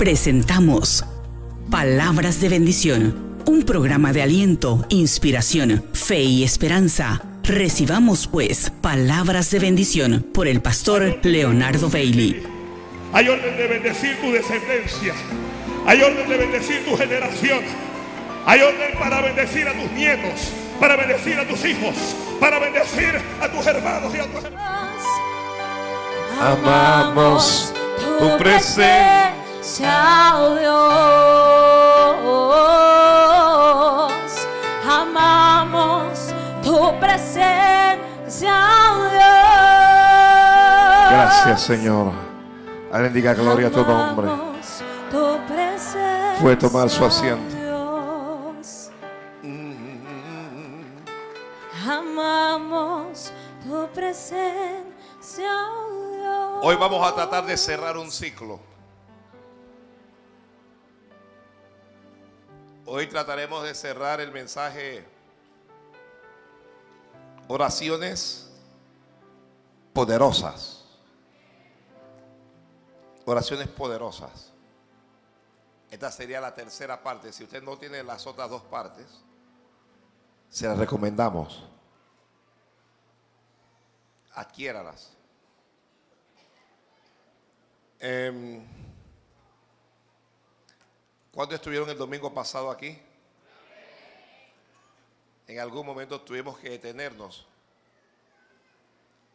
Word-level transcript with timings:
Presentamos 0.00 1.04
Palabras 1.70 2.40
de 2.40 2.48
Bendición, 2.48 3.36
un 3.44 3.64
programa 3.64 4.14
de 4.14 4.22
aliento, 4.22 4.86
inspiración, 4.88 5.84
fe 5.92 6.20
y 6.22 6.42
esperanza. 6.42 7.20
Recibamos 7.42 8.26
pues 8.26 8.72
palabras 8.80 9.50
de 9.50 9.58
bendición 9.58 10.26
por 10.32 10.48
el 10.48 10.62
pastor 10.62 11.18
Leonardo 11.22 11.90
Bailey. 11.90 12.42
Hay 13.12 13.28
orden 13.28 13.54
de 13.58 13.66
bendecir 13.66 14.18
tu 14.22 14.32
descendencia. 14.32 15.12
Hay 15.84 16.00
orden 16.00 16.26
de 16.30 16.36
bendecir 16.38 16.82
tu 16.86 16.96
generación. 16.96 17.60
Hay 18.46 18.62
orden 18.62 18.98
para 18.98 19.20
bendecir 19.20 19.68
a 19.68 19.74
tus 19.74 19.92
nietos, 19.92 20.50
para 20.80 20.96
bendecir 20.96 21.38
a 21.38 21.46
tus 21.46 21.62
hijos, 21.66 21.94
para 22.40 22.58
bendecir 22.58 23.20
a 23.38 23.52
tus 23.52 23.66
hermanos 23.66 24.14
y 24.14 24.18
a 24.18 24.32
tus 24.32 24.44
hermanas. 24.44 25.04
Amamos 26.40 27.74
tu 28.18 28.38
presencia, 28.38 29.34
oh 29.62 30.54
Dios. 30.58 30.70
Amamos 34.88 36.34
tu 36.62 36.98
presencia, 36.98 38.54
oh 38.90 39.02
Dios. 39.02 39.20
Gracias, 41.10 41.60
Señor. 41.62 42.12
Alguien 42.92 43.12
diga 43.12 43.34
gloria 43.34 43.66
a 43.68 43.70
tu 43.70 43.84
nombre. 43.84 44.28
Amamos 44.28 44.82
tu 45.10 45.38
presencia, 45.46 46.36
Puede 46.40 46.56
tomar 46.56 46.88
su 46.88 47.04
asiento. 47.04 47.54
Dios. 47.54 48.90
Amamos 51.86 53.32
tu 53.62 53.88
presencia, 53.92 55.50
oh 55.70 56.12
Dios. 56.12 56.60
Hoy 56.62 56.76
vamos 56.76 57.06
a 57.06 57.14
tratar 57.14 57.44
de 57.44 57.56
cerrar 57.56 57.96
un 57.98 58.10
ciclo. 58.10 58.69
Hoy 62.92 63.06
trataremos 63.06 63.62
de 63.62 63.72
cerrar 63.72 64.20
el 64.20 64.32
mensaje 64.32 65.06
oraciones 67.46 68.50
poderosas. 69.92 70.84
Oraciones 73.26 73.68
poderosas. 73.68 74.52
Esta 75.88 76.10
sería 76.10 76.40
la 76.40 76.52
tercera 76.52 77.00
parte. 77.00 77.32
Si 77.32 77.44
usted 77.44 77.62
no 77.62 77.78
tiene 77.78 78.02
las 78.02 78.26
otras 78.26 78.50
dos 78.50 78.62
partes, 78.62 79.06
se 80.48 80.66
las 80.66 80.76
recomendamos. 80.76 81.62
Adquiéralas. 84.34 85.16
Em, 88.00 88.66
¿Cuándo 91.32 91.54
estuvieron 91.54 91.88
el 91.88 91.96
domingo 91.96 92.32
pasado 92.34 92.70
aquí? 92.70 93.00
En 95.46 95.58
algún 95.60 95.86
momento 95.86 96.20
tuvimos 96.20 96.58
que 96.58 96.70
detenernos. 96.70 97.46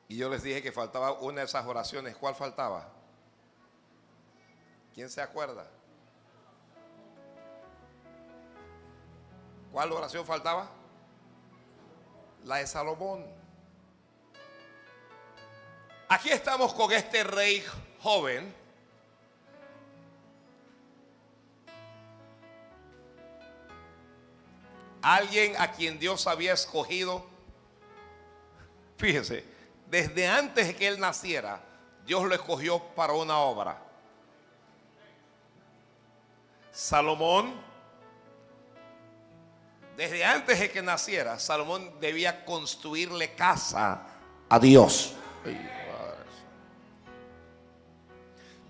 Y 0.08 0.18
yo 0.18 0.30
les 0.30 0.44
dije 0.44 0.62
que 0.62 0.72
faltaba 0.72 1.14
una 1.14 1.42
de 1.42 1.46
esas 1.46 1.66
oraciones. 1.66 2.16
¿Cuál 2.16 2.36
faltaba? 2.36 2.90
¿Quién 4.94 5.10
se 5.10 5.22
acuerda? 5.22 5.68
¿Cuál 9.72 9.92
oración 9.92 10.26
faltaba? 10.26 10.70
La 12.44 12.58
de 12.58 12.68
Salomón. 12.68 13.26
Aquí 16.08 16.30
estamos 16.30 16.74
con 16.74 16.92
este 16.92 17.24
rey 17.24 17.66
joven. 18.02 18.65
Alguien 25.06 25.54
a 25.60 25.72
quien 25.72 26.00
Dios 26.00 26.26
había 26.26 26.54
escogido. 26.54 27.24
Fíjese, 28.98 29.46
desde 29.88 30.28
antes 30.28 30.66
de 30.66 30.76
que 30.76 30.88
él 30.88 31.00
naciera, 31.00 31.62
Dios 32.08 32.24
lo 32.24 32.34
escogió 32.34 32.80
para 32.96 33.14
una 33.14 33.38
obra. 33.38 33.80
Salomón, 36.72 37.54
desde 39.96 40.26
antes 40.26 40.60
de 40.60 40.72
que 40.72 40.82
naciera, 40.82 41.38
Salomón 41.38 42.00
debía 42.00 42.44
construirle 42.44 43.36
casa 43.36 44.08
a 44.50 44.58
Dios. 44.58 45.14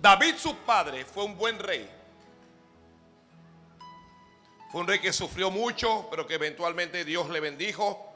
David, 0.01 0.35
su 0.35 0.53
padre, 0.57 1.05
fue 1.05 1.23
un 1.23 1.37
buen 1.37 1.57
rey. 1.59 1.94
Un 4.75 4.85
rey 4.85 4.99
que 4.99 5.13
sufrió 5.13 5.49
mucho, 5.49 6.05
pero 6.09 6.27
que 6.27 6.33
eventualmente 6.33 7.05
Dios 7.05 7.29
le 7.29 7.39
bendijo. 7.39 8.13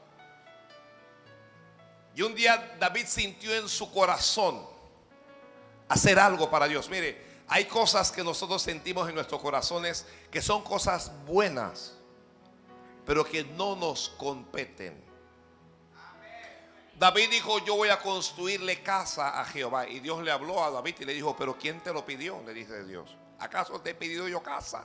Y 2.14 2.20
un 2.20 2.34
día 2.34 2.76
David 2.78 3.06
sintió 3.06 3.54
en 3.54 3.66
su 3.66 3.90
corazón 3.90 4.66
hacer 5.88 6.18
algo 6.18 6.50
para 6.50 6.68
Dios. 6.68 6.90
Mire, 6.90 7.40
hay 7.48 7.64
cosas 7.64 8.12
que 8.12 8.22
nosotros 8.22 8.60
sentimos 8.60 9.08
en 9.08 9.14
nuestros 9.14 9.40
corazones 9.40 10.04
que 10.30 10.42
son 10.42 10.62
cosas 10.62 11.10
buenas, 11.24 11.96
pero 13.06 13.24
que 13.24 13.42
no 13.42 13.74
nos 13.74 14.10
competen. 14.18 15.02
David 16.98 17.30
dijo, 17.30 17.64
yo 17.64 17.76
voy 17.76 17.88
a 17.88 17.98
construirle 17.98 18.82
casa 18.82 19.40
a 19.40 19.46
Jehová. 19.46 19.88
Y 19.88 20.00
Dios 20.00 20.22
le 20.22 20.30
habló 20.30 20.62
a 20.62 20.70
David 20.70 20.96
y 21.00 21.04
le 21.06 21.14
dijo, 21.14 21.34
pero 21.38 21.56
¿quién 21.56 21.82
te 21.82 21.90
lo 21.90 22.04
pidió? 22.04 22.42
Le 22.44 22.52
dice 22.52 22.84
Dios. 22.84 23.16
¿Acaso 23.38 23.80
te 23.80 23.90
he 23.90 23.94
pedido 23.94 24.28
yo 24.28 24.42
casa? 24.42 24.84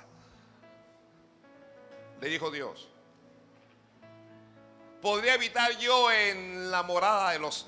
Le 2.22 2.30
dijo 2.30 2.52
Dios. 2.52 2.90
¿Podría 5.02 5.34
habitar 5.34 5.78
yo 5.78 6.12
en 6.12 6.72
la 6.72 6.82
morada 6.84 7.32
de 7.32 7.40
los, 7.40 7.68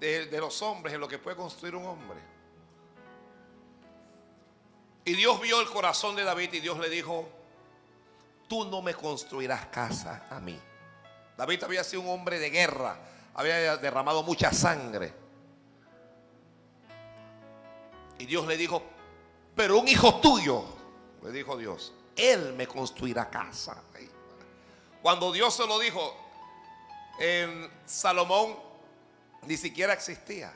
de, 0.00 0.26
de 0.26 0.40
los 0.40 0.60
hombres, 0.62 0.94
en 0.94 1.00
lo 1.00 1.08
que 1.08 1.18
puede 1.18 1.36
construir 1.36 1.76
un 1.76 1.86
hombre? 1.86 2.18
Y 5.04 5.14
Dios 5.14 5.40
vio 5.40 5.60
el 5.60 5.68
corazón 5.68 6.16
de 6.16 6.24
David 6.24 6.54
y 6.54 6.60
Dios 6.60 6.78
le 6.78 6.88
dijo, 6.88 7.28
tú 8.48 8.64
no 8.64 8.82
me 8.82 8.94
construirás 8.94 9.66
casa 9.66 10.26
a 10.30 10.40
mí. 10.40 10.60
David 11.36 11.62
había 11.62 11.84
sido 11.84 12.02
un 12.02 12.08
hombre 12.08 12.40
de 12.40 12.50
guerra, 12.50 12.98
había 13.34 13.76
derramado 13.76 14.22
mucha 14.24 14.52
sangre. 14.52 15.12
Y 18.18 18.26
Dios 18.26 18.46
le 18.46 18.56
dijo, 18.56 18.82
pero 19.54 19.78
un 19.78 19.86
hijo 19.86 20.16
tuyo, 20.20 20.64
le 21.22 21.30
dijo 21.30 21.56
Dios, 21.56 21.92
él 22.16 22.54
me 22.54 22.66
construirá 22.66 23.28
casa. 23.30 23.82
Cuando 25.02 25.30
Dios 25.30 25.54
se 25.54 25.66
lo 25.66 25.78
dijo, 25.78 26.16
en 27.20 27.70
Salomón 27.84 28.56
ni 29.42 29.56
siquiera 29.56 29.92
existía. 29.92 30.52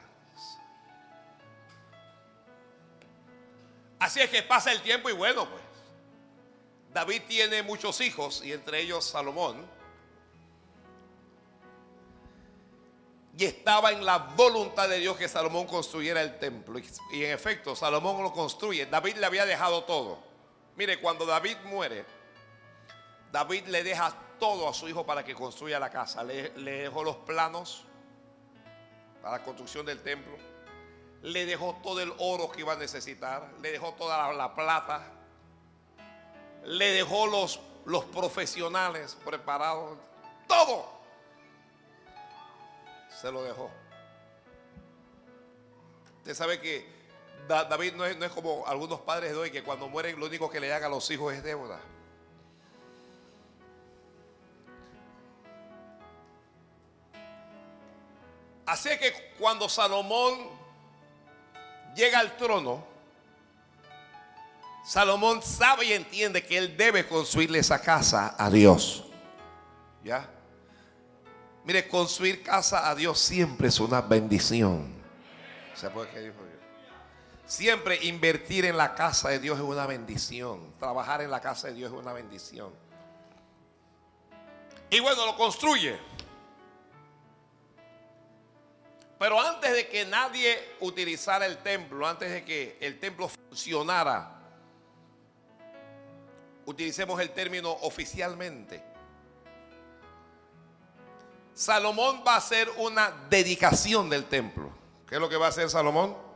Así 3.98 4.21
es 4.21 4.31
que 4.31 4.43
pasa 4.43 4.72
el 4.72 4.82
tiempo 4.82 5.09
y 5.10 5.12
bueno, 5.12 5.48
pues. 5.48 5.62
David 6.93 7.22
tiene 7.28 7.62
muchos 7.62 8.00
hijos 8.00 8.42
y 8.44 8.53
entre 8.53 8.81
ellos 8.81 9.04
Salomón. 9.04 9.65
Y 13.38 13.44
estaba 13.44 13.92
en 13.92 14.04
la 14.04 14.19
voluntad 14.19 14.88
de 14.88 14.98
Dios 14.98 15.16
que 15.16 15.28
Salomón 15.28 15.66
construyera 15.66 16.21
el 16.21 16.38
templo. 16.38 16.78
Y, 17.12 17.25
en 17.25 17.31
efecto, 17.31 17.77
Salomón 17.77 18.22
lo 18.22 18.32
construye. 18.32 18.87
David 18.87 19.16
le 19.16 19.27
había 19.27 19.47
dejado 19.47 19.84
todo. 19.84 20.30
Mire, 20.81 20.99
cuando 20.99 21.27
David 21.27 21.59
muere, 21.65 22.07
David 23.31 23.67
le 23.67 23.85
deja 23.85 24.15
todo 24.39 24.67
a 24.67 24.73
su 24.73 24.89
hijo 24.89 25.05
para 25.05 25.23
que 25.23 25.35
construya 25.35 25.79
la 25.79 25.91
casa. 25.91 26.25
Le, 26.25 26.53
dejó 26.55 27.05
los 27.05 27.17
planos 27.17 27.85
para 29.21 29.37
la 29.37 29.45
construcción 29.45 29.84
del 29.84 30.01
templo. 30.01 30.39
Le 31.21 31.45
dejó 31.45 31.78
todo 31.83 32.01
el 32.01 32.10
oro 32.16 32.51
que 32.51 32.60
iba 32.60 32.72
a 32.72 32.77
necesitar. 32.77 33.53
Le 33.60 33.72
dejó 33.72 33.93
toda 33.93 34.28
la, 34.28 34.33
la 34.33 34.54
plata. 34.54 35.04
Le 36.65 36.93
dejó 36.93 37.27
los, 37.27 37.60
los 37.84 38.07
profesionales 38.07 39.19
preparados. 39.22 39.99
Todo. 40.49 40.91
Se 43.21 43.31
lo 43.31 43.43
dejó. 43.43 43.71
Usted 46.21 46.34
sabe 46.34 46.59
que 46.59 47.00
Da- 47.48 47.65
David 47.65 47.95
no 47.95 48.04
es, 48.07 48.16
es 48.21 48.31
como 48.33 48.66
algunos 48.66 49.01
padres 49.01 49.33
de 49.33 49.37
hoy 49.37 49.51
que 49.51 49.63
cuando 49.63 49.89
mueren 49.89 50.19
lo 50.19 50.27
único 50.27 50.48
que 50.51 50.60
le 50.60 50.72
hagan 50.72 50.91
a 50.92 50.95
los 50.95 51.10
hijos 51.10 51.33
es 51.34 51.42
deuda. 51.42 51.81
Así 58.66 58.89
que 58.98 59.13
cuando 59.39 59.69
Salomón 59.69 60.34
llega 61.97 62.21
al 62.21 62.37
trono, 62.37 62.84
Salomón 64.84 65.42
sabe 65.42 65.87
y 65.87 65.92
entiende 65.92 66.45
que 66.45 66.57
él 66.57 66.77
debe 66.77 67.07
construirle 67.07 67.59
esa 67.59 67.81
casa 67.81 68.34
a 68.39 68.48
Dios. 68.51 69.04
¿Ya? 70.04 70.28
Mire, 71.65 71.87
construir 71.89 72.42
casa 72.42 72.89
a 72.89 72.95
Dios 72.95 73.19
siempre 73.19 73.69
es 73.69 73.78
una 73.81 74.01
bendición. 74.01 74.95
¿Sabe 75.75 75.95
por 75.95 76.09
qué 76.09 76.21
dijo 76.21 76.34
Dios? 76.45 76.50
Siempre 77.51 77.99
invertir 78.05 78.65
en 78.65 78.77
la 78.77 78.95
casa 78.95 79.29
de 79.29 79.41
Dios 79.41 79.59
es 79.59 79.65
una 79.65 79.85
bendición. 79.85 80.73
Trabajar 80.79 81.21
en 81.21 81.33
la 81.33 81.41
casa 81.41 81.67
de 81.67 81.75
Dios 81.75 81.93
es 81.93 81.99
una 81.99 82.13
bendición. 82.13 82.73
Y 84.89 85.01
bueno, 85.01 85.27
lo 85.27 85.37
construye. 85.37 85.99
Pero 89.19 89.41
antes 89.41 89.73
de 89.73 89.89
que 89.89 90.07
nadie 90.07 90.77
utilizara 90.79 91.45
el 91.45 91.59
templo, 91.59 92.07
antes 92.07 92.31
de 92.31 92.45
que 92.45 92.79
el 92.81 93.01
templo 93.01 93.29
funcionara, 93.29 94.31
utilicemos 96.67 97.21
el 97.21 97.31
término 97.31 97.73
oficialmente. 97.81 98.81
Salomón 101.53 102.23
va 102.25 102.35
a 102.35 102.39
hacer 102.39 102.71
una 102.77 103.11
dedicación 103.29 104.09
del 104.09 104.27
templo. 104.27 104.71
¿Qué 105.09 105.17
es 105.17 105.21
lo 105.21 105.29
que 105.29 105.37
va 105.37 105.47
a 105.47 105.49
hacer 105.49 105.69
Salomón? 105.69 106.29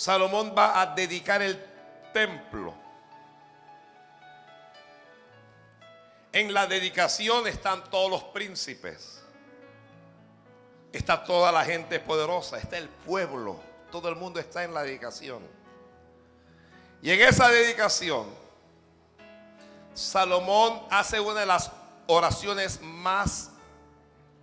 Salomón 0.00 0.54
va 0.56 0.80
a 0.80 0.86
dedicar 0.86 1.42
el 1.42 1.62
templo. 2.14 2.72
En 6.32 6.54
la 6.54 6.66
dedicación 6.66 7.46
están 7.46 7.84
todos 7.90 8.10
los 8.10 8.24
príncipes. 8.24 9.22
Está 10.90 11.22
toda 11.22 11.52
la 11.52 11.66
gente 11.66 12.00
poderosa, 12.00 12.56
está 12.56 12.78
el 12.78 12.88
pueblo. 12.88 13.60
Todo 13.92 14.08
el 14.08 14.16
mundo 14.16 14.40
está 14.40 14.64
en 14.64 14.72
la 14.72 14.84
dedicación. 14.84 15.42
Y 17.02 17.10
en 17.10 17.20
esa 17.20 17.48
dedicación, 17.48 18.24
Salomón 19.92 20.80
hace 20.90 21.20
una 21.20 21.40
de 21.40 21.46
las 21.46 21.70
oraciones 22.06 22.80
más 22.80 23.50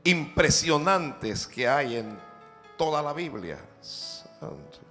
impresionantes 0.03 1.47
que 1.47 1.67
hay 1.67 1.97
en 1.97 2.19
toda 2.77 3.01
la 3.01 3.11
Biblia. 3.11 3.57
Santo. 3.81 4.86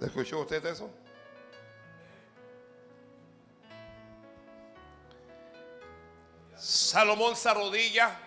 ¿Escuchó 0.00 0.40
usted 0.40 0.64
eso? 0.64 0.90
Salomón 6.56 7.36
se 7.36 7.48
arrodilla. 7.48 8.18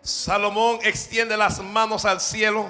Salomón 0.00 0.78
extiende 0.82 1.36
las 1.36 1.60
manos 1.60 2.04
al 2.04 2.20
cielo. 2.20 2.68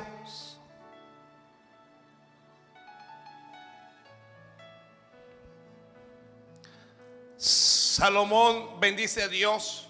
Salomón 7.37 8.81
bendice 8.81 9.23
a 9.23 9.29
Dios. 9.29 9.89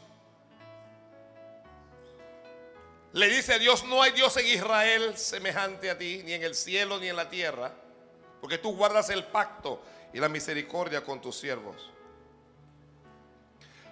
Le 3.12 3.28
dice 3.28 3.54
a 3.54 3.58
Dios, 3.58 3.84
no 3.84 4.02
hay 4.02 4.12
Dios 4.12 4.36
en 4.38 4.46
Israel 4.46 5.16
semejante 5.18 5.90
a 5.90 5.98
ti, 5.98 6.22
ni 6.24 6.32
en 6.32 6.42
el 6.42 6.54
cielo 6.54 6.98
ni 6.98 7.08
en 7.08 7.16
la 7.16 7.28
tierra, 7.28 7.72
porque 8.40 8.58
tú 8.58 8.74
guardas 8.74 9.10
el 9.10 9.24
pacto 9.24 9.82
y 10.12 10.18
la 10.18 10.28
misericordia 10.28 11.04
con 11.04 11.20
tus 11.20 11.36
siervos. 11.36 11.90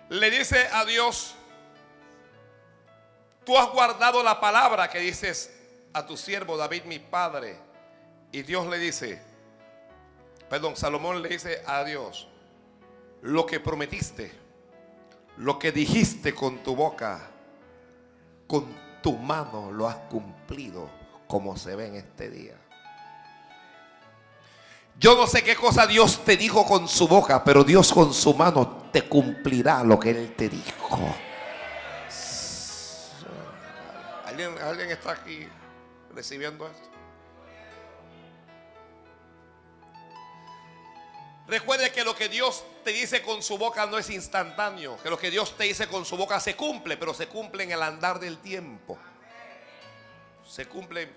Le 0.09 0.31
dice 0.31 0.69
a 0.73 0.85
Dios, 0.87 1.35
tú 3.45 3.59
has 3.59 3.69
guardado 3.71 4.23
la 4.23 4.41
palabra 4.41 4.89
que 4.89 4.99
dices 4.99 5.55
a 5.93 6.07
tu 6.07 6.17
siervo 6.17 6.57
David, 6.57 6.85
mi 6.85 6.99
padre. 6.99 7.59
Y 8.33 8.43
Dios 8.43 8.67
le 8.69 8.79
dice, 8.79 9.21
perdón, 10.49 10.77
Salomón 10.77 11.21
le 11.21 11.29
dice 11.29 11.63
a 11.67 11.85
Dios, 11.85 12.27
lo 13.23 13.45
que 13.45 13.61
prometiste, 13.61 14.33
lo 15.37 15.59
que 15.59 15.73
dijiste 15.73 16.35
con 16.35 16.63
tu 16.63 16.75
boca, 16.75 17.29
con 18.47 18.90
tu 19.03 19.17
mano 19.17 19.71
lo 19.71 19.89
has 19.89 19.97
cumplido 20.11 20.89
como 21.27 21.57
se 21.57 21.77
ve 21.77 21.87
en 21.87 21.95
este 21.97 22.31
día. 22.31 22.55
Yo 24.99 25.17
no 25.17 25.27
sé 25.27 25.43
qué 25.43 25.57
cosa 25.57 25.87
Dios 25.87 26.25
te 26.25 26.37
dijo 26.37 26.67
con 26.67 26.87
su 26.87 27.09
boca, 27.09 27.43
pero 27.43 27.65
Dios 27.65 27.93
con 27.93 28.13
su 28.13 28.35
mano 28.35 28.89
te 28.93 29.09
cumplirá 29.09 29.83
lo 29.83 29.99
que 29.99 30.11
Él 30.11 30.35
te 30.37 30.49
dijo. 30.49 31.15
¿Alguien, 34.27 34.59
¿Alguien, 34.59 34.91
está 34.91 35.13
aquí 35.13 35.49
recibiendo 36.15 36.67
esto? 36.67 36.89
Recuerde 41.51 41.91
que 41.91 42.05
lo 42.05 42.15
que 42.15 42.29
Dios 42.29 42.65
te 42.85 42.93
dice 42.93 43.23
con 43.23 43.43
su 43.43 43.59
boca 43.59 43.85
no 43.85 43.99
es 43.99 44.09
instantáneo, 44.09 44.97
que 45.03 45.11
lo 45.11 45.19
que 45.19 45.33
Dios 45.33 45.57
te 45.57 45.65
dice 45.65 45.89
con 45.89 46.05
su 46.05 46.17
boca 46.17 46.39
se 46.39 46.55
cumple, 46.55 46.97
pero 46.97 47.13
se 47.13 47.27
cumple 47.27 47.65
en 47.65 47.73
el 47.73 47.83
andar 47.83 48.21
del 48.21 48.39
tiempo. 48.39 48.97
Se 50.49 50.67
cumple 50.67 51.11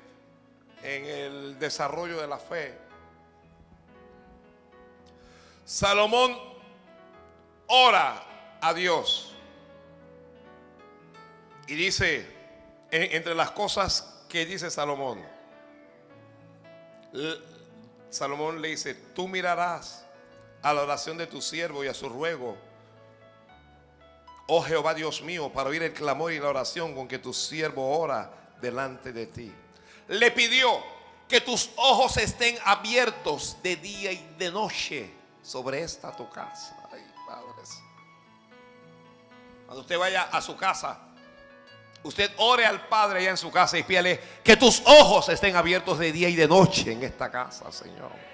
en 0.81 1.05
el 1.05 1.59
desarrollo 1.59 2.19
de 2.19 2.27
la 2.27 2.39
fe. 2.39 2.75
Salomón 5.65 6.35
ora 7.67 8.23
a 8.59 8.73
Dios 8.73 9.35
y 11.67 11.75
dice, 11.75 12.27
entre 12.89 13.35
las 13.35 13.51
cosas 13.51 14.25
que 14.27 14.47
dice 14.47 14.71
Salomón, 14.71 15.23
Salomón 18.09 18.59
le 18.63 18.69
dice, 18.69 18.95
tú 18.95 19.27
mirarás 19.27 20.02
a 20.63 20.73
la 20.73 20.81
oración 20.81 21.17
de 21.17 21.27
tu 21.27 21.41
siervo 21.41 21.83
y 21.83 21.87
a 21.87 21.93
su 21.93 22.09
ruego. 22.09 22.57
Oh 24.47 24.61
Jehová 24.61 24.93
Dios 24.93 25.21
mío, 25.21 25.51
para 25.51 25.69
oír 25.69 25.83
el 25.83 25.93
clamor 25.93 26.31
y 26.31 26.39
la 26.39 26.49
oración 26.49 26.95
con 26.95 27.07
que 27.07 27.19
tu 27.19 27.33
siervo 27.33 27.97
ora 27.97 28.31
delante 28.61 29.11
de 29.11 29.27
ti. 29.27 29.53
Le 30.07 30.31
pidió 30.31 30.81
que 31.27 31.41
tus 31.41 31.69
ojos 31.75 32.17
estén 32.17 32.57
abiertos 32.63 33.57
de 33.61 33.75
día 33.75 34.11
y 34.11 34.35
de 34.37 34.51
noche 34.51 35.13
sobre 35.41 35.81
esta 35.81 36.15
tu 36.15 36.29
casa. 36.29 36.77
Ay, 36.91 37.05
padres. 37.27 37.79
Cuando 39.65 39.81
usted 39.81 39.97
vaya 39.97 40.23
a 40.23 40.41
su 40.41 40.55
casa, 40.55 40.99
usted 42.03 42.31
ore 42.37 42.65
al 42.65 42.87
Padre 42.87 43.19
allá 43.19 43.31
en 43.31 43.37
su 43.37 43.51
casa 43.51 43.77
y 43.77 43.83
pídale 43.83 44.19
que 44.43 44.55
tus 44.55 44.81
ojos 44.85 45.29
estén 45.29 45.55
abiertos 45.55 45.99
de 45.99 46.11
día 46.11 46.29
y 46.29 46.35
de 46.35 46.47
noche 46.47 46.91
en 46.91 47.03
esta 47.03 47.31
casa, 47.31 47.71
Señor. 47.71 48.32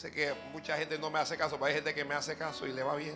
Sé 0.00 0.10
que 0.10 0.32
mucha 0.54 0.78
gente 0.78 0.98
no 0.98 1.10
me 1.10 1.18
hace 1.18 1.36
caso, 1.36 1.56
pero 1.56 1.66
hay 1.66 1.74
gente 1.74 1.92
que 1.92 2.06
me 2.06 2.14
hace 2.14 2.34
caso 2.34 2.66
y 2.66 2.72
le 2.72 2.82
va 2.82 2.96
bien. 2.96 3.14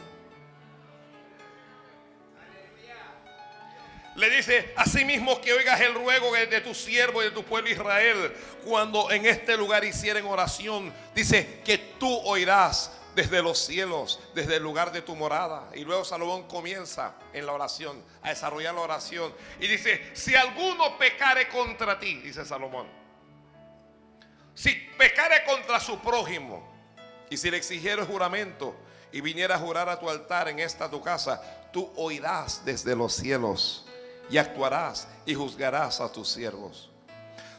Le 4.16 4.28
dice, 4.28 4.74
asimismo 4.76 5.40
que 5.40 5.54
oigas 5.54 5.80
el 5.80 5.94
ruego 5.94 6.30
de 6.34 6.60
tu 6.60 6.74
siervo 6.74 7.22
y 7.22 7.24
de 7.24 7.30
tu 7.30 7.42
pueblo 7.42 7.70
Israel, 7.70 8.36
cuando 8.66 9.10
en 9.10 9.24
este 9.24 9.56
lugar 9.56 9.82
hicieren 9.82 10.26
oración, 10.26 10.92
dice 11.14 11.62
que 11.64 11.78
tú 11.78 12.20
oirás 12.26 12.92
desde 13.14 13.42
los 13.42 13.60
cielos, 13.60 14.20
desde 14.34 14.56
el 14.56 14.62
lugar 14.62 14.92
de 14.92 15.00
tu 15.00 15.16
morada. 15.16 15.70
Y 15.74 15.84
luego 15.84 16.04
Salomón 16.04 16.46
comienza 16.48 17.14
en 17.32 17.46
la 17.46 17.54
oración, 17.54 18.04
a 18.20 18.28
desarrollar 18.28 18.74
la 18.74 18.82
oración. 18.82 19.34
Y 19.58 19.68
dice, 19.68 20.10
si 20.12 20.34
alguno 20.34 20.98
pecare 20.98 21.48
contra 21.48 21.98
ti, 21.98 22.16
dice 22.16 22.44
Salomón, 22.44 22.86
si 24.52 24.74
pecare 24.98 25.44
contra 25.46 25.80
su 25.80 25.98
prójimo, 26.00 26.73
y 27.30 27.36
si 27.36 27.50
le 27.50 27.56
exigiera 27.56 28.04
juramento 28.04 28.74
y 29.12 29.20
viniera 29.20 29.56
a 29.56 29.58
jurar 29.58 29.88
a 29.88 29.98
tu 29.98 30.10
altar 30.10 30.48
en 30.48 30.58
esta 30.58 30.90
tu 30.90 31.00
casa, 31.00 31.40
tú 31.72 31.90
oirás 31.96 32.64
desde 32.64 32.94
los 32.96 33.14
cielos 33.14 33.86
y 34.28 34.38
actuarás 34.38 35.08
y 35.26 35.34
juzgarás 35.34 36.00
a 36.00 36.10
tus 36.10 36.28
siervos. 36.28 36.90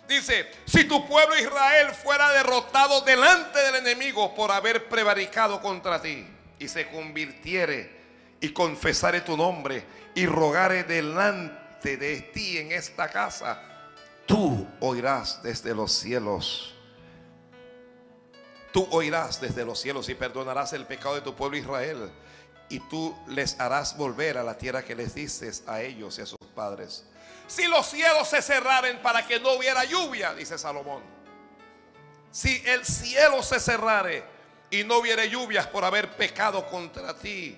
Dice, 0.07 0.51
si 0.65 0.83
tu 0.83 1.07
pueblo 1.07 1.37
Israel 1.39 1.87
fuera 1.93 2.31
derrotado 2.31 3.01
delante 3.01 3.59
del 3.59 3.75
enemigo 3.75 4.35
por 4.35 4.51
haber 4.51 4.87
prevaricado 4.87 5.61
contra 5.61 6.01
ti 6.01 6.27
y 6.59 6.67
se 6.67 6.89
convirtiere 6.89 7.95
y 8.39 8.49
confesare 8.49 9.21
tu 9.21 9.35
nombre 9.35 9.83
y 10.13 10.27
rogare 10.27 10.83
delante 10.83 11.97
de 11.97 12.21
ti 12.21 12.57
en 12.59 12.71
esta 12.71 13.09
casa, 13.09 13.61
tú 14.27 14.67
oirás 14.79 15.41
desde 15.41 15.73
los 15.73 15.91
cielos 15.91 16.74
Tú 18.75 18.85
oirás 18.91 19.39
desde 19.39 19.63
los 19.63 19.79
cielos 19.79 20.09
y 20.09 20.15
perdonarás 20.15 20.73
el 20.73 20.85
pecado 20.85 21.15
de 21.15 21.21
tu 21.21 21.33
pueblo 21.33 21.55
Israel. 21.55 22.11
Y 22.67 22.81
tú 22.81 23.17
les 23.29 23.57
harás 23.57 23.95
volver 23.95 24.37
a 24.37 24.43
la 24.43 24.57
tierra 24.57 24.83
que 24.83 24.93
les 24.93 25.15
dices 25.15 25.63
a 25.65 25.81
ellos 25.81 26.19
y 26.19 26.23
a 26.23 26.25
sus 26.25 26.37
padres. 26.53 27.05
Si 27.47 27.67
los 27.67 27.85
cielos 27.85 28.27
se 28.27 28.41
cerraren 28.41 29.01
para 29.01 29.25
que 29.25 29.39
no 29.39 29.53
hubiera 29.53 29.85
lluvia, 29.85 30.33
dice 30.33 30.57
Salomón. 30.57 31.01
Si 32.31 32.61
el 32.65 32.83
cielo 32.83 33.41
se 33.43 33.61
cerrare 33.61 34.25
y 34.69 34.83
no 34.83 34.97
hubiera 34.97 35.23
lluvias 35.23 35.67
por 35.67 35.85
haber 35.85 36.09
pecado 36.17 36.67
contra 36.67 37.17
ti. 37.17 37.57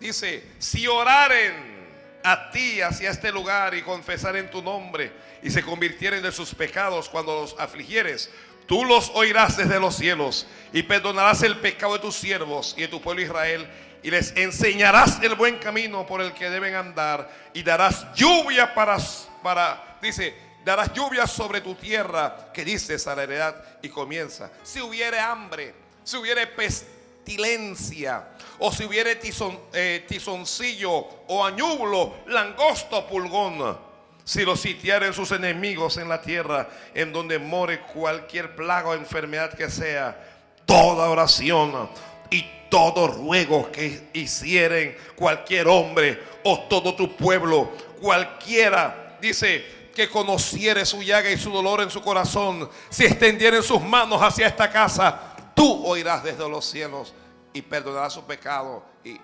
Dice, 0.00 0.54
si 0.58 0.88
oraren 0.88 1.82
a 2.24 2.50
ti 2.50 2.80
hacia 2.80 3.10
este 3.10 3.30
lugar 3.30 3.74
y 3.74 3.82
confesaren 3.82 4.50
tu 4.50 4.60
nombre 4.60 5.12
y 5.40 5.50
se 5.50 5.62
convirtieren 5.62 6.20
de 6.20 6.32
sus 6.32 6.52
pecados 6.52 7.08
cuando 7.08 7.42
los 7.42 7.54
afligieres, 7.60 8.28
Tú 8.72 8.86
los 8.86 9.10
oirás 9.12 9.58
desde 9.58 9.78
los 9.78 9.96
cielos 9.96 10.46
y 10.72 10.82
perdonarás 10.82 11.42
el 11.42 11.58
pecado 11.58 11.92
de 11.92 11.98
tus 11.98 12.14
siervos 12.14 12.74
y 12.74 12.80
de 12.80 12.88
tu 12.88 13.02
pueblo 13.02 13.20
Israel 13.20 13.70
y 14.02 14.10
les 14.10 14.34
enseñarás 14.34 15.22
el 15.22 15.34
buen 15.34 15.58
camino 15.58 16.06
por 16.06 16.22
el 16.22 16.32
que 16.32 16.48
deben 16.48 16.74
andar 16.74 17.30
y 17.52 17.62
darás 17.62 18.06
lluvia 18.14 18.72
para, 18.72 18.96
para 19.42 19.98
dice, 20.00 20.34
darás 20.64 20.90
lluvia 20.94 21.26
sobre 21.26 21.60
tu 21.60 21.74
tierra 21.74 22.50
que 22.54 22.64
dices 22.64 23.06
a 23.06 23.14
la 23.14 23.24
heredad 23.24 23.62
y 23.82 23.90
comienza. 23.90 24.50
Si 24.62 24.80
hubiere 24.80 25.20
hambre, 25.20 25.74
si 26.02 26.16
hubiere 26.16 26.46
pestilencia, 26.46 28.26
o 28.58 28.72
si 28.72 28.86
hubiere 28.86 29.16
tizon, 29.16 29.60
eh, 29.74 30.06
tizoncillo 30.08 31.08
o 31.28 31.44
añublo, 31.44 32.20
langosto, 32.28 33.06
pulgón, 33.06 33.91
si 34.24 34.44
los 34.44 34.60
sitiaren 34.60 35.12
sus 35.12 35.32
enemigos 35.32 35.96
en 35.96 36.08
la 36.08 36.22
tierra, 36.22 36.68
en 36.94 37.12
donde 37.12 37.38
more 37.38 37.80
cualquier 37.80 38.54
plaga 38.54 38.90
o 38.90 38.94
enfermedad 38.94 39.52
que 39.54 39.68
sea, 39.68 40.16
toda 40.64 41.10
oración 41.10 41.88
y 42.30 42.44
todo 42.70 43.08
ruego 43.08 43.70
que 43.70 44.08
hicieren 44.12 44.96
cualquier 45.16 45.68
hombre 45.68 46.22
o 46.44 46.60
todo 46.60 46.94
tu 46.94 47.16
pueblo, 47.16 47.72
cualquiera, 48.00 49.18
dice, 49.20 49.82
que 49.94 50.08
conociere 50.08 50.86
su 50.86 51.02
llaga 51.02 51.30
y 51.30 51.36
su 51.36 51.50
dolor 51.50 51.82
en 51.82 51.90
su 51.90 52.00
corazón, 52.00 52.68
si 52.88 53.04
extendieren 53.04 53.62
sus 53.62 53.80
manos 53.80 54.20
hacia 54.22 54.46
esta 54.46 54.70
casa, 54.70 55.36
tú 55.54 55.86
oirás 55.86 56.24
desde 56.24 56.48
los 56.48 56.64
cielos 56.64 57.12
y 57.52 57.60
perdonarás 57.60 58.14
su 58.14 58.24
pecado. 58.24 58.82
Y, 59.04 59.20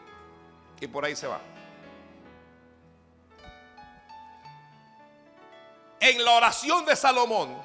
y 0.80 0.86
por 0.86 1.04
ahí 1.04 1.16
se 1.16 1.26
va. 1.26 1.40
En 6.00 6.24
la 6.24 6.32
oración 6.32 6.84
de 6.84 6.94
Salomón, 6.94 7.60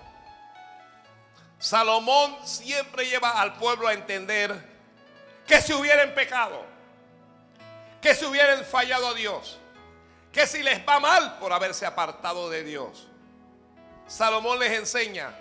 Salomón 1.59 2.35
siempre 2.43 3.05
lleva 3.05 3.39
al 3.39 3.53
pueblo 3.55 3.87
a 3.87 3.93
entender 3.93 4.73
que 5.47 5.61
si 5.61 5.73
hubieran 5.73 6.13
pecado, 6.13 6.65
que 8.01 8.13
si 8.15 8.25
hubieran 8.25 8.65
fallado 8.65 9.07
a 9.07 9.13
Dios, 9.13 9.59
que 10.31 10.47
si 10.47 10.63
les 10.63 10.85
va 10.87 10.99
mal 10.99 11.37
por 11.39 11.53
haberse 11.53 11.85
apartado 11.85 12.49
de 12.49 12.63
Dios, 12.63 13.07
Salomón 14.07 14.59
les 14.59 14.71
enseña 14.71 15.33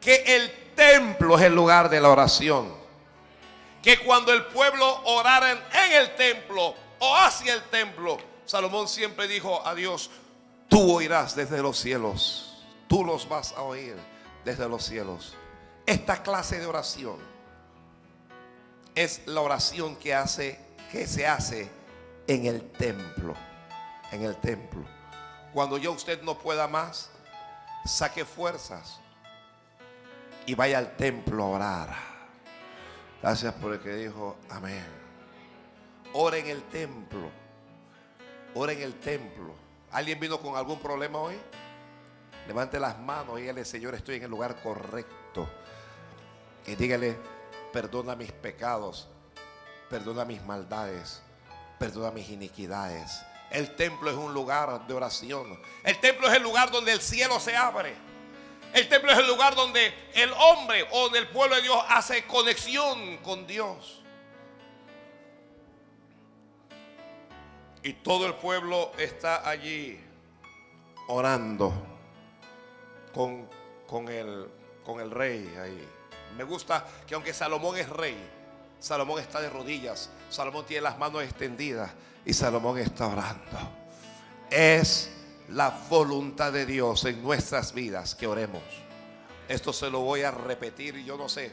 que 0.00 0.14
el 0.36 0.74
templo 0.74 1.36
es 1.36 1.42
el 1.42 1.54
lugar 1.54 1.90
de 1.90 2.00
la 2.00 2.08
oración. 2.08 2.76
Que 3.82 3.98
cuando 3.98 4.32
el 4.32 4.46
pueblo 4.46 5.02
orara 5.04 5.52
en 5.52 5.92
el 5.92 6.14
templo 6.14 6.74
o 6.98 7.16
hacia 7.16 7.54
el 7.54 7.62
templo, 7.64 8.18
Salomón 8.44 8.88
siempre 8.88 9.28
dijo 9.28 9.64
a 9.66 9.74
Dios, 9.74 10.10
tú 10.68 10.92
oirás 10.92 11.34
desde 11.34 11.62
los 11.62 11.78
cielos, 11.78 12.64
tú 12.86 13.04
los 13.04 13.28
vas 13.28 13.52
a 13.52 13.62
oír 13.62 13.96
desde 14.44 14.68
los 14.68 14.84
cielos. 14.84 15.34
Esta 15.86 16.22
clase 16.22 16.60
de 16.60 16.66
oración 16.66 17.16
es 18.94 19.22
la 19.26 19.40
oración 19.40 19.96
que 19.96 20.14
hace 20.14 20.60
que 20.90 21.06
se 21.06 21.26
hace 21.26 21.70
en 22.26 22.46
el 22.46 22.70
templo, 22.70 23.34
en 24.10 24.22
el 24.22 24.36
templo. 24.36 24.84
Cuando 25.52 25.78
ya 25.78 25.90
usted 25.90 26.22
no 26.22 26.38
pueda 26.38 26.66
más, 26.66 27.10
saque 27.84 28.24
fuerzas 28.24 29.00
y 30.46 30.54
vaya 30.54 30.78
al 30.78 30.96
templo 30.96 31.44
a 31.44 31.48
orar. 31.48 31.96
Gracias 33.22 33.52
por 33.54 33.72
el 33.72 33.80
que 33.80 33.94
dijo 33.94 34.36
amén. 34.50 34.86
Ora 36.12 36.38
en 36.38 36.46
el 36.46 36.62
templo. 36.64 37.30
Ora 38.54 38.72
en 38.72 38.82
el 38.82 38.94
templo. 38.94 39.54
¿Alguien 39.90 40.20
vino 40.20 40.38
con 40.38 40.56
algún 40.56 40.78
problema 40.80 41.18
hoy? 41.18 41.38
Levante 42.46 42.78
las 42.78 42.98
manos 42.98 43.38
y 43.38 43.42
dígale, 43.42 43.64
Señor, 43.64 43.94
estoy 43.94 44.16
en 44.16 44.24
el 44.24 44.30
lugar 44.30 44.60
correcto. 44.62 45.48
Y 46.66 46.74
dígale, 46.74 47.16
perdona 47.72 48.14
mis 48.14 48.32
pecados, 48.32 49.08
perdona 49.88 50.24
mis 50.24 50.42
maldades, 50.42 51.22
perdona 51.78 52.10
mis 52.10 52.28
iniquidades. 52.28 53.22
El 53.50 53.74
templo 53.76 54.10
es 54.10 54.16
un 54.16 54.34
lugar 54.34 54.86
de 54.86 54.92
oración. 54.92 55.58
El 55.82 55.98
templo 56.00 56.28
es 56.28 56.34
el 56.36 56.42
lugar 56.42 56.70
donde 56.70 56.92
el 56.92 57.00
cielo 57.00 57.40
se 57.40 57.56
abre. 57.56 57.94
El 58.74 58.86
templo 58.90 59.10
es 59.10 59.18
el 59.18 59.26
lugar 59.26 59.54
donde 59.54 59.94
el 60.12 60.30
hombre 60.32 60.86
o 60.90 61.04
donde 61.04 61.20
el 61.20 61.28
pueblo 61.28 61.56
de 61.56 61.62
Dios 61.62 61.82
hace 61.88 62.26
conexión 62.26 63.16
con 63.18 63.46
Dios. 63.46 63.97
Y 67.88 67.94
todo 67.94 68.26
el 68.26 68.34
pueblo 68.34 68.92
está 68.98 69.48
allí 69.48 69.98
orando 71.06 71.72
con, 73.14 73.48
con, 73.86 74.10
el, 74.10 74.46
con 74.84 75.00
el 75.00 75.10
rey 75.10 75.54
ahí. 75.58 75.88
Me 76.36 76.44
gusta 76.44 76.86
que 77.06 77.14
aunque 77.14 77.32
Salomón 77.32 77.78
es 77.78 77.88
rey, 77.88 78.14
Salomón 78.78 79.20
está 79.20 79.40
de 79.40 79.48
rodillas, 79.48 80.10
Salomón 80.28 80.66
tiene 80.66 80.82
las 80.82 80.98
manos 80.98 81.22
extendidas 81.22 81.90
y 82.26 82.34
Salomón 82.34 82.76
está 82.76 83.06
orando. 83.06 83.58
Es 84.50 85.10
la 85.48 85.70
voluntad 85.88 86.52
de 86.52 86.66
Dios 86.66 87.06
en 87.06 87.22
nuestras 87.22 87.72
vidas 87.72 88.14
que 88.14 88.26
oremos. 88.26 88.64
Esto 89.48 89.72
se 89.72 89.88
lo 89.88 90.00
voy 90.00 90.24
a 90.24 90.30
repetir, 90.30 90.94
yo 91.06 91.16
no 91.16 91.30
sé, 91.30 91.52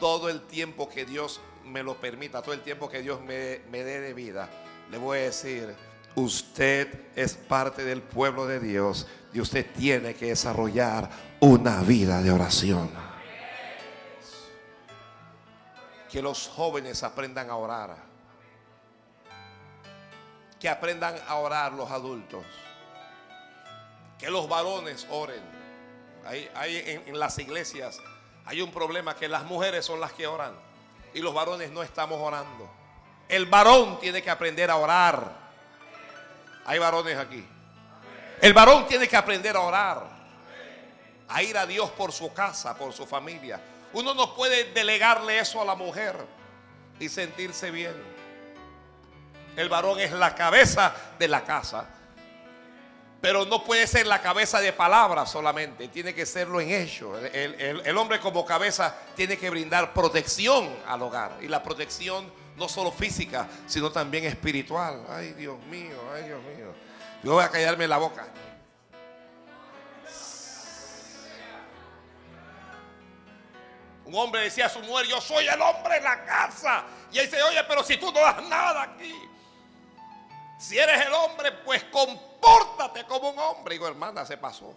todo 0.00 0.30
el 0.30 0.48
tiempo 0.48 0.88
que 0.88 1.04
Dios 1.04 1.40
me 1.64 1.84
lo 1.84 2.00
permita, 2.00 2.42
todo 2.42 2.54
el 2.54 2.62
tiempo 2.62 2.88
que 2.88 3.02
Dios 3.02 3.20
me, 3.20 3.60
me 3.70 3.84
dé 3.84 4.00
de 4.00 4.14
vida, 4.14 4.50
le 4.90 4.98
voy 4.98 5.18
a 5.18 5.22
decir, 5.22 5.74
usted 6.14 7.08
es 7.16 7.34
parte 7.34 7.84
del 7.84 8.02
pueblo 8.02 8.46
de 8.46 8.60
Dios 8.60 9.06
y 9.32 9.40
usted 9.40 9.66
tiene 9.74 10.14
que 10.14 10.26
desarrollar 10.26 11.10
una 11.40 11.82
vida 11.82 12.22
de 12.22 12.30
oración. 12.30 12.90
Que 16.10 16.22
los 16.22 16.48
jóvenes 16.48 17.02
aprendan 17.02 17.50
a 17.50 17.56
orar. 17.56 17.96
Que 20.60 20.68
aprendan 20.68 21.16
a 21.26 21.34
orar 21.36 21.72
los 21.72 21.90
adultos. 21.90 22.44
Que 24.18 24.30
los 24.30 24.48
varones 24.48 25.06
oren. 25.10 25.42
Hay, 26.24 26.48
en, 26.54 27.08
en 27.08 27.18
las 27.18 27.38
iglesias 27.38 28.00
hay 28.46 28.60
un 28.60 28.70
problema 28.70 29.14
que 29.14 29.28
las 29.28 29.44
mujeres 29.44 29.84
son 29.84 30.00
las 30.00 30.12
que 30.12 30.26
oran 30.26 30.54
y 31.12 31.20
los 31.20 31.34
varones 31.34 31.70
no 31.70 31.82
estamos 31.82 32.20
orando. 32.20 32.70
El 33.34 33.46
varón 33.46 33.98
tiene 33.98 34.22
que 34.22 34.30
aprender 34.30 34.70
a 34.70 34.76
orar. 34.76 35.28
Hay 36.66 36.78
varones 36.78 37.18
aquí. 37.18 37.44
El 38.40 38.52
varón 38.52 38.86
tiene 38.86 39.08
que 39.08 39.16
aprender 39.16 39.56
a 39.56 39.60
orar. 39.60 40.06
A 41.26 41.42
ir 41.42 41.58
a 41.58 41.66
Dios 41.66 41.90
por 41.90 42.12
su 42.12 42.32
casa, 42.32 42.78
por 42.78 42.92
su 42.92 43.04
familia. 43.04 43.60
Uno 43.92 44.14
no 44.14 44.36
puede 44.36 44.72
delegarle 44.72 45.40
eso 45.40 45.60
a 45.60 45.64
la 45.64 45.74
mujer 45.74 46.14
y 47.00 47.08
sentirse 47.08 47.72
bien. 47.72 47.92
El 49.56 49.68
varón 49.68 49.98
es 49.98 50.12
la 50.12 50.32
cabeza 50.36 50.94
de 51.18 51.26
la 51.26 51.42
casa. 51.42 51.86
Pero 53.20 53.44
no 53.46 53.64
puede 53.64 53.88
ser 53.88 54.06
la 54.06 54.22
cabeza 54.22 54.60
de 54.60 54.72
palabras 54.72 55.28
solamente, 55.28 55.88
tiene 55.88 56.14
que 56.14 56.24
serlo 56.24 56.60
en 56.60 56.70
hecho. 56.70 57.18
El, 57.18 57.98
hombre 57.98 58.20
como 58.20 58.44
cabeza 58.44 58.94
tiene 59.16 59.36
que 59.36 59.50
brindar 59.50 59.92
protección 59.92 60.72
al 60.86 61.02
hogar. 61.02 61.38
Y 61.40 61.48
la 61.48 61.64
protección 61.64 62.43
no 62.56 62.68
solo 62.68 62.92
física, 62.92 63.48
sino 63.66 63.90
también 63.90 64.24
espiritual. 64.24 65.04
Ay, 65.08 65.32
Dios 65.32 65.58
mío, 65.66 65.96
ay, 66.14 66.24
Dios 66.24 66.42
mío. 66.42 66.74
Yo 67.22 67.32
voy 67.32 67.44
a 67.44 67.48
callarme 67.48 67.88
la 67.88 67.98
boca. 67.98 68.26
Un 74.04 74.14
hombre 74.14 74.42
decía 74.42 74.66
a 74.66 74.68
su 74.68 74.80
mujer, 74.80 75.06
yo 75.06 75.20
soy 75.20 75.46
el 75.46 75.60
hombre 75.60 75.96
en 75.96 76.04
la 76.04 76.24
casa. 76.24 76.84
Y 77.10 77.18
él 77.18 77.26
dice, 77.26 77.42
oye, 77.42 77.64
pero 77.66 77.82
si 77.82 77.96
tú 77.96 78.12
no 78.12 78.20
das 78.20 78.42
nada 78.48 78.82
aquí. 78.82 79.14
Si 80.58 80.78
eres 80.78 81.06
el 81.06 81.12
hombre, 81.12 81.52
pues 81.64 81.84
compórtate 81.84 83.04
como 83.04 83.30
un 83.30 83.38
hombre. 83.38 83.74
Digo, 83.74 83.88
hermana, 83.88 84.24
se 84.26 84.36
pasó. 84.36 84.74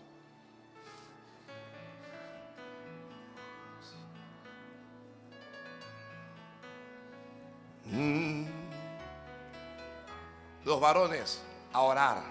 Los 10.63 10.79
varones 10.81 11.41
a 11.71 11.81
orar. 11.81 12.23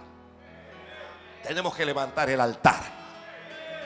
Tenemos 1.42 1.74
que 1.74 1.86
levantar 1.86 2.28
el 2.30 2.40
altar. 2.40 2.82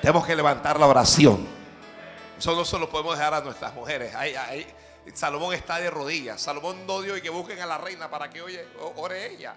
Tenemos 0.00 0.26
que 0.26 0.34
levantar 0.34 0.80
la 0.80 0.86
oración. 0.86 1.46
Eso 2.38 2.56
no 2.56 2.64
se 2.64 2.78
lo 2.78 2.88
podemos 2.88 3.18
dejar 3.18 3.34
a 3.34 3.40
nuestras 3.42 3.74
mujeres. 3.74 4.14
Salomón 5.14 5.54
está 5.54 5.78
de 5.78 5.90
rodillas. 5.90 6.40
Salomón 6.40 6.86
no 6.86 7.02
dio 7.02 7.16
y 7.16 7.22
que 7.22 7.30
busquen 7.30 7.60
a 7.60 7.66
la 7.66 7.78
reina 7.78 8.08
para 8.10 8.30
que 8.30 8.40
oye, 8.40 8.66
ore 8.96 9.32
ella. 9.32 9.54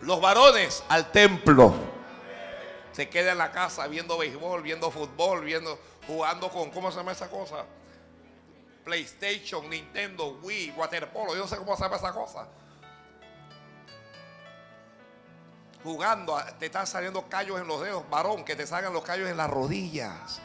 Los 0.00 0.20
varones 0.20 0.82
al 0.88 1.10
templo. 1.10 1.74
Se 2.92 3.08
queda 3.08 3.32
en 3.32 3.38
la 3.38 3.50
casa 3.52 3.86
viendo 3.86 4.18
béisbol, 4.18 4.62
viendo 4.62 4.90
fútbol, 4.90 5.44
viendo, 5.44 5.78
jugando 6.06 6.50
con, 6.50 6.70
¿cómo 6.70 6.90
se 6.90 6.98
llama 6.98 7.12
esa 7.12 7.28
cosa? 7.30 7.64
PlayStation, 8.84 9.68
Nintendo, 9.68 10.38
Wii, 10.42 10.72
Waterpolo, 10.76 11.34
yo 11.34 11.42
no 11.42 11.48
sé 11.48 11.56
cómo 11.56 11.76
se 11.76 11.82
llama 11.84 11.96
esa 11.96 12.12
cosa. 12.12 12.48
Jugando, 15.82 16.40
te 16.58 16.66
están 16.66 16.86
saliendo 16.86 17.28
callos 17.28 17.60
en 17.60 17.66
los 17.66 17.82
dedos, 17.82 18.08
varón, 18.08 18.44
que 18.44 18.54
te 18.54 18.66
salgan 18.66 18.92
los 18.92 19.02
callos 19.02 19.28
en 19.28 19.36
las 19.36 19.50
rodillas. 19.50 20.40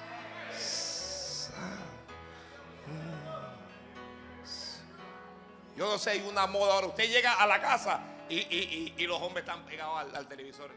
Yo 5.75 5.87
no 5.87 5.99
sé, 5.99 6.11
hay 6.11 6.27
una 6.27 6.47
moda 6.47 6.73
ahora. 6.73 6.87
Usted 6.87 7.07
llega 7.07 7.33
a 7.35 7.45
la 7.45 7.61
casa 7.61 7.99
y, 8.29 8.37
y, 8.37 8.95
y, 8.97 9.05
los 9.05 9.21
hombres 9.21 9.45
están 9.45 9.63
pegados 9.63 9.99
al, 9.99 10.15
al 10.15 10.27
televisor. 10.27 10.71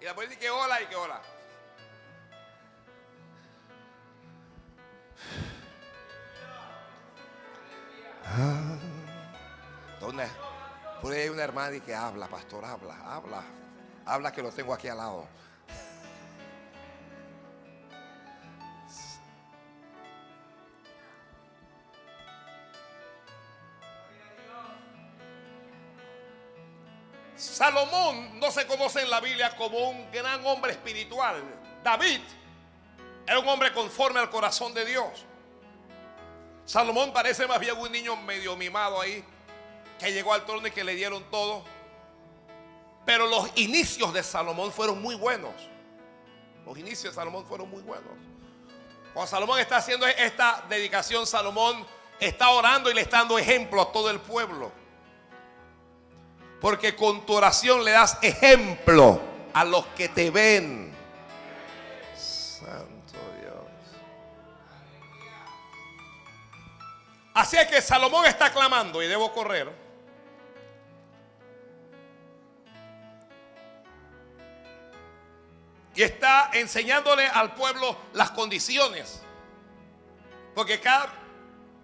Y 0.00 0.04
la 0.06 0.14
policía 0.14 0.36
dice 0.36 0.40
que 0.40 0.50
hola 0.50 0.80
y 0.80 0.86
que 0.86 0.96
hola. 0.96 1.20
¿Dónde? 10.00 10.26
Por 11.00 11.12
ahí 11.12 11.22
hay 11.22 11.28
una 11.28 11.42
hermana 11.42 11.78
que 11.80 11.94
habla, 11.94 12.28
pastor, 12.28 12.64
habla, 12.64 12.96
habla. 13.04 13.42
Habla 14.04 14.32
que 14.32 14.42
lo 14.42 14.50
tengo 14.50 14.74
aquí 14.74 14.88
al 14.88 14.98
lado. 14.98 15.28
Salomón 27.36 28.40
no 28.40 28.50
se 28.50 28.66
conoce 28.66 29.02
en 29.02 29.10
la 29.10 29.20
Biblia 29.20 29.56
como 29.56 29.90
un 29.90 30.10
gran 30.10 30.44
hombre 30.46 30.72
espiritual. 30.72 31.42
David 31.84 32.20
era 33.26 33.38
un 33.38 33.48
hombre 33.48 33.72
conforme 33.72 34.20
al 34.20 34.30
corazón 34.30 34.74
de 34.74 34.84
Dios. 34.84 35.26
Salomón 36.64 37.12
parece 37.12 37.46
más 37.46 37.60
bien 37.60 37.76
un 37.78 37.90
niño 37.90 38.16
medio 38.16 38.56
mimado 38.56 39.00
ahí, 39.00 39.24
que 39.98 40.12
llegó 40.12 40.32
al 40.32 40.44
trono 40.44 40.66
y 40.66 40.70
que 40.70 40.84
le 40.84 40.94
dieron 40.94 41.24
todo. 41.30 41.64
Pero 43.04 43.26
los 43.26 43.50
inicios 43.56 44.12
de 44.12 44.22
Salomón 44.22 44.72
fueron 44.72 45.02
muy 45.02 45.14
buenos. 45.14 45.52
Los 46.64 46.78
inicios 46.78 47.12
de 47.12 47.20
Salomón 47.20 47.44
fueron 47.46 47.68
muy 47.68 47.82
buenos. 47.82 48.12
Cuando 49.12 49.28
Salomón 49.28 49.58
está 49.58 49.76
haciendo 49.76 50.06
esta 50.06 50.64
dedicación, 50.68 51.26
Salomón 51.26 51.84
está 52.20 52.50
orando 52.50 52.90
y 52.90 52.94
le 52.94 53.00
está 53.00 53.18
dando 53.18 53.38
ejemplo 53.38 53.82
a 53.82 53.92
todo 53.92 54.08
el 54.10 54.20
pueblo. 54.20 54.70
Porque 56.60 56.94
con 56.94 57.26
tu 57.26 57.34
oración 57.34 57.84
le 57.84 57.90
das 57.90 58.18
ejemplo 58.22 59.20
a 59.52 59.64
los 59.64 59.84
que 59.88 60.08
te 60.08 60.30
ven. 60.30 60.91
Así 67.34 67.56
es 67.56 67.66
que 67.66 67.80
Salomón 67.80 68.26
está 68.26 68.52
clamando 68.52 69.02
y 69.02 69.06
debo 69.06 69.32
correr. 69.32 69.70
Y 75.94 76.02
está 76.02 76.50
enseñándole 76.52 77.26
al 77.26 77.54
pueblo 77.54 77.96
las 78.12 78.30
condiciones. 78.30 79.22
Porque 80.54 80.80
cada, 80.80 81.12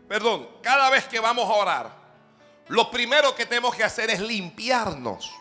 perdón, 0.06 0.48
cada 0.62 0.90
vez 0.90 1.06
que 1.06 1.20
vamos 1.20 1.48
a 1.48 1.52
orar, 1.54 1.90
lo 2.68 2.90
primero 2.90 3.34
que 3.34 3.46
tenemos 3.46 3.74
que 3.74 3.84
hacer 3.84 4.10
es 4.10 4.20
limpiarnos. 4.20 5.34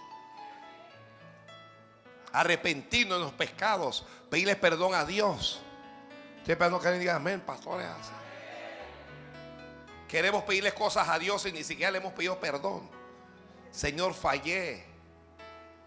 Arrepentirnos 2.31 3.17
de 3.17 3.23
los 3.25 3.33
pecados, 3.33 4.05
pedirle 4.29 4.55
perdón 4.55 4.93
a 4.95 5.05
Dios. 5.05 5.61
Esperando 6.45 6.79
que 6.79 6.91
diga 6.91 7.15
amén, 7.15 7.41
pastores. 7.41 7.87
Queremos 10.07 10.43
pedirle 10.43 10.73
cosas 10.73 11.09
a 11.09 11.19
Dios 11.19 11.45
y 11.45 11.51
ni 11.51 11.63
siquiera 11.63 11.91
le 11.91 11.97
hemos 11.97 12.13
pedido 12.13 12.39
perdón. 12.39 12.89
Señor, 13.71 14.13
fallé, 14.13 14.85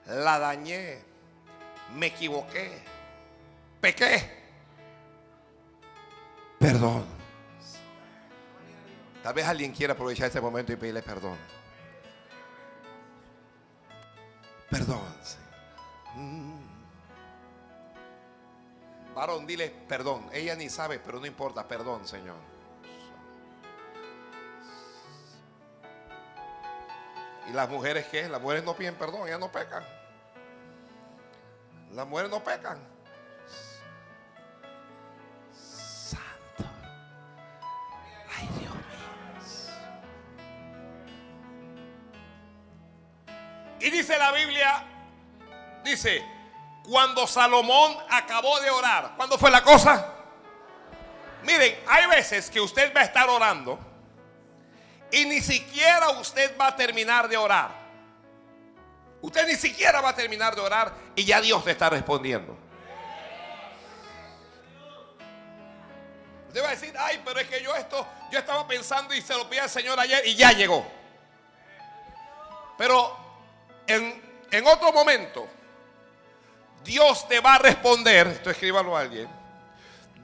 la 0.07 0.39
dañé, 0.39 1.03
me 1.95 2.07
equivoqué, 2.07 2.83
pequé. 3.81 4.39
Perdón. 6.59 7.07
Tal 9.23 9.35
vez 9.35 9.47
alguien 9.47 9.73
quiera 9.73 9.95
aprovechar 9.95 10.27
este 10.27 10.41
momento 10.41 10.73
y 10.73 10.77
pedirle 10.77 11.03
perdón. 11.03 11.37
Perdón. 14.71 15.01
Mm. 16.15 16.61
Varón, 19.15 19.47
dile 19.47 19.71
perdón. 19.89 20.29
Ella 20.33 20.55
ni 20.55 20.69
sabe, 20.69 20.99
pero 20.99 21.19
no 21.19 21.27
importa. 21.27 21.67
Perdón, 21.67 22.07
Señor. 22.07 22.37
¿Y 27.49 27.53
las 27.53 27.69
mujeres 27.69 28.07
qué? 28.07 28.29
Las 28.29 28.41
mujeres 28.41 28.65
no 28.65 28.75
piden 28.75 28.95
perdón, 28.95 29.27
ellas 29.27 29.41
no 29.41 29.51
pecan. 29.51 29.85
Las 31.93 32.07
mujeres 32.07 32.31
no 32.31 32.43
pecan. 32.45 32.79
Santo. 35.53 36.65
Ay, 38.37 38.49
Dios 38.59 38.73
mío. 38.73 38.83
Y 43.81 43.91
dice 43.91 44.17
la 44.17 44.31
Biblia, 44.33 44.85
dice, 45.83 46.25
cuando 46.85 47.27
Salomón 47.27 47.97
acabó 48.11 48.61
de 48.61 48.71
orar, 48.71 49.15
¿cuándo 49.17 49.37
fue 49.39 49.51
la 49.51 49.63
cosa? 49.63 50.15
Miren, 51.43 51.77
hay 51.89 52.07
veces 52.07 52.51
que 52.51 52.61
usted 52.61 52.95
va 52.95 53.01
a 53.01 53.05
estar 53.05 53.29
orando 53.29 53.90
y 55.13 55.25
ni 55.25 55.41
siquiera 55.41 56.11
usted 56.11 56.57
va 56.59 56.69
a 56.69 56.77
terminar 56.77 57.29
de 57.29 57.37
orar. 57.37 57.71
Usted 59.23 59.47
ni 59.47 59.57
siquiera 59.57 60.01
va 60.01 60.11
a 60.11 60.15
terminar 60.15 60.55
de 60.55 60.61
orar 60.61 60.93
y 61.15 61.25
ya 61.25 61.41
Dios 61.41 61.65
le 61.65 61.73
está 61.73 61.91
respondiendo. 61.91 62.57
Usted 66.49 66.63
va 66.65 66.69
a 66.69 66.71
decir, 66.71 66.95
ay, 66.99 67.21
pero 67.25 67.39
es 67.39 67.47
que 67.47 67.63
yo 67.63 67.75
esto, 67.77 68.07
yo 68.33 68.39
estaba 68.39 68.67
pensando 68.67 69.15
y 69.15 69.21
se 69.21 69.35
lo 69.35 69.49
pide 69.49 69.61
al 69.61 69.71
Señor 69.71 70.01
ayer 70.01 70.27
y 70.27 70.35
ya 70.35 70.53
llegó. 70.53 70.85
Pero 72.77 73.17
en, 73.87 74.21
en 74.51 74.67
otro 74.67 74.93
momento, 74.93 75.47
Dios 76.83 77.29
te 77.29 77.41
va 77.41 77.55
a 77.55 77.59
responder, 77.59 78.27
esto 78.27 78.51
escríbalo 78.51 78.97
a 78.97 79.01
alguien, 79.01 79.29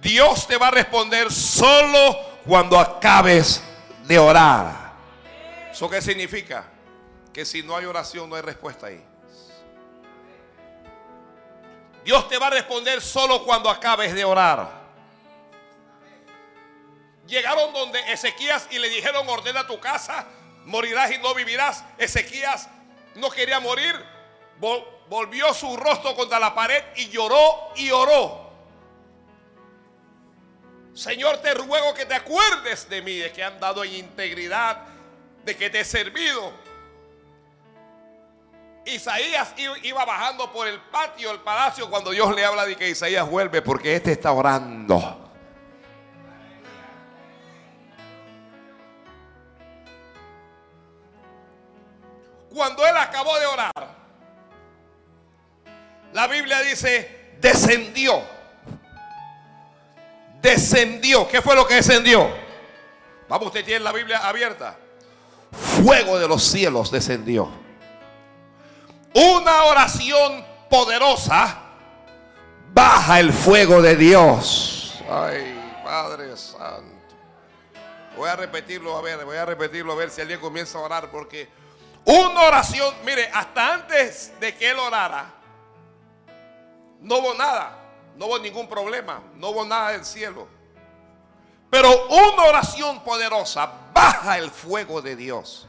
Dios 0.00 0.46
te 0.46 0.56
va 0.56 0.68
a 0.68 0.70
responder 0.70 1.30
solo 1.30 2.18
cuando 2.46 2.78
acabes 2.78 3.62
de 4.06 4.18
orar. 4.18 4.92
¿Eso 5.70 5.88
qué 5.90 6.00
significa? 6.00 6.64
Que 7.32 7.44
si 7.44 7.62
no 7.62 7.76
hay 7.76 7.84
oración 7.84 8.30
no 8.30 8.36
hay 8.36 8.42
respuesta 8.42 8.86
ahí. 8.86 9.04
Dios 12.04 12.28
te 12.28 12.38
va 12.38 12.46
a 12.46 12.50
responder 12.50 13.00
solo 13.02 13.44
cuando 13.44 13.68
acabes 13.68 14.14
de 14.14 14.24
orar. 14.24 14.86
Llegaron 17.26 17.72
donde 17.72 17.98
Ezequías 18.12 18.68
y 18.70 18.78
le 18.78 18.88
dijeron, 18.88 19.28
ordena 19.28 19.66
tu 19.66 19.80
casa, 19.80 20.24
morirás 20.64 21.10
y 21.10 21.18
no 21.18 21.34
vivirás. 21.34 21.82
Ezequías 21.98 22.68
no 23.16 23.28
quería 23.30 23.58
morir, 23.58 23.92
vol- 24.60 24.84
volvió 25.08 25.52
su 25.52 25.76
rostro 25.76 26.14
contra 26.14 26.38
la 26.38 26.54
pared 26.54 26.82
y 26.94 27.08
lloró 27.08 27.72
y 27.74 27.90
oró. 27.90 28.45
Señor, 30.96 31.36
te 31.42 31.52
ruego 31.52 31.92
que 31.92 32.06
te 32.06 32.14
acuerdes 32.14 32.88
de 32.88 33.02
mí, 33.02 33.18
de 33.18 33.30
que 33.30 33.44
han 33.44 33.60
dado 33.60 33.84
en 33.84 33.96
integridad, 33.96 34.78
de 35.44 35.54
que 35.54 35.68
te 35.68 35.80
he 35.80 35.84
servido. 35.84 36.50
Isaías 38.86 39.52
iba 39.82 40.04
bajando 40.06 40.50
por 40.50 40.66
el 40.66 40.80
patio 40.80 41.28
del 41.28 41.40
palacio 41.40 41.90
cuando 41.90 42.12
Dios 42.12 42.34
le 42.34 42.46
habla 42.46 42.64
de 42.64 42.76
que 42.76 42.88
Isaías 42.88 43.28
vuelve 43.28 43.60
porque 43.60 43.94
este 43.94 44.12
está 44.12 44.32
orando. 44.32 45.30
Cuando 52.54 52.86
él 52.86 52.96
acabó 52.96 53.38
de 53.38 53.44
orar, 53.44 53.96
la 56.14 56.26
Biblia 56.26 56.62
dice, 56.62 57.34
descendió. 57.38 58.35
Descendió. 60.46 61.26
¿Qué 61.26 61.42
fue 61.42 61.56
lo 61.56 61.66
que 61.66 61.74
descendió? 61.74 62.30
Vamos, 63.28 63.48
usted 63.48 63.64
tiene 63.64 63.80
la 63.80 63.90
Biblia 63.90 64.18
abierta. 64.18 64.78
Fuego 65.50 66.20
de 66.20 66.28
los 66.28 66.44
cielos 66.44 66.92
descendió. 66.92 67.50
Una 69.12 69.64
oración 69.64 70.46
poderosa 70.70 71.62
baja 72.72 73.18
el 73.18 73.32
fuego 73.32 73.82
de 73.82 73.96
Dios. 73.96 75.02
Ay, 75.10 75.60
Padre 75.82 76.36
Santo. 76.36 76.94
Voy 78.16 78.30
a 78.30 78.36
repetirlo, 78.36 78.96
a 78.96 79.02
ver, 79.02 79.24
voy 79.24 79.38
a 79.38 79.46
repetirlo, 79.46 79.94
a 79.94 79.96
ver 79.96 80.10
si 80.10 80.20
alguien 80.20 80.38
comienza 80.38 80.78
a 80.78 80.82
orar, 80.82 81.10
porque 81.10 81.48
una 82.04 82.42
oración, 82.42 82.94
mire, 83.04 83.28
hasta 83.34 83.74
antes 83.74 84.32
de 84.38 84.54
que 84.54 84.70
él 84.70 84.78
orara, 84.78 85.26
no 87.00 87.16
hubo 87.16 87.34
nada, 87.34 87.85
no 88.16 88.26
hubo 88.26 88.38
ningún 88.38 88.68
problema, 88.68 89.22
no 89.34 89.50
hubo 89.50 89.64
nada 89.64 89.90
del 89.90 90.04
cielo. 90.04 90.48
Pero 91.70 92.06
una 92.08 92.44
oración 92.44 93.02
poderosa 93.02 93.70
baja 93.92 94.38
el 94.38 94.50
fuego 94.50 95.02
de 95.02 95.16
Dios. 95.16 95.68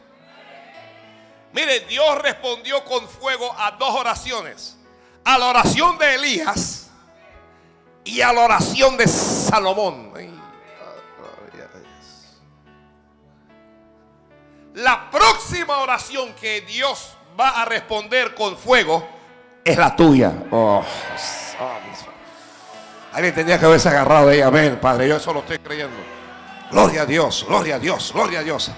Mire, 1.53 1.81
Dios 1.81 2.17
respondió 2.21 2.83
con 2.85 3.07
fuego 3.07 3.53
a 3.57 3.71
dos 3.71 3.95
oraciones. 3.95 4.77
A 5.23 5.37
la 5.37 5.47
oración 5.47 5.97
de 5.97 6.15
Elías 6.15 6.89
y 8.05 8.21
a 8.21 8.31
la 8.31 8.41
oración 8.41 8.95
de 8.95 9.07
Salomón. 9.07 10.07
La 14.75 15.09
próxima 15.09 15.79
oración 15.79 16.33
que 16.33 16.61
Dios 16.61 17.17
va 17.37 17.61
a 17.61 17.65
responder 17.65 18.35
con 18.35 18.55
fuego 18.55 19.07
es 19.65 19.75
la 19.75 19.95
tuya. 19.95 20.31
Oh, 20.51 20.83
Alguien 23.17 23.33
tenía 23.33 23.57
que 23.57 23.65
haberse 23.65 23.89
agarrado 23.89 24.29
ahí, 24.29 24.41
amén, 24.41 24.77
Padre. 24.79 25.07
Yo 25.07 25.15
eso 25.15 25.33
lo 25.33 25.39
estoy 25.39 25.57
creyendo. 25.57 25.97
Gloria 26.69 27.01
a 27.01 27.05
Dios, 27.07 27.43
gloria 27.47 27.77
a 27.77 27.79
Dios, 27.79 28.11
gloria 28.13 28.41
a 28.41 28.43
Dios. 28.43 28.71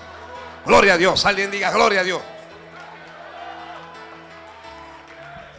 Gloria 0.66 0.94
a 0.94 0.98
Dios. 0.98 1.26
Alguien 1.26 1.52
diga, 1.52 1.70
gloria 1.72 2.00
a 2.00 2.04
Dios. 2.06 2.22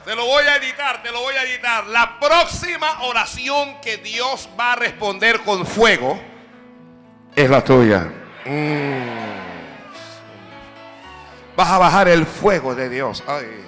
Te 0.02 0.16
lo 0.16 0.24
voy 0.24 0.44
a 0.44 0.56
editar, 0.56 1.02
te 1.02 1.12
lo 1.12 1.20
voy 1.20 1.34
a 1.34 1.42
editar. 1.42 1.88
La 1.88 2.18
próxima 2.18 3.02
oración 3.02 3.82
que 3.82 3.98
Dios 3.98 4.48
va 4.58 4.72
a 4.72 4.76
responder 4.76 5.40
con 5.40 5.66
fuego 5.66 6.18
es 7.36 7.50
la 7.50 7.62
tuya. 7.62 8.10
Mm. 8.46 9.40
Vas 11.54 11.68
a 11.68 11.76
bajar 11.76 12.08
el 12.08 12.24
fuego 12.24 12.74
de 12.74 12.88
Dios. 12.88 13.22
Ay, 13.26 13.62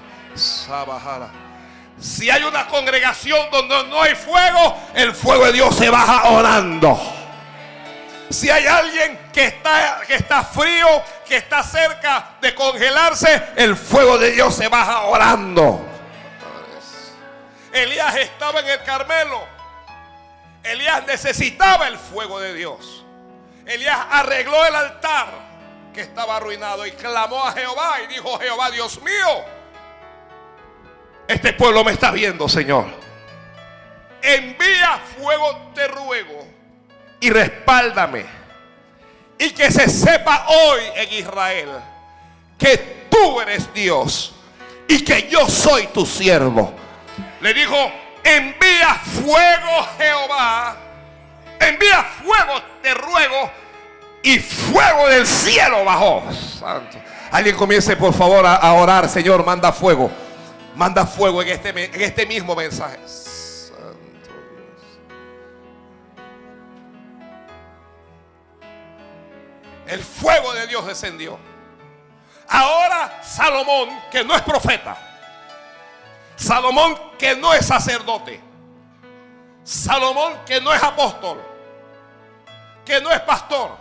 Si 2.02 2.28
hay 2.28 2.42
una 2.42 2.66
congregación 2.66 3.48
donde 3.52 3.84
no 3.84 4.02
hay 4.02 4.16
fuego, 4.16 4.76
el 4.92 5.14
fuego 5.14 5.46
de 5.46 5.52
Dios 5.52 5.76
se 5.76 5.88
baja 5.88 6.30
orando. 6.30 7.00
Si 8.28 8.50
hay 8.50 8.66
alguien 8.66 9.30
que 9.32 9.44
está, 9.44 10.00
que 10.04 10.16
está 10.16 10.42
frío, 10.42 10.88
que 11.24 11.36
está 11.36 11.62
cerca 11.62 12.30
de 12.40 12.54
congelarse, 12.56 13.50
el 13.54 13.76
fuego 13.76 14.18
de 14.18 14.32
Dios 14.32 14.52
se 14.52 14.66
baja 14.66 15.02
orando. 15.02 15.86
Elías 17.72 18.16
estaba 18.16 18.60
en 18.60 18.68
el 18.68 18.82
Carmelo. 18.82 19.46
Elías 20.64 21.06
necesitaba 21.06 21.86
el 21.86 21.98
fuego 21.98 22.40
de 22.40 22.54
Dios. 22.54 23.04
Elías 23.64 23.98
arregló 24.10 24.66
el 24.66 24.74
altar 24.74 25.28
que 25.94 26.00
estaba 26.00 26.38
arruinado 26.38 26.84
y 26.84 26.90
clamó 26.92 27.44
a 27.44 27.52
Jehová 27.52 27.98
y 28.02 28.08
dijo, 28.08 28.38
Jehová, 28.40 28.70
Dios 28.70 29.00
mío, 29.02 29.44
este 31.28 31.52
pueblo 31.52 31.84
me 31.84 31.92
está 31.92 32.10
viendo, 32.10 32.48
Señor. 32.48 32.86
Envía 34.22 35.00
fuego, 35.16 35.70
te 35.74 35.88
ruego, 35.88 36.46
y 37.20 37.30
respáldame. 37.30 38.24
Y 39.38 39.50
que 39.50 39.70
se 39.70 39.88
sepa 39.88 40.46
hoy 40.48 40.80
en 40.94 41.12
Israel 41.14 41.68
que 42.56 43.06
tú 43.10 43.40
eres 43.40 43.72
Dios 43.74 44.32
y 44.86 45.02
que 45.02 45.28
yo 45.28 45.48
soy 45.48 45.88
tu 45.88 46.06
siervo. 46.06 46.72
Le 47.40 47.52
dijo, 47.52 47.76
envía 48.22 48.94
fuego 48.94 49.88
Jehová, 49.98 50.76
envía 51.58 52.04
fuego, 52.22 52.62
te 52.82 52.94
ruego, 52.94 53.50
y 54.22 54.38
fuego 54.38 55.08
del 55.08 55.26
cielo 55.26 55.84
bajó. 55.84 56.22
Santo. 56.58 56.98
Alguien 57.30 57.56
comience 57.56 57.96
por 57.96 58.12
favor 58.12 58.44
a, 58.46 58.72
orar, 58.74 59.08
Señor, 59.08 59.44
manda 59.44 59.72
fuego. 59.72 60.10
Manda 60.74 61.06
fuego 61.06 61.42
en 61.42 61.48
este, 61.48 61.68
en 61.68 62.00
este 62.00 62.26
mismo 62.26 62.54
mensaje. 62.54 62.98
Santo 63.06 64.30
Dios. 64.50 64.82
El 69.86 70.02
fuego 70.02 70.54
de 70.54 70.66
Dios 70.66 70.86
descendió. 70.86 71.38
Ahora 72.48 73.22
Salomón, 73.22 73.88
que 74.10 74.24
no 74.24 74.34
es 74.34 74.42
profeta, 74.42 74.96
Salomón 76.36 76.98
que 77.18 77.36
no 77.36 77.54
es 77.54 77.64
sacerdote, 77.64 78.40
Salomón 79.64 80.34
que 80.44 80.60
no 80.60 80.74
es 80.74 80.82
apóstol, 80.82 81.40
que 82.84 83.00
no 83.00 83.10
es 83.10 83.20
pastor, 83.20 83.78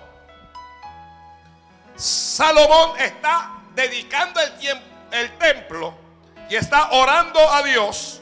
Salomón 1.96 2.98
está 3.00 3.52
dedicando 3.76 4.40
el, 4.40 4.58
tiempo, 4.58 4.86
el 5.12 5.38
templo 5.38 6.01
y 6.52 6.56
está 6.58 6.90
orando 6.92 7.40
a 7.50 7.64
Dios. 7.64 8.20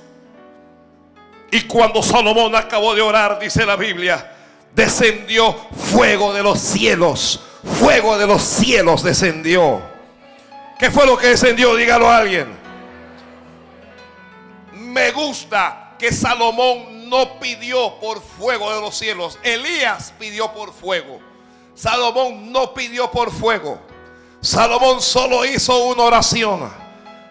Y 1.49 1.61
cuando 1.61 2.03
Salomón 2.03 2.55
acabó 2.55 2.93
de 2.93 3.01
orar, 3.01 3.39
dice 3.39 3.65
la 3.65 3.75
Biblia, 3.75 4.35
descendió 4.75 5.51
fuego 5.91 6.31
de 6.31 6.43
los 6.43 6.59
cielos. 6.59 7.41
Fuego 7.79 8.19
de 8.19 8.27
los 8.27 8.43
cielos 8.43 9.01
descendió. 9.01 9.81
¿Qué 10.77 10.91
fue 10.91 11.07
lo 11.07 11.17
que 11.17 11.29
descendió? 11.29 11.75
Dígalo 11.75 12.07
a 12.07 12.17
alguien. 12.17 12.55
Me 14.73 15.09
gusta 15.09 15.95
que 15.97 16.13
Salomón 16.13 17.09
no 17.09 17.39
pidió 17.39 17.95
por 17.99 18.21
fuego 18.21 18.71
de 18.75 18.79
los 18.79 18.95
cielos. 18.95 19.39
Elías 19.41 20.13
pidió 20.19 20.53
por 20.53 20.71
fuego. 20.71 21.19
Salomón 21.73 22.51
no 22.51 22.75
pidió 22.75 23.09
por 23.09 23.31
fuego. 23.31 23.81
Salomón 24.39 25.01
solo 25.01 25.45
hizo 25.45 25.85
una 25.85 26.03
oración. 26.03 26.88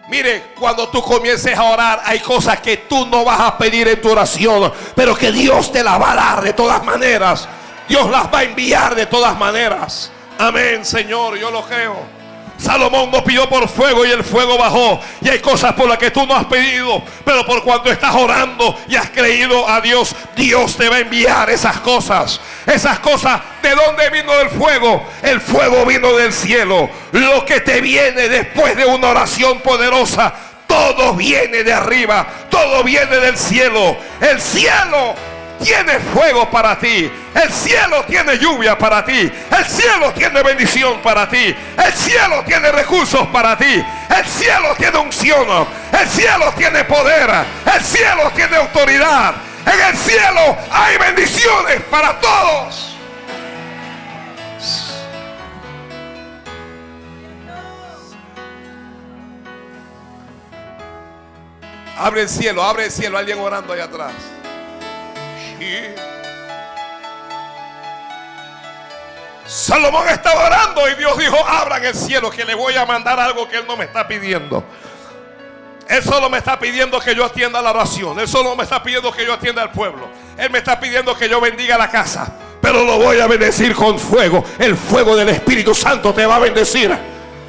Mire, 0.09 0.53
cuando 0.59 0.89
tú 0.89 1.03
comiences 1.03 1.55
a 1.55 1.63
orar, 1.63 2.01
hay 2.03 2.19
cosas 2.19 2.59
que 2.61 2.77
tú 2.77 3.05
no 3.05 3.23
vas 3.23 3.39
a 3.41 3.57
pedir 3.57 3.87
en 3.87 4.01
tu 4.01 4.09
oración, 4.09 4.71
pero 4.95 5.15
que 5.15 5.31
Dios 5.31 5.71
te 5.71 5.83
las 5.83 6.01
va 6.01 6.13
a 6.13 6.15
dar 6.15 6.43
de 6.43 6.53
todas 6.53 6.83
maneras. 6.83 7.47
Dios 7.87 8.09
las 8.09 8.25
va 8.25 8.39
a 8.39 8.43
enviar 8.43 8.95
de 8.95 9.05
todas 9.05 9.37
maneras. 9.37 10.11
Amén, 10.39 10.83
Señor, 10.83 11.37
yo 11.37 11.51
lo 11.51 11.63
creo. 11.63 12.18
Salomón 12.59 13.09
no 13.09 13.23
pidió 13.23 13.47
por 13.47 13.69
fuego 13.69 14.05
y 14.05 14.11
el 14.11 14.23
fuego 14.23 14.57
bajó. 14.57 14.99
Y 15.21 15.29
hay 15.29 15.39
cosas 15.39 15.73
por 15.73 15.87
las 15.87 15.97
que 15.97 16.11
tú 16.11 16.25
no 16.25 16.35
has 16.35 16.45
pedido. 16.45 17.01
Pero 17.23 17.45
por 17.45 17.63
cuando 17.63 17.89
estás 17.89 18.13
orando 18.13 18.77
y 18.87 18.95
has 18.97 19.09
creído 19.09 19.67
a 19.67 19.79
Dios, 19.79 20.13
Dios 20.35 20.75
te 20.75 20.89
va 20.89 20.97
a 20.97 20.99
enviar 20.99 21.49
esas 21.49 21.79
cosas. 21.79 22.41
Esas 22.65 22.99
cosas, 22.99 23.39
¿de 23.63 23.69
dónde 23.73 24.09
vino 24.09 24.33
el 24.41 24.49
fuego? 24.49 25.07
El 25.21 25.39
fuego 25.39 25.85
vino 25.85 26.13
del 26.17 26.33
cielo. 26.33 26.89
Lo 27.13 27.45
que 27.45 27.61
te 27.61 27.79
viene 27.79 28.27
después 28.27 28.75
de 28.75 28.85
una 28.85 29.07
oración 29.07 29.61
poderosa. 29.61 30.33
Todo 30.67 31.13
viene 31.13 31.63
de 31.63 31.73
arriba. 31.73 32.27
Todo 32.49 32.83
viene 32.83 33.17
del 33.17 33.37
cielo. 33.37 33.97
El 34.19 34.41
cielo 34.41 35.15
tiene 35.63 35.99
fuego 35.99 36.49
para 36.49 36.77
ti. 36.79 37.11
El 37.35 37.51
cielo 37.51 38.03
tiene 38.05 38.37
lluvia 38.37 38.77
para 38.77 39.03
ti. 39.03 39.31
El 39.57 39.65
cielo 39.65 40.11
tiene 40.13 40.41
bendición 40.41 41.01
para 41.01 41.27
ti. 41.29 41.55
El 41.77 41.93
cielo 41.93 42.43
tiene 42.45 42.71
recursos 42.71 43.27
para 43.27 43.57
ti. 43.57 43.83
El 44.17 44.25
cielo 44.25 44.75
tiene 44.77 44.97
unción. 44.97 45.67
El 45.91 46.07
cielo 46.07 46.53
tiene 46.57 46.83
poder. 46.85 47.29
El 47.73 47.81
cielo 47.81 48.31
tiene 48.35 48.57
autoridad. 48.57 49.35
En 49.65 49.87
el 49.87 49.97
cielo 49.97 50.57
hay 50.71 50.97
bendiciones 50.97 51.81
para 51.89 52.19
todos. 52.19 52.95
Abre 61.97 62.21
el 62.21 62.29
cielo, 62.29 62.63
abre 62.63 62.85
el 62.85 62.91
cielo. 62.91 63.17
Alguien 63.17 63.39
orando 63.39 63.73
allá 63.73 63.83
atrás. 63.83 64.13
Salomón 69.45 70.07
estaba 70.09 70.45
orando 70.45 70.87
y 70.89 70.95
Dios 70.95 71.17
dijo, 71.17 71.35
abran 71.45 71.83
el 71.83 71.95
cielo 71.95 72.29
que 72.29 72.45
le 72.45 72.53
voy 72.53 72.75
a 72.75 72.85
mandar 72.85 73.19
algo 73.19 73.47
que 73.49 73.57
él 73.57 73.65
no 73.67 73.75
me 73.75 73.85
está 73.85 74.07
pidiendo. 74.07 74.63
Él 75.87 76.03
solo 76.03 76.29
me 76.29 76.37
está 76.37 76.59
pidiendo 76.59 76.99
que 76.99 77.15
yo 77.15 77.25
atienda 77.25 77.61
la 77.61 77.71
oración. 77.71 78.19
Él 78.19 78.27
solo 78.27 78.55
me 78.55 78.63
está 78.63 78.83
pidiendo 78.83 79.11
que 79.11 79.25
yo 79.25 79.33
atienda 79.33 79.63
al 79.63 79.71
pueblo. 79.71 80.07
Él 80.37 80.51
me 80.51 80.59
está 80.59 80.79
pidiendo 80.79 81.17
que 81.17 81.27
yo 81.27 81.41
bendiga 81.41 81.79
la 81.79 81.89
casa. 81.89 82.31
Pero 82.61 82.83
lo 82.83 82.99
voy 82.99 83.19
a 83.19 83.25
bendecir 83.25 83.73
con 83.73 83.97
fuego. 83.97 84.45
El 84.59 84.77
fuego 84.77 85.15
del 85.15 85.29
Espíritu 85.29 85.73
Santo 85.73 86.13
te 86.13 86.27
va 86.27 86.35
a 86.35 86.39
bendecir. 86.39 86.95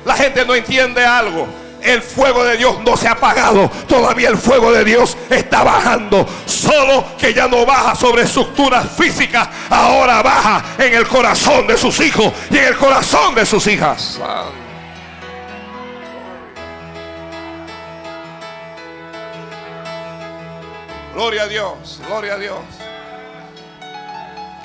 La 0.06 0.14
gente 0.14 0.46
no 0.46 0.54
entiende 0.54 1.04
algo 1.04 1.59
el 1.82 2.02
fuego 2.02 2.44
de 2.44 2.56
Dios 2.56 2.78
no 2.84 2.96
se 2.96 3.08
ha 3.08 3.12
apagado. 3.12 3.70
Todavía 3.88 4.28
el 4.28 4.36
fuego 4.38 4.72
de 4.72 4.84
Dios 4.84 5.16
está 5.28 5.62
bajando. 5.62 6.26
Solo 6.46 7.16
que 7.18 7.32
ya 7.34 7.48
no 7.48 7.64
baja 7.66 7.94
sobre 7.94 8.22
estructuras 8.22 8.86
físicas. 8.96 9.48
Ahora 9.68 10.22
baja 10.22 10.64
en 10.78 10.94
el 10.94 11.06
corazón 11.06 11.66
de 11.66 11.76
sus 11.76 12.00
hijos 12.00 12.32
y 12.50 12.58
en 12.58 12.64
el 12.64 12.76
corazón 12.76 13.34
de 13.34 13.46
sus 13.46 13.66
hijas. 13.66 14.20
Gloria 21.14 21.42
a 21.42 21.48
Dios, 21.48 22.00
gloria 22.06 22.34
a 22.34 22.38
Dios. 22.38 22.58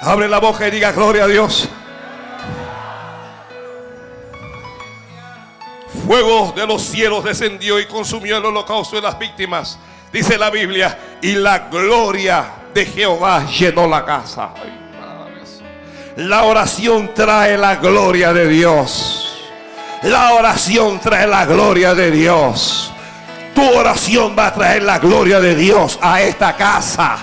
Abre 0.01 0.27
la 0.27 0.39
boca 0.39 0.67
y 0.67 0.71
diga 0.71 0.91
gloria 0.91 1.23
a 1.23 1.27
Dios. 1.27 1.67
Fuego 5.95 6.53
de 6.55 6.67
los 6.67 6.81
cielos 6.81 7.23
descendió 7.23 7.79
y 7.79 7.85
consumió 7.85 8.37
el 8.37 8.45
holocausto 8.45 8.95
de 8.95 9.01
las 9.01 9.17
víctimas. 9.17 9.79
Dice 10.11 10.37
la 10.37 10.49
Biblia, 10.49 10.97
y 11.21 11.33
la 11.33 11.59
gloria 11.69 12.45
de 12.73 12.85
Jehová 12.85 13.45
llenó 13.47 13.87
la 13.87 14.05
casa. 14.05 14.49
la 16.17 16.43
oración 16.43 17.13
trae 17.13 17.57
la 17.57 17.75
gloria 17.75 18.31
de 18.31 18.47
Dios. 18.47 19.25
La 20.03 20.33
oración 20.33 20.99
trae 20.99 21.27
la 21.27 21.45
gloria 21.45 21.95
de 21.95 22.11
Dios. 22.11 22.91
Tu 23.55 23.63
oración 23.63 24.35
va 24.37 24.47
a 24.47 24.53
traer 24.53 24.83
la 24.83 24.99
gloria 24.99 25.39
de 25.39 25.55
Dios 25.55 25.97
a 26.01 26.21
esta 26.21 26.55
casa. 26.55 27.17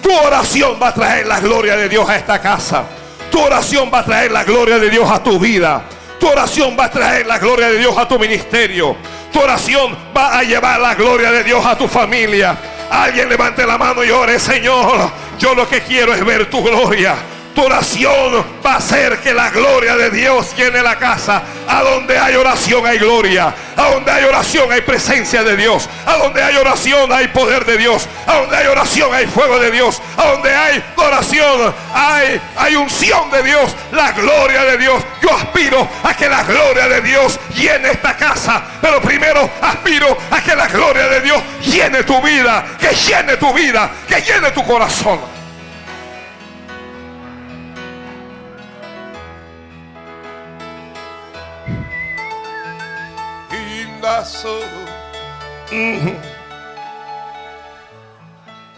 Tu 0.00 0.10
oración 0.10 0.78
va 0.80 0.88
a 0.88 0.94
traer 0.94 1.26
la 1.26 1.40
gloria 1.40 1.76
de 1.76 1.88
Dios 1.88 2.08
a 2.08 2.16
esta 2.16 2.40
casa. 2.40 2.84
Tu 3.30 3.40
oración 3.40 3.90
va 3.92 3.98
a 4.00 4.04
traer 4.04 4.30
la 4.30 4.44
gloria 4.44 4.78
de 4.78 4.90
Dios 4.90 5.10
a 5.10 5.22
tu 5.22 5.38
vida. 5.38 5.82
Tu 6.22 6.28
oración 6.28 6.76
va 6.78 6.84
a 6.84 6.88
traer 6.88 7.26
la 7.26 7.36
gloria 7.36 7.68
de 7.68 7.78
Dios 7.78 7.98
a 7.98 8.06
tu 8.06 8.16
ministerio. 8.16 8.96
Tu 9.32 9.40
oración 9.40 9.98
va 10.16 10.38
a 10.38 10.44
llevar 10.44 10.78
la 10.78 10.94
gloria 10.94 11.32
de 11.32 11.42
Dios 11.42 11.66
a 11.66 11.76
tu 11.76 11.88
familia. 11.88 12.56
Alguien 12.88 13.28
levante 13.28 13.66
la 13.66 13.76
mano 13.76 14.04
y 14.04 14.12
ore, 14.12 14.38
Señor. 14.38 15.10
Yo 15.36 15.52
lo 15.52 15.68
que 15.68 15.80
quiero 15.80 16.14
es 16.14 16.24
ver 16.24 16.48
tu 16.48 16.62
gloria. 16.62 17.16
Tu 17.54 17.62
oración 17.62 18.44
va 18.64 18.74
a 18.74 18.76
hacer 18.76 19.18
que 19.18 19.34
la 19.34 19.50
gloria 19.50 19.94
de 19.94 20.10
Dios 20.10 20.56
llene 20.56 20.80
la 20.82 20.98
casa. 20.98 21.42
A 21.68 21.82
donde 21.82 22.18
hay 22.18 22.34
oración 22.34 22.86
hay 22.86 22.98
gloria. 22.98 23.54
A 23.76 23.90
donde 23.90 24.10
hay 24.10 24.24
oración 24.24 24.72
hay 24.72 24.80
presencia 24.80 25.42
de 25.42 25.56
Dios. 25.56 25.86
A 26.06 26.16
donde 26.16 26.42
hay 26.42 26.56
oración 26.56 27.12
hay 27.12 27.28
poder 27.28 27.66
de 27.66 27.76
Dios. 27.76 28.08
A 28.26 28.36
donde 28.36 28.56
hay 28.56 28.66
oración 28.68 29.12
hay 29.12 29.26
fuego 29.26 29.58
de 29.58 29.70
Dios. 29.70 30.00
A 30.16 30.28
donde 30.28 30.54
hay 30.54 30.82
oración 30.96 31.74
hay, 31.94 32.40
hay 32.56 32.74
unción 32.74 33.30
de 33.30 33.42
Dios. 33.42 33.76
La 33.92 34.12
gloria 34.12 34.64
de 34.64 34.78
Dios. 34.78 35.02
Yo 35.20 35.36
aspiro 35.36 35.86
a 36.02 36.14
que 36.14 36.28
la 36.30 36.44
gloria 36.44 36.88
de 36.88 37.02
Dios 37.02 37.38
llene 37.54 37.90
esta 37.90 38.16
casa. 38.16 38.62
Pero 38.80 39.02
primero 39.02 39.50
aspiro 39.60 40.16
a 40.30 40.40
que 40.40 40.56
la 40.56 40.68
gloria 40.68 41.06
de 41.08 41.20
Dios 41.20 41.42
llene 41.66 42.02
tu 42.04 42.18
vida. 42.22 42.64
Que 42.80 42.94
llene 42.94 43.36
tu 43.36 43.52
vida. 43.52 43.90
Que 44.08 44.22
llene 44.22 44.52
tu 44.52 44.64
corazón. 44.64 45.41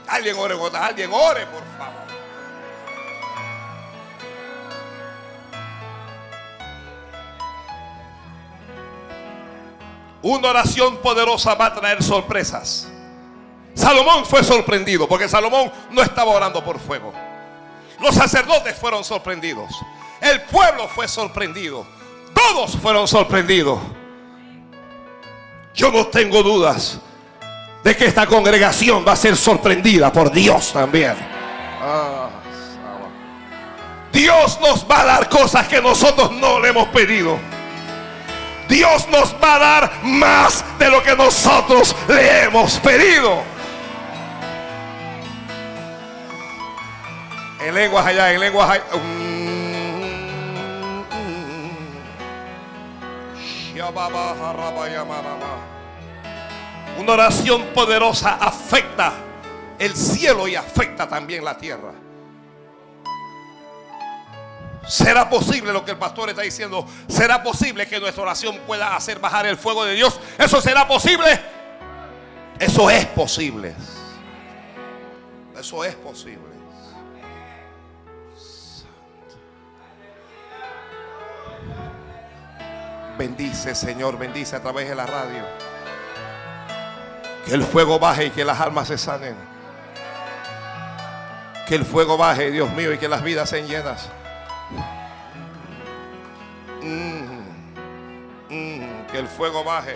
Alguien 0.06 0.36
ore, 0.36 0.54
alguien 0.78 1.10
ore, 1.12 1.46
por 1.46 1.62
favor. 1.78 2.04
Una 10.22 10.50
oración 10.50 10.98
poderosa 10.98 11.54
va 11.54 11.66
a 11.66 11.74
traer 11.74 12.02
sorpresas. 12.02 12.88
Salomón 13.74 14.26
fue 14.26 14.44
sorprendido 14.44 15.08
porque 15.08 15.28
Salomón 15.28 15.72
no 15.90 16.02
estaba 16.02 16.30
orando 16.32 16.62
por 16.62 16.78
fuego. 16.78 17.12
Los 18.00 18.14
sacerdotes 18.14 18.76
fueron 18.76 19.02
sorprendidos. 19.04 19.72
El 20.20 20.42
pueblo 20.42 20.86
fue 20.88 21.08
sorprendido. 21.08 21.86
Todos 22.34 22.76
fueron 22.76 23.08
sorprendidos. 23.08 23.78
Yo 25.74 25.90
no 25.90 26.06
tengo 26.06 26.42
dudas 26.42 26.98
de 27.82 27.96
que 27.96 28.06
esta 28.06 28.26
congregación 28.26 29.04
va 29.06 29.12
a 29.12 29.16
ser 29.16 29.36
sorprendida 29.36 30.12
por 30.12 30.30
Dios 30.30 30.72
también. 30.72 31.14
Dios 34.12 34.60
nos 34.60 34.88
va 34.88 35.00
a 35.00 35.04
dar 35.04 35.28
cosas 35.28 35.66
que 35.66 35.82
nosotros 35.82 36.30
no 36.30 36.60
le 36.60 36.68
hemos 36.68 36.86
pedido. 36.88 37.36
Dios 38.68 39.08
nos 39.08 39.34
va 39.42 39.56
a 39.56 39.58
dar 39.58 39.92
más 40.04 40.64
de 40.78 40.88
lo 40.88 41.02
que 41.02 41.16
nosotros 41.16 41.94
le 42.06 42.44
hemos 42.44 42.78
pedido. 42.78 43.42
En 47.60 47.74
lenguas 47.74 48.06
allá, 48.06 48.32
en 48.32 48.40
lenguas 48.40 48.70
allá. 48.70 48.84
Una 56.98 57.12
oración 57.12 57.62
poderosa 57.74 58.38
afecta 58.40 59.12
el 59.78 59.94
cielo 59.94 60.46
y 60.48 60.56
afecta 60.56 61.08
también 61.08 61.44
la 61.44 61.56
tierra. 61.56 61.92
¿Será 64.86 65.28
posible 65.28 65.72
lo 65.72 65.84
que 65.84 65.92
el 65.92 65.96
pastor 65.96 66.28
está 66.28 66.42
diciendo? 66.42 66.86
¿Será 67.08 67.42
posible 67.42 67.86
que 67.86 67.98
nuestra 67.98 68.22
oración 68.22 68.58
pueda 68.66 68.94
hacer 68.94 69.18
bajar 69.18 69.46
el 69.46 69.56
fuego 69.56 69.84
de 69.84 69.94
Dios? 69.94 70.20
¿Eso 70.38 70.60
será 70.60 70.86
posible? 70.86 71.40
Eso 72.58 72.90
es 72.90 73.06
posible. 73.06 73.74
Eso 75.58 75.84
es 75.84 75.94
posible. 75.94 76.53
Bendice, 83.16 83.76
Señor, 83.76 84.18
bendice 84.18 84.56
a 84.56 84.60
través 84.60 84.88
de 84.88 84.94
la 84.94 85.06
radio. 85.06 85.44
Que 87.46 87.54
el 87.54 87.62
fuego 87.62 87.98
baje 87.98 88.26
y 88.26 88.30
que 88.30 88.44
las 88.44 88.60
almas 88.60 88.88
se 88.88 88.98
sanen. 88.98 89.36
Que 91.68 91.76
el 91.76 91.84
fuego 91.84 92.16
baje, 92.16 92.50
Dios 92.50 92.72
mío, 92.72 92.92
y 92.92 92.98
que 92.98 93.08
las 93.08 93.22
vidas 93.22 93.48
sean 93.48 93.66
llenas. 93.68 94.08
Mm, 96.82 97.40
mm, 98.50 99.06
que 99.12 99.18
el 99.18 99.28
fuego 99.28 99.62
baje. 99.62 99.94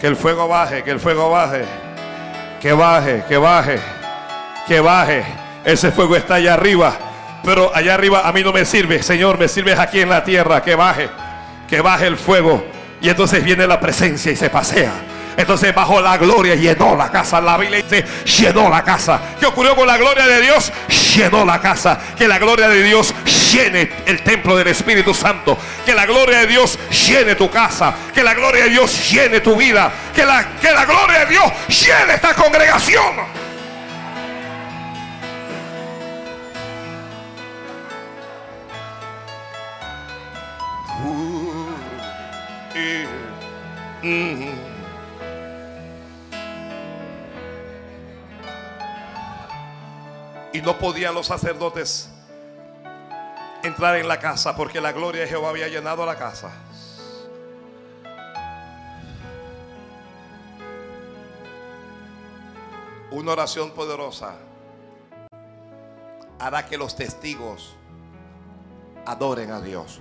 Que 0.00 0.06
el 0.06 0.16
fuego 0.16 0.46
baje, 0.46 0.84
que 0.84 0.92
el 0.92 1.00
fuego 1.00 1.30
baje. 1.30 1.64
Que 2.60 2.72
baje, 2.72 3.24
que 3.28 3.36
baje. 3.36 3.80
Que 4.68 4.80
baje. 4.80 5.24
Ese 5.64 5.90
fuego 5.90 6.14
está 6.14 6.36
allá 6.36 6.54
arriba. 6.54 6.96
Pero 7.42 7.74
allá 7.74 7.94
arriba 7.94 8.28
a 8.28 8.32
mí 8.32 8.44
no 8.44 8.52
me 8.52 8.64
sirve. 8.64 9.02
Señor, 9.02 9.38
me 9.38 9.48
sirves 9.48 9.78
aquí 9.78 10.00
en 10.00 10.08
la 10.08 10.22
tierra. 10.22 10.62
Que 10.62 10.76
baje 10.76 11.08
que 11.68 11.80
baje 11.80 12.06
el 12.06 12.16
fuego. 12.16 12.64
Y 13.00 13.08
entonces 13.08 13.44
viene 13.44 13.66
la 13.66 13.78
presencia 13.78 14.32
y 14.32 14.36
se 14.36 14.50
pasea. 14.50 14.92
Entonces 15.36 15.72
bajo 15.72 16.00
la 16.00 16.16
gloria 16.16 16.56
llenó 16.56 16.96
la 16.96 17.12
casa. 17.12 17.40
La 17.40 17.56
Biblia 17.56 17.80
dice, 17.80 18.04
llenó 18.24 18.68
la 18.68 18.82
casa. 18.82 19.20
¿Qué 19.38 19.46
ocurrió 19.46 19.76
con 19.76 19.86
la 19.86 19.96
gloria 19.96 20.26
de 20.26 20.40
Dios? 20.40 20.72
Llenó 21.14 21.44
la 21.44 21.60
casa. 21.60 21.96
Que 22.16 22.26
la 22.26 22.40
gloria 22.40 22.68
de 22.68 22.82
Dios 22.82 23.14
llene 23.52 23.88
el 24.06 24.20
templo 24.24 24.56
del 24.56 24.66
Espíritu 24.66 25.14
Santo. 25.14 25.56
Que 25.86 25.94
la 25.94 26.06
gloria 26.06 26.40
de 26.40 26.48
Dios 26.48 26.76
llene 27.06 27.36
tu 27.36 27.48
casa. 27.48 27.94
Que 28.12 28.24
la 28.24 28.34
gloria 28.34 28.64
de 28.64 28.70
Dios 28.70 29.10
llene 29.10 29.40
tu 29.40 29.54
vida. 29.54 29.92
Que 30.12 30.24
la, 30.24 30.44
que 30.60 30.72
la 30.72 30.84
gloria 30.84 31.20
de 31.20 31.26
Dios 31.26 31.44
llene 31.68 32.14
esta 32.14 32.34
congregación. 32.34 33.37
Y 50.52 50.60
no 50.62 50.78
podían 50.78 51.14
los 51.14 51.26
sacerdotes 51.26 52.10
entrar 53.62 53.96
en 53.96 54.08
la 54.08 54.18
casa 54.18 54.56
porque 54.56 54.80
la 54.80 54.92
gloria 54.92 55.22
de 55.22 55.28
Jehová 55.28 55.50
había 55.50 55.68
llenado 55.68 56.04
la 56.06 56.16
casa. 56.16 56.50
Una 63.10 63.32
oración 63.32 63.70
poderosa 63.70 64.34
hará 66.38 66.66
que 66.66 66.78
los 66.78 66.94
testigos 66.94 67.74
adoren 69.06 69.50
a 69.50 69.60
Dios. 69.60 70.00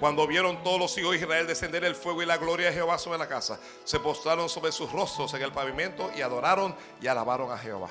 Cuando 0.00 0.26
vieron 0.28 0.62
todos 0.62 0.78
los 0.78 0.96
hijos 0.98 1.12
de 1.12 1.18
Israel 1.18 1.46
descender 1.46 1.84
el 1.84 1.96
fuego 1.96 2.22
y 2.22 2.26
la 2.26 2.36
gloria 2.36 2.68
de 2.68 2.74
Jehová 2.74 2.98
sobre 2.98 3.18
la 3.18 3.26
casa, 3.26 3.58
se 3.84 3.98
postraron 3.98 4.48
sobre 4.48 4.70
sus 4.70 4.90
rostros 4.92 5.34
en 5.34 5.42
el 5.42 5.52
pavimento 5.52 6.10
y 6.16 6.22
adoraron 6.22 6.74
y 7.00 7.08
alabaron 7.08 7.50
a 7.50 7.58
Jehová. 7.58 7.88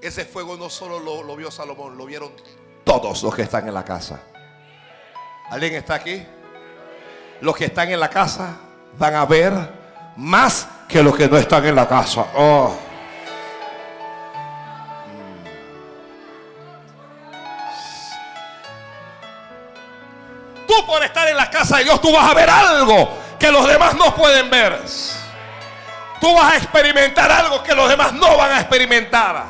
Ese 0.00 0.24
fuego 0.24 0.56
no 0.56 0.70
solo 0.70 0.98
lo, 0.98 1.36
vio 1.36 1.50
Salomón, 1.50 1.98
lo 1.98 2.06
vieron 2.06 2.32
todos 2.84 3.22
los 3.22 3.34
que 3.34 3.42
están 3.42 3.68
en 3.68 3.74
la 3.74 3.84
casa. 3.84 4.22
¿Alguien 5.50 5.74
está 5.74 5.96
aquí? 5.96 6.24
Los 7.42 7.54
que 7.54 7.66
están 7.66 7.90
en 7.90 8.00
la 8.00 8.08
casa 8.08 8.56
van 8.98 9.14
a 9.14 9.26
ver 9.26 9.52
más 10.16 10.66
que 10.88 11.02
los 11.02 11.14
que 11.14 11.28
no 11.28 11.36
están 11.36 11.66
en 11.66 11.74
la 11.74 11.86
casa. 11.86 12.26
Oh. 12.34 12.89
Casa 21.60 21.76
de 21.76 21.84
Dios, 21.84 22.00
tú 22.00 22.10
vas 22.10 22.30
a 22.30 22.34
ver 22.34 22.48
algo 22.48 23.18
que 23.38 23.50
los 23.50 23.68
demás 23.68 23.94
no 23.94 24.14
pueden 24.14 24.48
ver. 24.48 24.80
Tú 26.18 26.34
vas 26.34 26.54
a 26.54 26.56
experimentar 26.56 27.30
algo 27.30 27.62
que 27.62 27.74
los 27.74 27.88
demás 27.88 28.14
no 28.14 28.36
van 28.38 28.52
a 28.52 28.60
experimentar. 28.60 29.44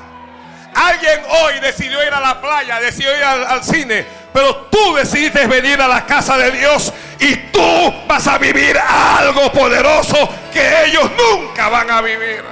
Alguien 0.75 1.21
hoy 1.29 1.61
decidió 1.61 2.05
ir 2.05 2.13
a 2.13 2.21
la 2.21 2.41
playa, 2.41 2.81
decidió 2.81 3.17
ir 3.17 3.23
al, 3.23 3.63
cine, 3.63 4.05
pero 4.33 4.69
tú 4.73 4.95
decidiste 4.95 5.47
venir 5.47 5.81
a 5.81 5.87
la 5.87 6.05
casa 6.05 6.37
de 6.37 6.51
Dios 6.51 6.93
y 7.21 7.37
tú 7.53 7.95
vas 8.09 8.27
a 8.27 8.39
vivir 8.39 8.77
algo 8.77 9.53
poderoso 9.53 10.29
que 10.53 10.87
ellos 10.87 11.11
nunca 11.17 11.69
van 11.69 11.91
a 11.91 12.01
vivir. 12.01 12.45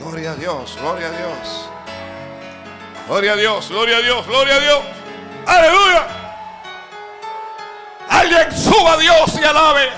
Gloria 0.00 0.32
a 0.32 0.36
Dios, 0.36 0.78
gloria 0.80 1.08
a 1.08 1.10
Dios. 1.10 1.73
Gloria 3.06 3.32
a 3.32 3.36
Dios, 3.36 3.68
gloria 3.68 3.96
a 3.98 4.00
Dios, 4.00 4.26
gloria 4.26 4.54
a 4.54 4.60
Dios. 4.60 4.80
Aleluya. 5.46 6.06
Alguien 8.08 8.56
suba 8.56 8.94
a 8.94 8.96
Dios 8.96 9.38
y 9.40 9.44
alabe. 9.44 9.88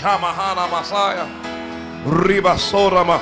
Shamahana 0.00 0.66
Masaya. 0.66 1.26
Ribasorama. 2.04 3.20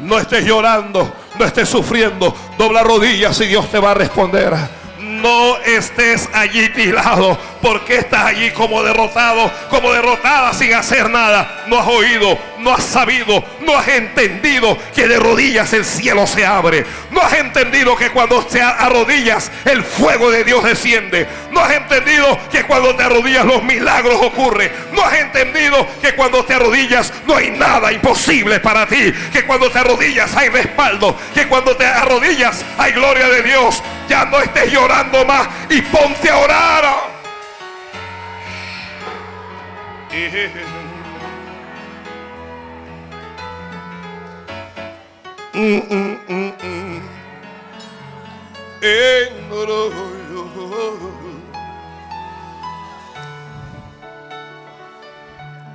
No 0.00 0.18
estés 0.18 0.44
llorando, 0.44 1.12
no 1.38 1.44
estés 1.44 1.68
sufriendo. 1.68 2.34
Dobla 2.58 2.82
rodillas 2.82 3.40
y 3.42 3.46
Dios 3.46 3.70
te 3.70 3.78
va 3.78 3.92
a 3.92 3.94
responder. 3.94 4.56
No 4.98 5.56
estés 5.58 6.28
allí 6.32 6.68
tirado. 6.70 7.38
Porque 7.60 7.96
estás 7.96 8.26
allí 8.26 8.50
como 8.50 8.82
derrotado, 8.82 9.50
como 9.68 9.92
derrotada 9.92 10.52
sin 10.54 10.74
hacer 10.74 11.10
nada? 11.10 11.64
No 11.66 11.78
has 11.78 11.86
oído, 11.86 12.38
no 12.58 12.72
has 12.72 12.84
sabido, 12.84 13.44
no 13.60 13.76
has 13.76 13.88
entendido 13.88 14.76
que 14.94 15.08
de 15.08 15.18
rodillas 15.18 15.72
el 15.72 15.84
cielo 15.84 16.26
se 16.26 16.44
abre. 16.44 16.84
No 17.10 17.20
has 17.20 17.34
entendido 17.34 17.96
que 17.96 18.10
cuando 18.10 18.44
te 18.44 18.62
arrodillas 18.62 19.50
el 19.64 19.82
fuego 19.82 20.30
de 20.30 20.44
Dios 20.44 20.64
desciende. 20.64 21.26
No 21.50 21.60
has 21.60 21.72
entendido 21.72 22.38
que 22.50 22.64
cuando 22.64 22.94
te 22.94 23.02
arrodillas 23.02 23.44
los 23.44 23.62
milagros 23.62 24.20
ocurren. 24.22 24.70
No 24.92 25.02
has 25.02 25.14
entendido 25.14 25.86
que 26.00 26.14
cuando 26.14 26.44
te 26.44 26.54
arrodillas 26.54 27.12
no 27.26 27.36
hay 27.36 27.50
nada 27.50 27.92
imposible 27.92 28.60
para 28.60 28.86
ti. 28.86 29.12
Que 29.32 29.44
cuando 29.44 29.70
te 29.70 29.78
arrodillas 29.78 30.34
hay 30.36 30.48
respaldo. 30.48 31.16
Que 31.34 31.46
cuando 31.46 31.76
te 31.76 31.86
arrodillas 31.86 32.64
hay 32.78 32.92
gloria 32.92 33.28
de 33.28 33.42
Dios. 33.42 33.82
Ya 34.08 34.24
no 34.24 34.38
estés 34.40 34.72
llorando 34.72 35.24
más 35.24 35.48
y 35.68 35.82
ponte 35.82 36.30
a 36.30 36.38
orar. 36.38 37.19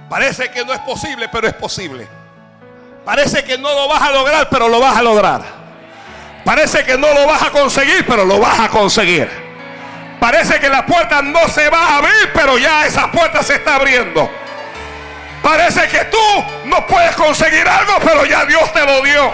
Parece 0.09 0.49
que 0.49 0.65
no 0.65 0.73
es 0.73 0.79
posible, 0.79 1.29
pero 1.29 1.47
es 1.47 1.53
posible. 1.53 2.07
Parece 3.05 3.43
que 3.43 3.57
no 3.57 3.73
lo 3.73 3.87
vas 3.87 4.01
a 4.01 4.11
lograr, 4.11 4.49
pero 4.49 4.67
lo 4.67 4.79
vas 4.79 4.97
a 4.97 5.01
lograr. 5.01 5.41
Parece 6.43 6.83
que 6.83 6.97
no 6.97 7.13
lo 7.13 7.27
vas 7.27 7.43
a 7.43 7.51
conseguir, 7.51 8.05
pero 8.07 8.25
lo 8.25 8.39
vas 8.39 8.59
a 8.59 8.69
conseguir. 8.69 9.44
Parece 10.19 10.59
que 10.59 10.69
la 10.69 10.85
puerta 10.85 11.21
no 11.21 11.47
se 11.47 11.69
va 11.69 11.79
a 11.79 11.97
abrir, 11.97 12.31
pero 12.33 12.57
ya 12.57 12.85
esa 12.85 13.11
puerta 13.11 13.43
se 13.43 13.55
está 13.55 13.75
abriendo. 13.75 14.29
Parece 15.41 15.87
que 15.87 16.05
tú 16.05 16.45
no 16.65 16.87
puedes 16.87 17.15
conseguir 17.15 17.67
algo, 17.67 17.93
pero 18.03 18.25
ya 18.25 18.45
Dios 18.45 18.71
te 18.73 18.83
lo 18.85 19.01
dio. 19.03 19.31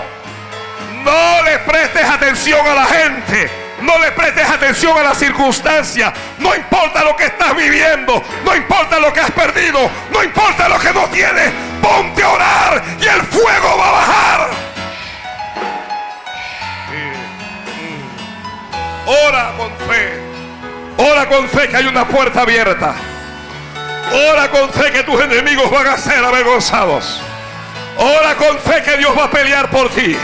No 1.03 1.43
le 1.43 1.59
prestes 1.59 2.03
atención 2.03 2.67
a 2.67 2.75
la 2.75 2.85
gente. 2.85 3.49
No 3.81 3.97
le 3.97 4.11
prestes 4.11 4.47
atención 4.47 4.97
a 4.97 5.03
las 5.03 5.17
circunstancias. 5.17 6.13
No 6.37 6.53
importa 6.53 7.03
lo 7.03 7.15
que 7.15 7.25
estás 7.25 7.55
viviendo. 7.55 8.23
No 8.43 8.55
importa 8.55 8.99
lo 8.99 9.11
que 9.11 9.21
has 9.21 9.31
perdido. 9.31 9.89
No 10.11 10.23
importa 10.23 10.69
lo 10.69 10.79
que 10.79 10.91
no 10.91 11.05
tienes. 11.07 11.51
Ponte 11.81 12.23
a 12.23 12.29
orar 12.29 12.83
y 12.99 13.07
el 13.07 13.21
fuego 13.21 13.77
va 13.77 13.87
a 13.87 13.91
bajar. 13.91 14.49
Ora 19.05 19.53
con 19.57 19.71
fe. 19.87 20.30
Ora 21.03 21.27
con 21.27 21.49
fe 21.49 21.67
que 21.67 21.77
hay 21.77 21.87
una 21.87 22.07
puerta 22.07 22.41
abierta. 22.41 22.93
Ora 24.13 24.51
con 24.51 24.69
fe 24.69 24.91
que 24.91 25.03
tus 25.03 25.19
enemigos 25.19 25.71
van 25.71 25.87
a 25.87 25.97
ser 25.97 26.23
avergonzados. 26.23 27.19
Ora 27.97 28.35
con 28.35 28.59
fe 28.59 28.83
que 28.83 28.97
Dios 28.97 29.17
va 29.17 29.23
a 29.23 29.31
pelear 29.31 29.71
por 29.71 29.89
ti. 29.89 30.15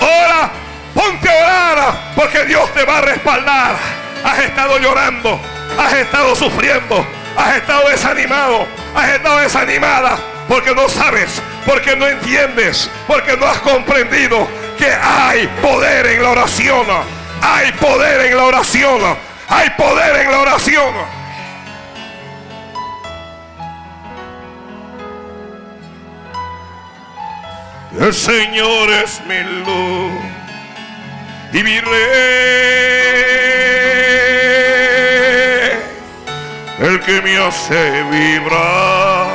Ora, 0.00 0.50
ponte 0.94 1.28
a 1.28 1.44
orar 1.44 1.94
porque 2.16 2.46
Dios 2.46 2.72
te 2.72 2.84
va 2.84 2.98
a 2.98 3.00
respaldar. 3.02 3.76
Has 4.24 4.38
estado 4.38 4.78
llorando, 4.78 5.38
has 5.78 5.92
estado 5.92 6.34
sufriendo, 6.34 7.06
has 7.36 7.56
estado 7.56 7.90
desanimado, 7.90 8.66
has 8.94 9.10
estado 9.10 9.40
desanimada 9.40 10.18
porque 10.48 10.74
no 10.74 10.88
sabes, 10.88 11.42
porque 11.66 11.94
no 11.96 12.06
entiendes, 12.06 12.90
porque 13.06 13.36
no 13.36 13.46
has 13.46 13.58
comprendido 13.58 14.48
que 14.78 14.90
hay 14.90 15.46
poder 15.60 16.06
en 16.06 16.22
la 16.22 16.30
oración. 16.30 16.86
Hay 17.42 17.72
poder 17.72 18.26
en 18.26 18.36
la 18.38 18.44
oración. 18.44 19.27
Hay 19.48 19.70
poder 19.70 20.16
en 20.16 20.30
la 20.30 20.40
oración. 20.40 20.94
El 27.98 28.14
Señor 28.14 28.90
es 28.90 29.20
mi 29.26 29.42
luz 29.64 30.12
y 31.52 31.62
mi 31.62 31.80
rey, 31.80 31.98
el 36.80 37.00
que 37.00 37.22
me 37.22 37.38
hace 37.38 38.02
vibrar 38.04 39.26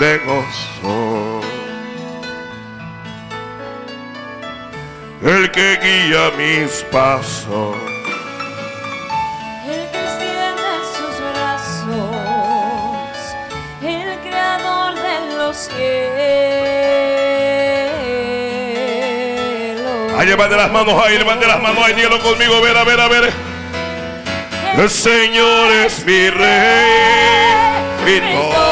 de 0.00 0.18
gozo, 0.18 1.40
el 5.22 5.50
que 5.52 5.78
guía 5.82 6.32
mis 6.36 6.82
pasos. 6.90 7.76
Cielos. 15.54 15.78
Ahí 20.18 20.26
levante 20.26 20.56
las 20.56 20.70
manos, 20.70 20.94
ahí 21.04 21.18
levante 21.18 21.46
las 21.46 21.60
manos, 21.60 21.84
ahí 21.84 21.94
dígalo 21.94 22.20
conmigo, 22.20 22.56
a 22.56 22.60
ver, 22.60 22.76
a 22.76 22.84
ver, 22.84 23.00
a 23.00 23.08
ver. 23.08 23.32
El 24.76 24.90
Señor 24.90 25.70
es 25.70 26.04
mi 26.04 26.30
rey, 26.30 26.86
mi 28.04 28.20
todo. 28.20 28.64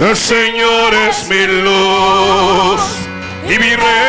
El 0.00 0.16
Señor 0.16 0.94
es 0.94 1.28
mi 1.28 1.46
luz 1.46 2.80
y 3.44 3.58
mi 3.58 3.74
rey. 3.74 4.07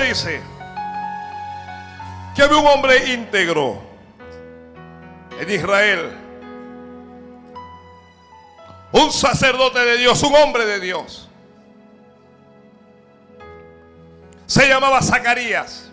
Dice 0.00 0.40
que 2.34 2.42
había 2.42 2.56
un 2.58 2.66
hombre 2.66 3.12
íntegro 3.12 3.80
en 5.38 5.50
Israel. 5.50 6.18
Un 8.92 9.12
sacerdote 9.12 9.80
de 9.80 9.96
Dios, 9.96 10.22
un 10.22 10.34
hombre 10.34 10.66
de 10.66 10.80
Dios. 10.80 11.28
Se 14.46 14.68
llamaba 14.68 15.00
Zacarías. 15.00 15.90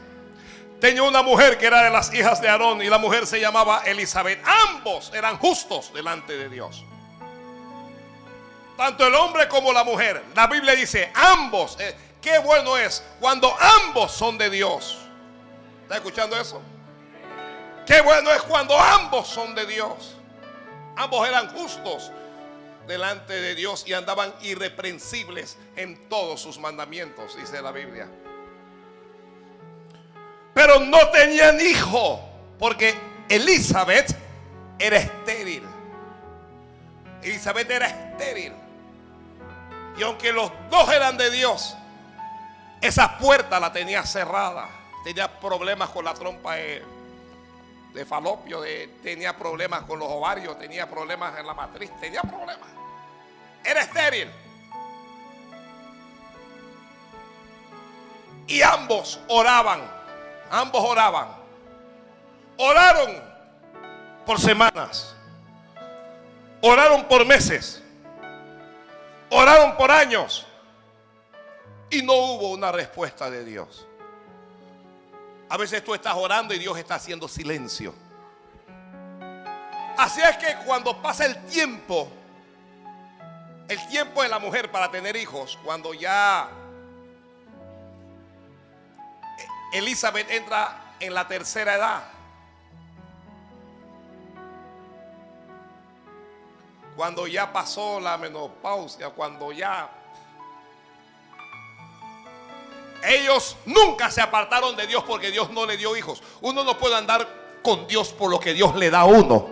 Tenía 0.80 1.04
una 1.04 1.22
mujer 1.22 1.58
que 1.58 1.68
era 1.68 1.84
de 1.84 1.92
las 1.92 2.14
hijas 2.14 2.42
de 2.42 2.50
Aarón 2.50 2.82
y 2.82 2.90
la 2.90 2.98
mujer 2.98 3.28
se 3.28 3.40
llamaba 3.40 3.84
Elizabeth. 3.86 4.40
Ambos 4.70 5.12
eran 5.14 5.38
justos 5.38 5.94
delante 5.94 6.36
de 6.38 6.50
Dios. 6.50 6.84
Tanto 8.78 9.06
el 9.06 9.14
hombre 9.14 9.48
como 9.48 9.72
la 9.72 9.84
mujer. 9.84 10.24
La 10.36 10.48
Biblia 10.48 10.74
dice, 10.76 11.12
ambos. 11.14 11.80
eh, 11.80 11.96
qué 12.22 12.40
bueno 12.40 12.78
es 12.78 13.04
cuando 13.20 13.54
ambos 13.60 14.12
son 14.12 14.38
de 14.38 14.50
Dios. 14.50 14.98
¿Está 15.84 15.96
escuchando 15.96 16.40
eso? 16.40 16.62
Qué 17.86 18.02
bueno 18.02 18.32
es 18.32 18.42
cuando 18.44 18.78
ambos 18.80 19.28
son 19.28 19.54
de 19.56 19.66
Dios. 19.66 20.16
Ambos 20.96 21.28
eran 21.28 21.50
justos 21.50 22.12
delante 22.88 23.34
de 23.34 23.56
Dios 23.56 23.84
y 23.88 23.94
andaban 23.94 24.34
irreprensibles 24.42 25.58
en 25.76 26.10
todos 26.10 26.42
sus 26.42 26.60
mandamientos, 26.60 27.36
dice 27.36 27.62
la 27.62 27.72
Biblia. 27.72 28.08
Pero 30.54 30.80
no 30.80 31.10
tenían 31.10 31.60
hijo 31.60 32.22
porque 32.60 32.94
Elizabeth 33.30 34.16
era 34.78 34.98
estéril. 34.98 35.64
Elizabeth 37.22 37.70
era 37.70 37.88
estéril. 37.88 38.54
Y 39.98 40.04
aunque 40.04 40.32
los 40.32 40.52
dos 40.70 40.92
eran 40.92 41.18
de 41.18 41.30
Dios, 41.32 41.76
esa 42.82 43.18
puerta 43.18 43.60
la 43.60 43.72
tenía 43.72 44.04
cerrada. 44.04 44.68
Tenía 45.04 45.40
problemas 45.40 45.90
con 45.90 46.06
la 46.06 46.14
trompa 46.14 46.56
de, 46.56 48.06
falopio, 48.06 48.62
tenía 49.02 49.38
problemas 49.38 49.84
con 49.84 50.00
los 50.00 50.08
ovarios, 50.08 50.58
tenía 50.60 50.90
problemas 50.90 51.38
en 51.40 51.48
la 51.48 51.54
matriz, 51.54 51.92
tenía 52.00 52.22
problemas. 52.22 52.70
Era 53.64 53.82
estéril. 53.82 54.32
Y 58.48 58.62
ambos 58.62 59.20
oraban, 59.28 59.82
ambos 60.52 60.84
oraban. 60.84 61.28
Oraron 62.58 63.24
por 64.26 64.40
semanas, 64.40 65.16
oraron 66.62 67.06
por 67.06 67.26
meses, 67.26 67.82
Oraron 69.34 69.78
por 69.78 69.90
años 69.90 70.46
y 71.92 72.02
no 72.02 72.14
hubo 72.14 72.52
una 72.52 72.72
respuesta 72.72 73.30
de 73.30 73.44
Dios. 73.44 73.86
A 75.50 75.58
veces 75.58 75.84
tú 75.84 75.94
estás 75.94 76.16
orando 76.16 76.54
y 76.54 76.60
Dios 76.60 76.78
está 76.78 76.96
haciendo 76.96 77.28
silencio. 77.28 77.94
Así 79.98 80.22
es 80.22 80.38
que 80.38 80.56
cuando 80.66 81.00
pasa 81.02 81.26
el 81.26 81.46
tiempo, 81.46 82.08
el 83.68 83.88
tiempo 83.90 84.24
de 84.24 84.30
la 84.30 84.40
mujer 84.40 84.72
para 84.72 84.90
tener 84.90 85.18
hijos, 85.18 85.60
cuando 85.64 85.94
ya 85.94 86.50
Elizabeth 89.74 90.32
entra 90.32 90.96
en 91.02 91.14
la 91.14 91.28
tercera 91.28 91.76
edad, 91.76 92.04
cuando 96.96 97.28
ya 97.28 97.52
pasó 97.52 98.00
la 98.00 98.18
menopausia, 98.18 99.10
cuando 99.10 99.52
ya 99.52 99.90
ellos 103.04 103.58
nunca 103.66 104.12
se 104.12 104.22
apartaron 104.22 104.76
de 104.76 104.88
Dios 104.88 105.04
porque 105.06 105.32
Dios 105.32 105.50
no 105.52 105.66
le 105.66 105.78
dio 105.78 105.96
hijos. 105.96 106.22
Uno 106.42 106.64
no 106.64 106.78
puede 106.78 106.96
andar 106.96 107.28
con 107.64 107.88
Dios 107.88 108.10
por 108.10 108.30
lo 108.30 108.40
que 108.40 108.54
Dios 108.54 108.76
le 108.76 108.90
da 108.90 109.02
a 109.02 109.06
uno. 109.06 109.50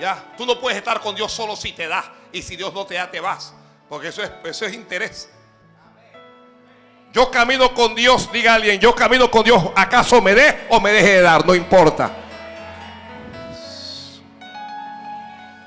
Ya, 0.00 0.32
tú 0.36 0.46
no 0.46 0.60
puedes 0.60 0.78
estar 0.78 1.00
con 1.00 1.14
Dios 1.14 1.32
solo 1.32 1.56
si 1.56 1.72
te 1.72 1.88
da 1.88 2.12
y 2.32 2.42
si 2.42 2.56
Dios 2.56 2.72
no 2.72 2.86
te 2.86 2.94
da 2.94 3.10
te 3.10 3.20
vas, 3.20 3.52
porque 3.88 4.08
eso 4.08 4.22
es 4.22 4.30
eso 4.44 4.64
es 4.66 4.74
interés. 4.74 5.28
Yo 7.12 7.30
camino 7.30 7.74
con 7.74 7.94
Dios, 7.94 8.30
diga 8.30 8.54
alguien, 8.54 8.78
yo 8.78 8.94
camino 8.94 9.30
con 9.30 9.42
Dios, 9.42 9.62
acaso 9.74 10.20
me 10.20 10.34
dé 10.34 10.66
o 10.68 10.78
me 10.78 10.92
deje 10.92 11.14
de 11.14 11.22
dar, 11.22 11.44
no 11.44 11.54
importa. 11.54 12.12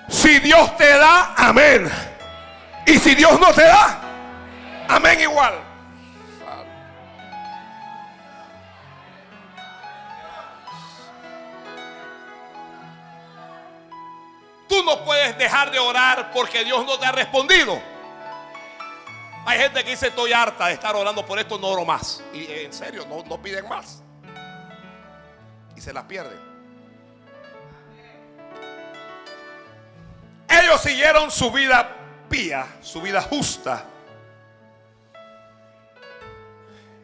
Si 0.07 0.39
Dios 0.39 0.77
te 0.77 0.97
da, 0.97 1.33
amén. 1.35 1.89
Y 2.85 2.99
si 2.99 3.15
Dios 3.15 3.39
no 3.39 3.51
te 3.53 3.63
da, 3.63 4.01
amén 4.87 5.19
igual. 5.19 5.70
No 14.85 15.05
puedes 15.05 15.37
dejar 15.37 15.71
de 15.71 15.79
orar 15.79 16.31
porque 16.31 16.63
Dios 16.63 16.85
no 16.85 16.97
te 16.97 17.05
ha 17.05 17.11
respondido. 17.11 17.81
Hay 19.45 19.59
gente 19.59 19.83
que 19.83 19.91
dice 19.91 20.07
estoy 20.07 20.33
harta 20.33 20.67
de 20.67 20.73
estar 20.73 20.95
orando 20.95 21.25
por 21.25 21.39
esto, 21.39 21.57
no 21.57 21.67
oro 21.67 21.85
más. 21.85 22.23
Y 22.33 22.43
eh, 22.43 22.65
en 22.65 22.73
serio, 22.73 23.05
no, 23.07 23.23
no 23.23 23.41
piden 23.41 23.67
más. 23.67 24.01
Y 25.75 25.81
se 25.81 25.93
las 25.93 26.03
pierden. 26.05 26.39
Ellos 30.47 30.81
siguieron 30.81 31.31
su 31.31 31.51
vida 31.51 31.95
pía, 32.29 32.67
su 32.81 33.01
vida 33.01 33.21
justa. 33.21 33.85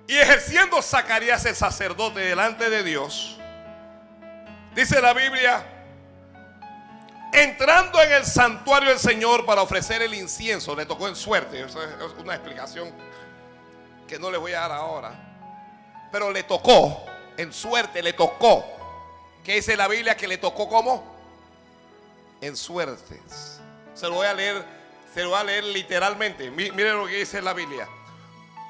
Y 0.08 0.18
ejerciendo 0.18 0.82
Zacarías 0.82 1.46
el 1.46 1.56
sacerdote 1.56 2.20
delante 2.22 2.70
de 2.70 2.84
Dios, 2.84 3.38
dice 4.74 5.02
la 5.02 5.14
Biblia, 5.14 5.77
entrando 7.34 8.02
en 8.02 8.12
el 8.12 8.26
santuario 8.26 8.90
del 8.90 9.00
Señor 9.00 9.46
para 9.46 9.62
ofrecer 9.62 10.02
el 10.02 10.14
incienso, 10.14 10.76
le 10.76 10.86
tocó 10.86 11.08
en 11.08 11.16
suerte. 11.16 11.62
Eso 11.62 11.82
es 11.84 11.90
una 12.20 12.36
explicación 12.36 12.92
que 14.08 14.18
no 14.18 14.32
le 14.32 14.38
voy 14.38 14.54
a 14.54 14.62
dar 14.62 14.72
ahora. 14.72 15.14
Pero 16.12 16.32
le 16.32 16.44
tocó, 16.44 17.04
en 17.38 17.52
suerte 17.52 18.02
le 18.02 18.14
tocó. 18.14 18.66
¿Qué 19.44 19.56
dice 19.56 19.78
la 19.78 19.88
Biblia 19.88 20.16
que 20.16 20.28
le 20.28 20.38
tocó 20.38 20.68
como? 20.68 21.16
En 22.42 22.56
suerte. 22.56 23.20
Se 23.94 24.08
lo 24.08 24.16
voy 24.16 24.28
a 24.28 24.34
leer, 24.34 24.64
se 25.14 25.24
lo 25.24 25.30
voy 25.30 25.40
a 25.40 25.44
leer 25.44 25.64
literalmente. 25.64 26.52
Mire 26.52 26.92
lo 26.94 27.08
que 27.08 27.16
dice 27.16 27.42
la 27.42 27.54
Biblia. 27.54 27.88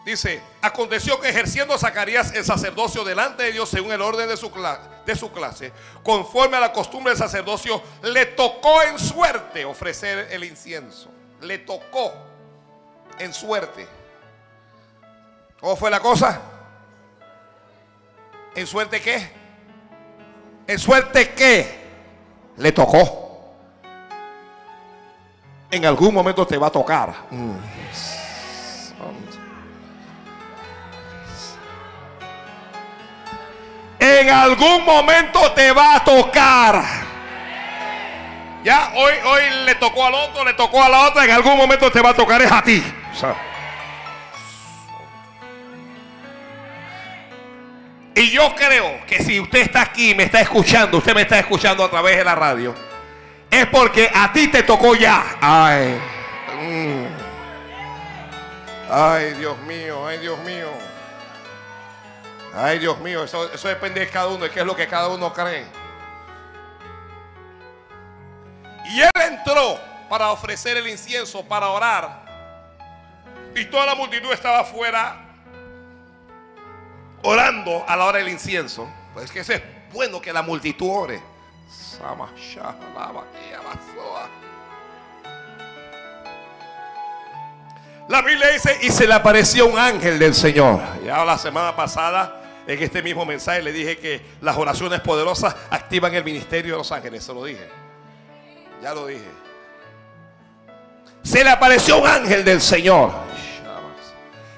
Dice, 0.08 0.42
aconteció 0.62 1.20
que 1.20 1.28
ejerciendo 1.28 1.78
Zacarías 1.78 2.34
el 2.34 2.46
sacerdocio 2.46 3.04
delante 3.04 3.44
de 3.44 3.52
Dios 3.52 3.68
según 3.68 3.92
el 3.92 4.02
orden 4.02 4.30
de 4.30 4.38
su, 4.38 4.50
clase, 5.34 5.74
conforme 6.02 6.56
a 6.56 6.62
la 6.62 6.72
costumbre 6.72 7.12
del 7.12 7.18
sacerdocio, 7.18 7.82
le 8.04 8.26
tocó 8.28 8.84
en 8.84 8.98
suerte 8.98 9.66
ofrecer 9.66 10.30
el 10.32 10.46
incienso. 10.46 11.10
Le 11.42 11.58
tocó 11.58 12.14
en 13.20 13.34
suerte. 13.34 13.86
¿Cómo 15.60 15.76
fue 15.76 15.92
la 15.92 16.00
cosa? 16.00 16.40
¿En 18.56 18.66
suerte 18.66 19.02
qué? 19.02 19.30
¿En 20.68 20.80
suerte 20.80 21.34
qué? 21.34 21.82
Le 22.56 22.72
tocó. 22.72 23.52
En 25.70 25.86
algún 25.86 26.14
momento 26.14 26.48
te 26.48 26.58
va 26.58 26.68
a 26.68 26.72
tocar. 26.72 27.14
Mm. 27.30 28.17
En 34.00 34.30
algún 34.30 34.86
momento 34.86 35.52
te 35.54 35.72
va 35.72 35.96
a 35.96 36.04
tocar. 36.04 36.84
Ya, 38.64 38.92
hoy, 38.96 39.14
hoy 39.26 39.42
le 39.66 39.76
tocó 39.76 40.06
al 40.06 40.14
otro, 40.14 40.44
le 40.44 40.54
tocó 40.54 40.84
a 40.84 40.90
la 40.90 41.08
otra, 41.08 41.24
en 41.26 41.32
algún 41.32 41.58
momento 41.58 41.90
te 41.92 42.02
va 42.02 42.10
a 42.10 42.14
tocar 42.14 42.42
es 42.42 42.52
a 42.52 42.62
ti. 42.62 42.84
y 48.14 48.32
yo 48.32 48.54
creo 48.56 49.06
que 49.06 49.24
si 49.24 49.40
usted 49.40 49.60
está 49.60 49.84
aquí 49.84 50.16
me 50.16 50.24
está 50.24 50.42
escuchando, 50.42 50.98
usted 50.98 51.14
me 51.14 51.22
está 51.22 51.38
escuchando 51.40 51.84
a 51.84 51.90
través 51.90 52.18
de 52.18 52.24
la 52.24 52.34
radio, 52.34 52.74
es 53.50 53.68
porque 53.68 54.10
a 54.14 54.34
ti 54.34 54.48
te 54.48 54.64
tocó 54.64 54.96
ya. 54.96 55.24
Ay, 55.40 56.00
mm. 56.60 57.06
ay 58.92 59.34
Dios 59.36 59.58
mío, 59.60 60.08
ay 60.08 60.18
Dios 60.18 60.40
mío. 60.40 60.87
Ay, 62.60 62.80
Dios 62.80 62.98
mío, 63.00 63.24
eso, 63.24 63.54
eso 63.54 63.68
depende 63.68 64.00
de 64.00 64.10
cada 64.10 64.30
uno, 64.30 64.46
de 64.46 64.50
qué 64.50 64.62
es 64.62 64.66
lo 64.66 64.76
que 64.76 64.88
cada 64.88 65.10
uno 65.10 65.32
cree. 65.32 65.68
Y 68.90 69.00
él 69.00 69.10
entró 69.16 69.80
para 70.10 70.32
ofrecer 70.32 70.76
el 70.76 70.88
incienso, 70.88 71.44
para 71.44 71.68
orar. 71.68 72.26
Y 73.56 73.66
toda 73.66 73.86
la 73.86 73.94
multitud 73.94 74.32
estaba 74.32 74.62
afuera 74.62 75.24
orando 77.22 77.86
a 77.88 77.96
la 77.96 78.06
hora 78.06 78.18
del 78.18 78.30
incienso. 78.30 78.92
Pues 79.14 79.26
es 79.26 79.32
que 79.32 79.42
eso 79.42 79.54
es 79.54 79.62
bueno 79.94 80.20
que 80.20 80.34
la 80.34 80.42
multitud 80.42 80.90
ore. 80.90 81.22
La 88.08 88.22
Biblia 88.24 88.48
dice, 88.48 88.80
y 88.82 88.90
se 88.90 89.06
le 89.06 89.14
apareció 89.14 89.68
un 89.68 89.78
ángel 89.78 90.18
del 90.18 90.34
Señor. 90.34 90.82
Ya 91.04 91.24
la 91.24 91.38
semana 91.38 91.76
pasada 91.76 92.46
en 92.68 92.84
este 92.84 93.02
mismo 93.02 93.26
mensaje 93.26 93.62
le 93.62 93.72
dije 93.72 93.98
que 93.98 94.22
las 94.42 94.58
oraciones 94.58 95.00
poderosas 95.00 95.56
activan 95.70 96.14
el 96.14 96.26
ministerio 96.26 96.74
de 96.74 96.78
los 96.80 96.92
ángeles. 96.92 97.24
Se 97.24 97.34
lo 97.34 97.46
dije. 97.46 97.66
Ya 98.82 98.94
lo 98.94 99.08
dije. 99.08 99.30
Se 101.24 101.44
le 101.46 101.50
apareció 101.50 102.00
un 102.00 102.08
ángel 102.08 102.44
del 102.44 102.60
Señor. 102.60 103.12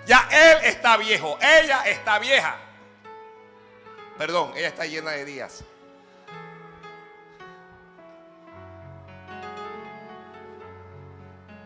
Ya 0.07 0.27
él 0.31 0.57
está 0.63 0.97
viejo. 0.97 1.37
Ella 1.39 1.83
está 1.85 2.17
vieja. 2.17 2.57
Perdón, 4.17 4.53
ella 4.55 4.69
está 4.69 4.85
llena 4.87 5.11
de 5.11 5.25
días. 5.25 5.63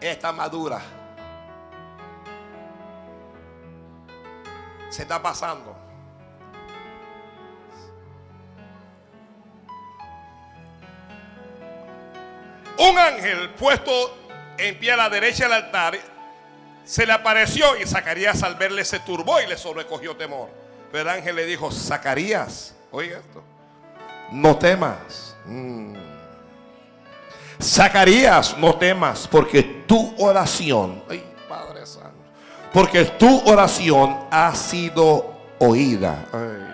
Ella 0.01 0.11
está 0.11 0.33
madura. 0.33 0.81
Se 4.89 5.03
está 5.03 5.21
pasando. 5.21 5.82
Un 12.89 12.97
ángel 12.97 13.49
puesto 13.51 13.91
en 14.57 14.77
pie 14.77 14.91
a 14.91 14.97
la 14.97 15.09
derecha 15.09 15.45
del 15.45 15.53
altar 15.53 15.97
se 16.83 17.05
le 17.05 17.13
apareció 17.13 17.77
y 17.79 17.85
Zacarías 17.85 18.43
al 18.43 18.55
verle 18.55 18.83
se 18.83 18.99
turbó 18.99 19.39
y 19.39 19.47
le 19.47 19.57
sobrecogió 19.57 20.17
temor. 20.17 20.49
Pero 20.91 21.09
el 21.09 21.17
ángel 21.17 21.35
le 21.37 21.45
dijo, 21.45 21.71
Zacarías, 21.71 22.75
oiga 22.91 23.19
esto, 23.19 23.41
no 24.31 24.57
temas. 24.57 25.35
Mm. 25.45 25.95
Zacarías, 27.61 28.57
no 28.57 28.75
temas, 28.75 29.27
porque 29.29 29.63
tu 29.87 30.13
oración, 30.17 31.03
ay, 31.09 31.23
Padre 31.47 31.85
Santo, 31.85 32.11
porque 32.73 33.05
tu 33.05 33.49
oración 33.49 34.25
ha 34.29 34.53
sido 34.55 35.33
oída. 35.59 36.25
Ay. 36.33 36.72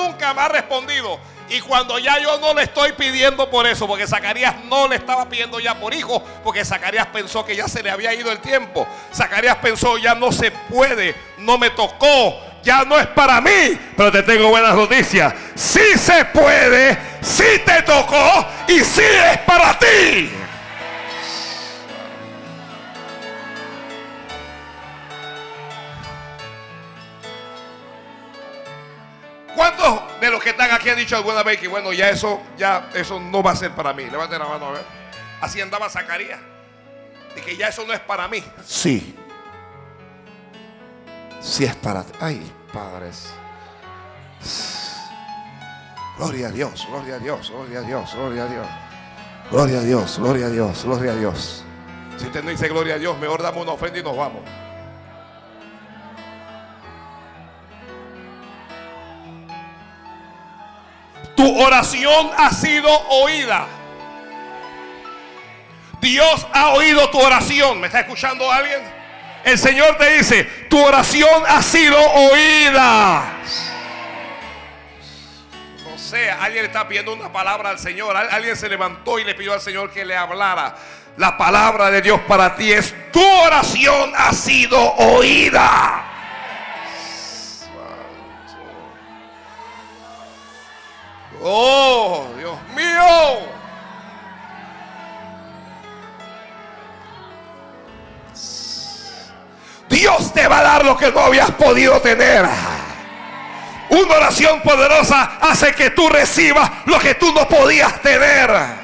Nunca 0.00 0.34
me 0.34 0.40
ha 0.42 0.48
respondido. 0.48 1.18
Y 1.48 1.60
cuando 1.60 1.98
ya 1.98 2.18
yo 2.20 2.38
no 2.38 2.54
le 2.54 2.62
estoy 2.62 2.92
pidiendo 2.92 3.50
por 3.50 3.66
eso, 3.66 3.88
porque 3.88 4.06
Zacarías 4.06 4.54
no 4.66 4.86
le 4.86 4.96
estaba 4.96 5.28
pidiendo 5.28 5.58
ya 5.58 5.74
por 5.80 5.92
hijo, 5.92 6.22
porque 6.44 6.64
Zacarías 6.64 7.08
pensó 7.08 7.44
que 7.44 7.56
ya 7.56 7.66
se 7.66 7.82
le 7.82 7.90
había 7.90 8.14
ido 8.14 8.30
el 8.30 8.38
tiempo. 8.38 8.86
Zacarías 9.12 9.56
pensó, 9.56 9.98
ya 9.98 10.14
no 10.14 10.30
se 10.30 10.52
puede, 10.52 11.16
no 11.38 11.58
me 11.58 11.70
tocó, 11.70 12.38
ya 12.62 12.84
no 12.84 12.96
es 12.98 13.06
para 13.08 13.40
mí. 13.40 13.78
Pero 13.96 14.12
te 14.12 14.22
tengo 14.22 14.48
buenas 14.48 14.76
noticias. 14.76 15.34
sí 15.56 15.98
se 15.98 16.24
puede, 16.26 16.96
sí 17.20 17.60
te 17.66 17.82
tocó 17.82 18.46
y 18.68 18.78
sí 18.84 19.02
es 19.02 19.38
para 19.38 19.76
ti. 19.76 20.39
¿Cuántos 29.60 30.18
de 30.22 30.30
los 30.30 30.42
que 30.42 30.50
están 30.50 30.70
aquí 30.70 30.88
han 30.88 30.96
dicho 30.96 31.14
alguna 31.14 31.42
vez 31.42 31.60
que 31.60 31.68
bueno, 31.68 31.92
ya 31.92 32.08
eso, 32.08 32.40
ya 32.56 32.88
eso 32.94 33.20
no 33.20 33.42
va 33.42 33.50
a 33.50 33.56
ser 33.56 33.72
para 33.72 33.92
mí? 33.92 34.04
Levanten 34.04 34.38
la 34.38 34.46
mano 34.46 34.68
a 34.68 34.70
ver. 34.70 34.82
Así 35.42 35.60
andaba 35.60 35.90
Zacarías. 35.90 36.40
De 37.34 37.42
que 37.42 37.58
ya 37.58 37.68
eso 37.68 37.84
no 37.86 37.92
es 37.92 38.00
para 38.00 38.26
mí. 38.26 38.42
Sí. 38.64 39.14
Sí 41.42 41.64
es 41.64 41.74
para 41.76 42.02
ti. 42.04 42.12
Ay, 42.22 42.50
padres. 42.72 43.34
Gloria 46.16 46.48
a 46.48 46.52
Dios, 46.52 46.86
gloria 46.88 47.16
a 47.16 47.18
Dios, 47.18 47.50
gloria 47.50 47.78
a 47.80 47.82
Dios, 47.82 48.14
gloria 48.14 48.44
a 48.44 48.46
Dios. 48.46 48.66
Gloria 49.50 49.78
a 49.78 49.82
Dios, 49.82 50.18
gloria 50.18 50.46
a 50.46 50.50
Dios, 50.50 50.84
gloria 50.84 51.12
a 51.12 51.16
Dios. 51.16 51.64
Si 52.16 52.24
usted 52.24 52.42
no 52.42 52.48
dice 52.48 52.66
gloria 52.66 52.94
a 52.94 52.98
Dios, 52.98 53.18
mejor 53.18 53.42
damos 53.42 53.62
una 53.62 53.72
ofrenda 53.72 53.98
y 53.98 54.02
nos 54.02 54.16
vamos. 54.16 54.40
Tu 61.36 61.60
oración 61.60 62.30
ha 62.36 62.50
sido 62.52 62.88
oída. 63.08 63.66
Dios 66.00 66.46
ha 66.52 66.70
oído 66.70 67.08
tu 67.10 67.18
oración. 67.18 67.80
¿Me 67.80 67.86
está 67.86 68.00
escuchando 68.00 68.50
alguien? 68.50 68.80
El 69.44 69.58
Señor 69.58 69.96
te 69.96 70.16
dice, 70.16 70.44
tu 70.68 70.82
oración 70.82 71.42
ha 71.48 71.62
sido 71.62 71.98
oída. 71.98 73.24
No 75.84 75.98
sé, 75.98 76.30
alguien 76.30 76.66
está 76.66 76.86
pidiendo 76.88 77.12
una 77.12 77.32
palabra 77.32 77.70
al 77.70 77.78
Señor. 77.78 78.16
Alguien 78.16 78.56
se 78.56 78.68
levantó 78.68 79.18
y 79.18 79.24
le 79.24 79.34
pidió 79.34 79.52
al 79.52 79.60
Señor 79.60 79.90
que 79.90 80.04
le 80.04 80.16
hablara. 80.16 80.74
La 81.16 81.36
palabra 81.36 81.90
de 81.90 82.02
Dios 82.02 82.20
para 82.26 82.54
ti 82.54 82.72
es, 82.72 82.94
tu 83.12 83.24
oración 83.24 84.12
ha 84.16 84.32
sido 84.32 84.78
oída. 84.94 86.09
Oh, 91.42 92.26
Dios 92.36 92.58
mío. 92.74 93.60
Dios 99.88 100.32
te 100.32 100.46
va 100.46 100.58
a 100.60 100.62
dar 100.62 100.84
lo 100.84 100.96
que 100.96 101.10
no 101.10 101.20
habías 101.20 101.50
podido 101.52 102.00
tener. 102.00 102.46
Una 103.90 104.14
oración 104.14 104.60
poderosa 104.60 105.38
hace 105.40 105.74
que 105.74 105.90
tú 105.90 106.08
recibas 106.08 106.70
lo 106.86 106.98
que 106.98 107.14
tú 107.16 107.32
no 107.32 107.48
podías 107.48 108.00
tener. 108.00 108.79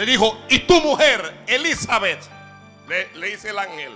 Le 0.00 0.06
dijo, 0.06 0.34
y 0.48 0.60
tu 0.60 0.80
mujer, 0.80 1.44
Elizabeth, 1.46 2.22
le, 2.88 3.26
dice 3.32 3.50
el 3.50 3.58
ángel, 3.58 3.92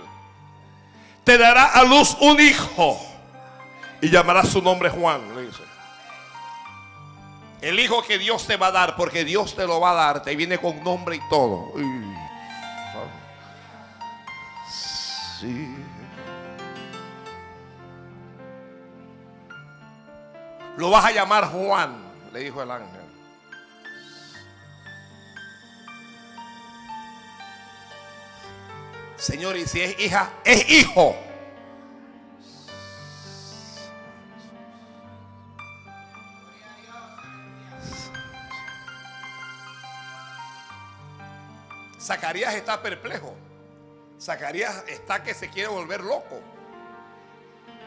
te 1.23 1.35
dará 1.35 1.65
a 1.65 1.83
luz 1.83 2.15
un 2.19 2.39
hijo 2.39 3.03
y 4.03 4.11
llamará 4.11 4.43
su 4.43 4.61
nombre 4.61 4.91
Juan, 4.91 5.35
le 5.35 5.47
dice. 5.47 5.63
El 7.59 7.79
hijo 7.79 8.03
que 8.03 8.19
Dios 8.19 8.45
te 8.45 8.55
va 8.55 8.67
a 8.67 8.71
dar, 8.71 8.95
porque 8.95 9.25
Dios 9.25 9.55
te 9.55 9.65
lo 9.65 9.79
va 9.79 9.93
a 9.93 9.93
dar, 9.95 10.21
te 10.21 10.35
viene 10.35 10.59
con 10.59 10.83
nombre 10.83 11.15
y 11.15 11.21
todo. 11.27 11.73
Sí. 15.39 15.75
Lo 20.77 20.91
vas 20.91 21.05
a 21.05 21.11
llamar 21.11 21.45
Juan, 21.45 21.97
le 22.31 22.41
dijo 22.41 22.61
el 22.61 22.69
ángel. 22.69 23.04
Señor, 29.25 29.57
y 29.57 29.65
si 29.65 29.81
es 29.81 29.99
hija, 29.99 30.31
es 30.43 30.69
hijo. 30.69 31.17
Zacarías 41.99 42.53
está 42.53 42.79
perplejo. 42.79 43.33
Zacarías 44.21 44.83
está 44.87 45.23
que 45.23 45.33
se 45.33 45.49
quiere 45.49 45.69
volver 45.69 46.01
loco. 46.01 46.39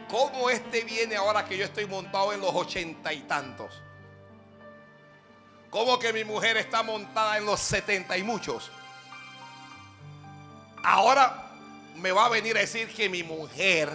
¿Cómo 0.08 0.50
este 0.50 0.82
viene 0.82 1.14
ahora 1.14 1.44
que 1.44 1.56
yo 1.56 1.64
estoy 1.64 1.86
montado 1.86 2.32
en 2.32 2.40
los 2.40 2.52
ochenta 2.52 3.12
y 3.12 3.20
tantos? 3.20 3.80
¿Cómo 5.70 6.00
que 6.00 6.12
mi 6.12 6.24
mujer 6.24 6.56
está 6.56 6.82
montada 6.82 7.38
en 7.38 7.46
los 7.46 7.60
setenta 7.60 8.18
y 8.18 8.24
muchos? 8.24 8.72
Ahora 10.82 11.52
me 11.96 12.12
va 12.12 12.26
a 12.26 12.28
venir 12.28 12.56
a 12.56 12.60
decir 12.60 12.88
que 12.94 13.08
mi 13.08 13.22
mujer, 13.22 13.90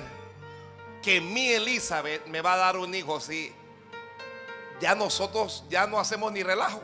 que 1.01 1.21
mi 1.21 1.49
Elizabeth 1.49 2.25
me 2.27 2.41
va 2.41 2.53
a 2.53 2.57
dar 2.57 2.77
un 2.77 2.93
hijo, 2.93 3.19
sí. 3.19 3.53
Ya 4.79 4.95
nosotros 4.95 5.63
ya 5.69 5.87
no 5.87 5.99
hacemos 5.99 6.31
ni 6.31 6.43
relajo. 6.43 6.81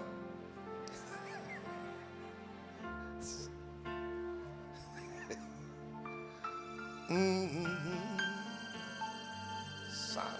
Santo. 9.91 10.37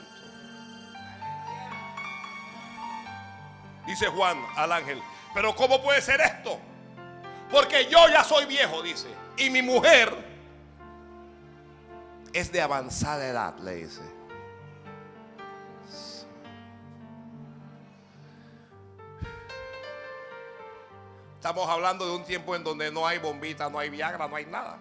Dice 3.87 4.07
Juan 4.07 4.45
al 4.55 4.71
ángel, 4.71 5.01
pero 5.33 5.55
¿cómo 5.55 5.81
puede 5.81 6.01
ser 6.01 6.21
esto? 6.21 6.59
Porque 7.51 7.87
yo 7.89 8.07
ya 8.09 8.23
soy 8.23 8.45
viejo, 8.45 8.83
dice. 8.83 9.07
Y 9.39 9.49
mi 9.49 9.61
mujer 9.61 10.13
es 12.33 12.51
de 12.51 12.61
avanzada 12.61 13.25
edad, 13.25 13.57
le 13.59 13.75
dice. 13.75 14.01
Estamos 21.35 21.69
hablando 21.69 22.05
de 22.05 22.17
un 22.17 22.25
tiempo 22.25 22.53
en 22.53 22.65
donde 22.65 22.91
no 22.91 23.07
hay 23.07 23.17
bombita, 23.17 23.69
no 23.69 23.79
hay 23.79 23.89
Viagra, 23.89 24.27
no 24.27 24.35
hay 24.35 24.45
nada. 24.45 24.77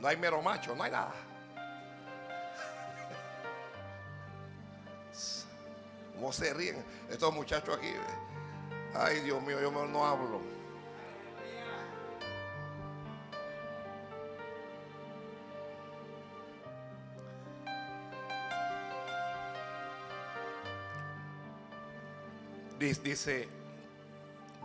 No 0.00 0.08
hay 0.08 0.16
mero 0.16 0.42
macho, 0.42 0.74
no 0.74 0.82
hay 0.82 0.90
nada. 0.90 1.14
¿Cómo 6.16 6.32
se 6.32 6.52
ríen 6.52 6.84
estos 7.08 7.32
muchachos 7.32 7.76
aquí? 7.76 7.92
Ay, 8.92 9.20
Dios 9.20 9.40
mío, 9.40 9.60
yo 9.60 9.70
no 9.70 10.04
hablo. 10.04 10.55
Dice, 22.78 23.48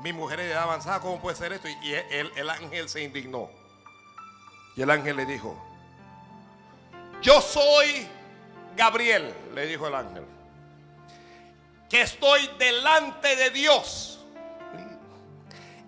mi 0.02 0.12
mujer 0.14 0.42
es 0.42 0.50
de 0.50 0.56
avanzada, 0.56 1.00
¿cómo 1.00 1.22
puede 1.22 1.38
ser 1.38 1.54
esto? 1.54 1.68
Y 1.82 1.94
el, 1.94 2.32
el 2.36 2.50
ángel 2.50 2.90
se 2.90 3.02
indignó. 3.02 3.50
Y 4.76 4.82
el 4.82 4.90
ángel 4.90 5.18
le 5.18 5.26
dijo, 5.26 5.58
yo 7.22 7.40
soy 7.42 8.08
Gabriel, 8.76 9.34
le 9.54 9.66
dijo 9.68 9.88
el 9.88 9.96
ángel, 9.96 10.24
que 11.90 12.02
estoy 12.02 12.50
delante 12.58 13.36
de 13.36 13.50
Dios 13.50 14.20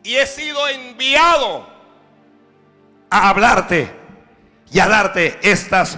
y 0.04 0.16
he 0.16 0.28
sido 0.28 0.68
enviado 0.68 1.66
a 3.10 3.30
hablarte 3.30 3.90
y 4.70 4.80
a 4.80 4.88
darte 4.88 5.40
estas 5.42 5.98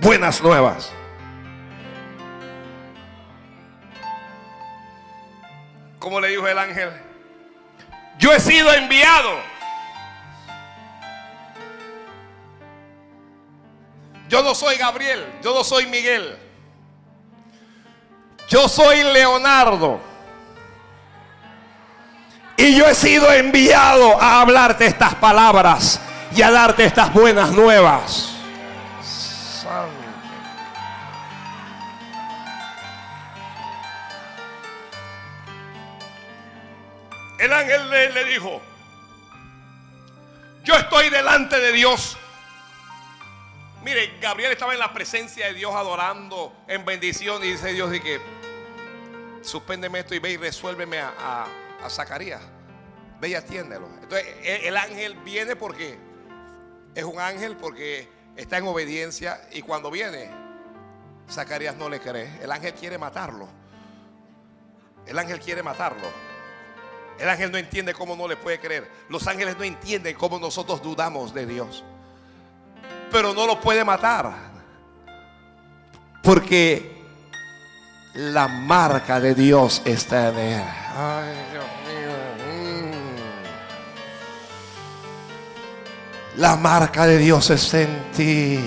buenas 0.00 0.42
nuevas. 0.42 0.90
Como 6.00 6.18
le 6.18 6.28
dijo 6.28 6.48
el 6.48 6.58
ángel, 6.58 6.90
yo 8.18 8.32
he 8.32 8.40
sido 8.40 8.72
enviado. 8.72 9.38
Yo 14.28 14.42
no 14.42 14.54
soy 14.54 14.76
Gabriel, 14.76 15.26
yo 15.42 15.54
no 15.54 15.62
soy 15.62 15.86
Miguel. 15.86 16.38
Yo 18.48 18.66
soy 18.66 19.04
Leonardo. 19.04 20.00
Y 22.56 22.76
yo 22.76 22.86
he 22.86 22.94
sido 22.94 23.30
enviado 23.32 24.20
a 24.20 24.40
hablarte 24.40 24.86
estas 24.86 25.14
palabras 25.16 26.00
y 26.34 26.40
a 26.40 26.50
darte 26.50 26.84
estas 26.84 27.12
buenas 27.12 27.52
nuevas. 27.52 28.39
Dijo, 38.30 38.60
yo 40.64 40.74
estoy 40.74 41.10
delante 41.10 41.58
de 41.58 41.72
Dios. 41.72 42.16
Mire, 43.82 44.18
Gabriel 44.20 44.52
estaba 44.52 44.72
en 44.74 44.78
la 44.78 44.92
presencia 44.92 45.46
de 45.46 45.54
Dios 45.54 45.74
adorando 45.74 46.54
en 46.68 46.84
bendición 46.84 47.42
y 47.42 47.52
dice 47.52 47.72
Dios, 47.72 47.90
que 48.00 48.20
suspéndeme 49.42 50.00
esto 50.00 50.14
y 50.14 50.18
ve 50.18 50.32
y 50.32 50.36
resuélveme 50.36 50.98
a, 51.00 51.12
a- 51.18 51.46
a 51.86 51.90
Zacarías. 51.90 52.42
Ve 53.20 53.30
y 53.30 53.34
atiéndelo. 53.34 53.86
Entonces 54.02 54.26
el, 54.42 54.66
el 54.66 54.76
ángel 54.76 55.14
viene 55.24 55.56
porque 55.56 55.98
es 56.94 57.04
un 57.04 57.18
ángel 57.20 57.56
porque 57.56 58.08
está 58.36 58.58
en 58.58 58.66
obediencia 58.66 59.40
y 59.52 59.62
cuando 59.62 59.90
viene, 59.90 60.30
Zacarías 61.30 61.74
no 61.76 61.88
le 61.88 62.00
cree. 62.00 62.30
El 62.42 62.52
ángel 62.52 62.74
quiere 62.74 62.98
matarlo. 62.98 63.48
El 65.06 65.18
ángel 65.18 65.40
quiere 65.40 65.62
matarlo. 65.62 66.06
El 67.20 67.28
ángel 67.28 67.52
no 67.52 67.58
entiende 67.58 67.92
cómo 67.92 68.16
no 68.16 68.26
le 68.26 68.36
puede 68.36 68.58
creer. 68.58 68.90
Los 69.10 69.26
ángeles 69.26 69.58
no 69.58 69.64
entienden 69.64 70.16
cómo 70.16 70.38
nosotros 70.38 70.82
dudamos 70.82 71.34
de 71.34 71.44
Dios. 71.44 71.84
Pero 73.12 73.34
no 73.34 73.46
lo 73.46 73.60
puede 73.60 73.84
matar. 73.84 74.32
Porque 76.22 77.02
la 78.14 78.48
marca 78.48 79.20
de 79.20 79.34
Dios 79.34 79.82
está 79.84 80.30
en 80.30 80.38
él. 80.38 80.62
Ay, 80.96 81.34
Dios 81.52 81.64
mío. 81.86 82.10
Mm. 86.36 86.40
La 86.40 86.56
marca 86.56 87.06
de 87.06 87.18
Dios 87.18 87.50
está 87.50 87.82
en 87.82 88.12
ti. 88.16 88.58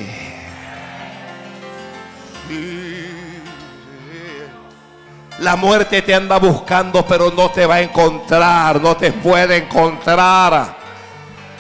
La 5.40 5.56
muerte 5.56 6.02
te 6.02 6.14
anda 6.14 6.38
buscando, 6.38 7.06
pero 7.06 7.32
no 7.32 7.50
te 7.50 7.66
va 7.66 7.76
a 7.76 7.82
encontrar, 7.82 8.80
no 8.80 8.96
te 8.96 9.12
puede 9.12 9.58
encontrar. 9.58 10.76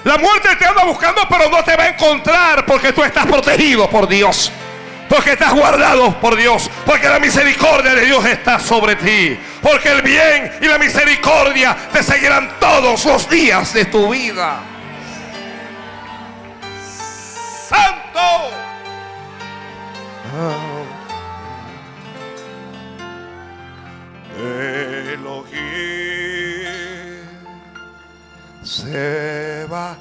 La 0.03 0.17
muerte 0.17 0.55
te 0.57 0.65
anda 0.65 0.83
buscando, 0.83 1.21
pero 1.29 1.49
no 1.49 1.63
te 1.63 1.75
va 1.75 1.83
a 1.85 1.89
encontrar 1.89 2.65
porque 2.65 2.93
tú 2.93 3.03
estás 3.03 3.25
protegido 3.25 3.89
por 3.89 4.07
Dios. 4.07 4.51
Porque 5.09 5.33
estás 5.33 5.53
guardado 5.53 6.19
por 6.19 6.35
Dios. 6.35 6.69
Porque 6.85 7.07
la 7.07 7.19
misericordia 7.19 7.93
de 7.93 8.05
Dios 8.05 8.25
está 8.25 8.59
sobre 8.59 8.95
ti. 8.95 9.39
Porque 9.61 9.91
el 9.91 10.01
bien 10.01 10.51
y 10.61 10.65
la 10.65 10.77
misericordia 10.77 11.75
te 11.91 12.03
seguirán 12.03 12.57
todos 12.59 13.05
los 13.05 13.29
días 13.29 13.73
de 13.73 13.85
tu 13.85 14.09
vida. 14.09 14.59
Santo. 17.69 18.51
Se 28.63 29.65
va. 29.69 29.97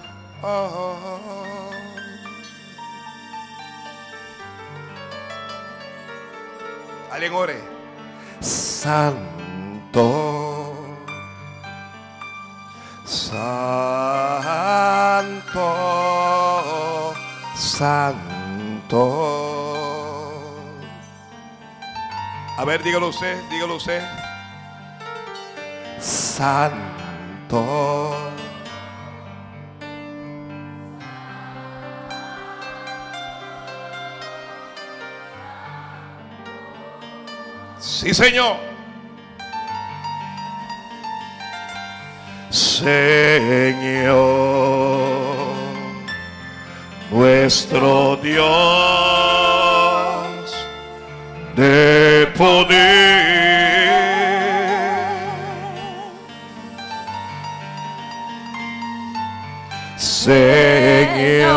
Alguien 7.11 7.33
ore. 7.35 7.61
Santo. 8.41 10.07
Santo. 13.05 13.53
Santo. 17.57 19.03
A 22.59 22.65
ver, 22.65 22.83
dígalo 22.83 23.09
usted, 23.09 23.37
dígalo 23.51 23.77
usted. 23.77 24.22
Santo. 26.03 27.63
Sí, 37.79 38.13
Señor. 38.13 38.57
Señor, 42.51 44.19
nuestro 47.13 48.17
Dios 48.17 48.43
de. 51.55 52.13
Señor, 60.23 61.57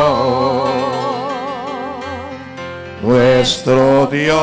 nuestro 3.04 4.08
Dios 4.08 4.40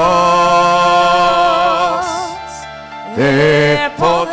de 3.17 3.91
poder. 3.99 4.33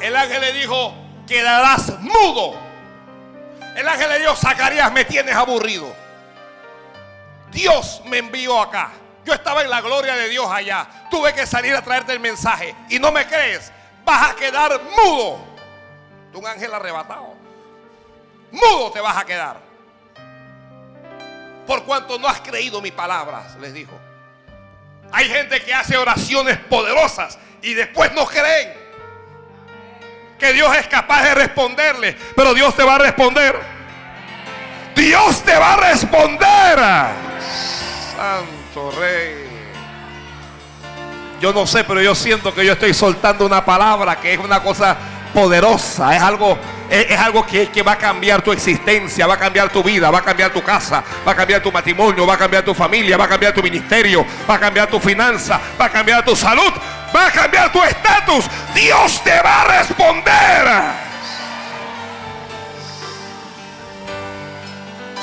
El 0.00 0.16
ángel 0.16 0.40
le 0.40 0.52
dijo, 0.54 0.92
quedarás 1.24 2.00
mudo. 2.00 2.56
El 3.76 3.86
ángel 3.86 4.08
le 4.08 4.18
dijo, 4.18 4.34
Zacarías, 4.34 4.90
me 4.90 5.04
tienes 5.04 5.36
aburrido. 5.36 6.07
Dios 7.58 8.00
me 8.04 8.18
envió 8.18 8.60
acá. 8.60 8.90
Yo 9.24 9.34
estaba 9.34 9.62
en 9.62 9.70
la 9.70 9.80
gloria 9.80 10.14
de 10.14 10.28
Dios 10.28 10.46
allá. 10.48 10.86
Tuve 11.10 11.34
que 11.34 11.44
salir 11.44 11.74
a 11.74 11.82
traerte 11.82 12.12
el 12.12 12.20
mensaje. 12.20 12.72
Y 12.88 13.00
no 13.00 13.10
me 13.10 13.26
crees. 13.26 13.72
Vas 14.04 14.30
a 14.30 14.36
quedar 14.36 14.80
mudo. 14.96 15.40
Tú 16.32 16.38
un 16.38 16.46
ángel 16.46 16.72
arrebatado. 16.72 17.34
Mudo 18.52 18.92
te 18.92 19.00
vas 19.00 19.16
a 19.16 19.24
quedar. 19.24 19.56
Por 21.66 21.82
cuanto 21.82 22.16
no 22.16 22.28
has 22.28 22.40
creído 22.40 22.80
mis 22.80 22.92
palabras, 22.92 23.56
les 23.56 23.74
dijo. 23.74 23.98
Hay 25.10 25.28
gente 25.28 25.60
que 25.60 25.74
hace 25.74 25.96
oraciones 25.96 26.58
poderosas 26.58 27.40
y 27.60 27.74
después 27.74 28.12
no 28.12 28.24
creen 28.24 28.72
que 30.38 30.52
Dios 30.52 30.76
es 30.76 30.86
capaz 30.86 31.24
de 31.24 31.34
responderle. 31.34 32.16
Pero 32.36 32.54
Dios 32.54 32.74
te 32.76 32.84
va 32.84 32.94
a 32.94 32.98
responder. 32.98 33.58
Dios 34.94 35.42
te 35.42 35.58
va 35.58 35.72
a 35.72 35.76
responder. 35.76 37.28
Santo 38.16 38.90
Rey. 38.98 39.46
Yo 41.40 41.52
no 41.52 41.66
sé, 41.66 41.84
pero 41.84 42.02
yo 42.02 42.14
siento 42.14 42.52
que 42.52 42.64
yo 42.64 42.72
estoy 42.72 42.92
soltando 42.92 43.46
una 43.46 43.64
palabra 43.64 44.18
que 44.18 44.34
es 44.34 44.40
una 44.40 44.60
cosa 44.60 44.96
poderosa. 45.32 46.16
Es 46.16 46.22
algo, 46.22 46.58
es, 46.90 47.10
es 47.10 47.18
algo 47.18 47.46
que, 47.46 47.68
que 47.68 47.82
va 47.82 47.92
a 47.92 47.98
cambiar 47.98 48.42
tu 48.42 48.50
existencia, 48.50 49.26
va 49.26 49.34
a 49.34 49.38
cambiar 49.38 49.70
tu 49.70 49.82
vida, 49.82 50.10
va 50.10 50.18
a 50.18 50.22
cambiar 50.22 50.52
tu 50.52 50.62
casa, 50.62 51.02
va 51.26 51.32
a 51.32 51.36
cambiar 51.36 51.62
tu 51.62 51.70
matrimonio, 51.70 52.26
va 52.26 52.34
a 52.34 52.38
cambiar 52.38 52.64
tu 52.64 52.74
familia, 52.74 53.16
va 53.16 53.24
a 53.24 53.28
cambiar 53.28 53.54
tu 53.54 53.62
ministerio, 53.62 54.26
va 54.48 54.54
a 54.54 54.60
cambiar 54.60 54.88
tu 54.88 54.98
finanza, 54.98 55.60
va 55.80 55.84
a 55.84 55.90
cambiar 55.90 56.24
tu 56.24 56.34
salud, 56.34 56.72
va 57.14 57.26
a 57.26 57.30
cambiar 57.30 57.70
tu 57.70 57.82
estatus. 57.82 58.46
Dios 58.74 59.22
te 59.22 59.40
va 59.40 59.62
a 59.62 59.78
responder. 59.78 61.08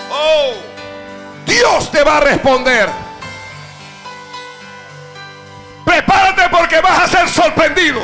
Oh, 0.10 0.75
Dios 1.46 1.92
te 1.92 2.04
va 2.04 2.18
a 2.18 2.20
responder. 2.22 2.90
Prepárate 5.86 6.50
porque 6.50 6.82
vas 6.82 7.04
a 7.04 7.08
ser 7.08 7.30
sorprendido. 7.30 8.02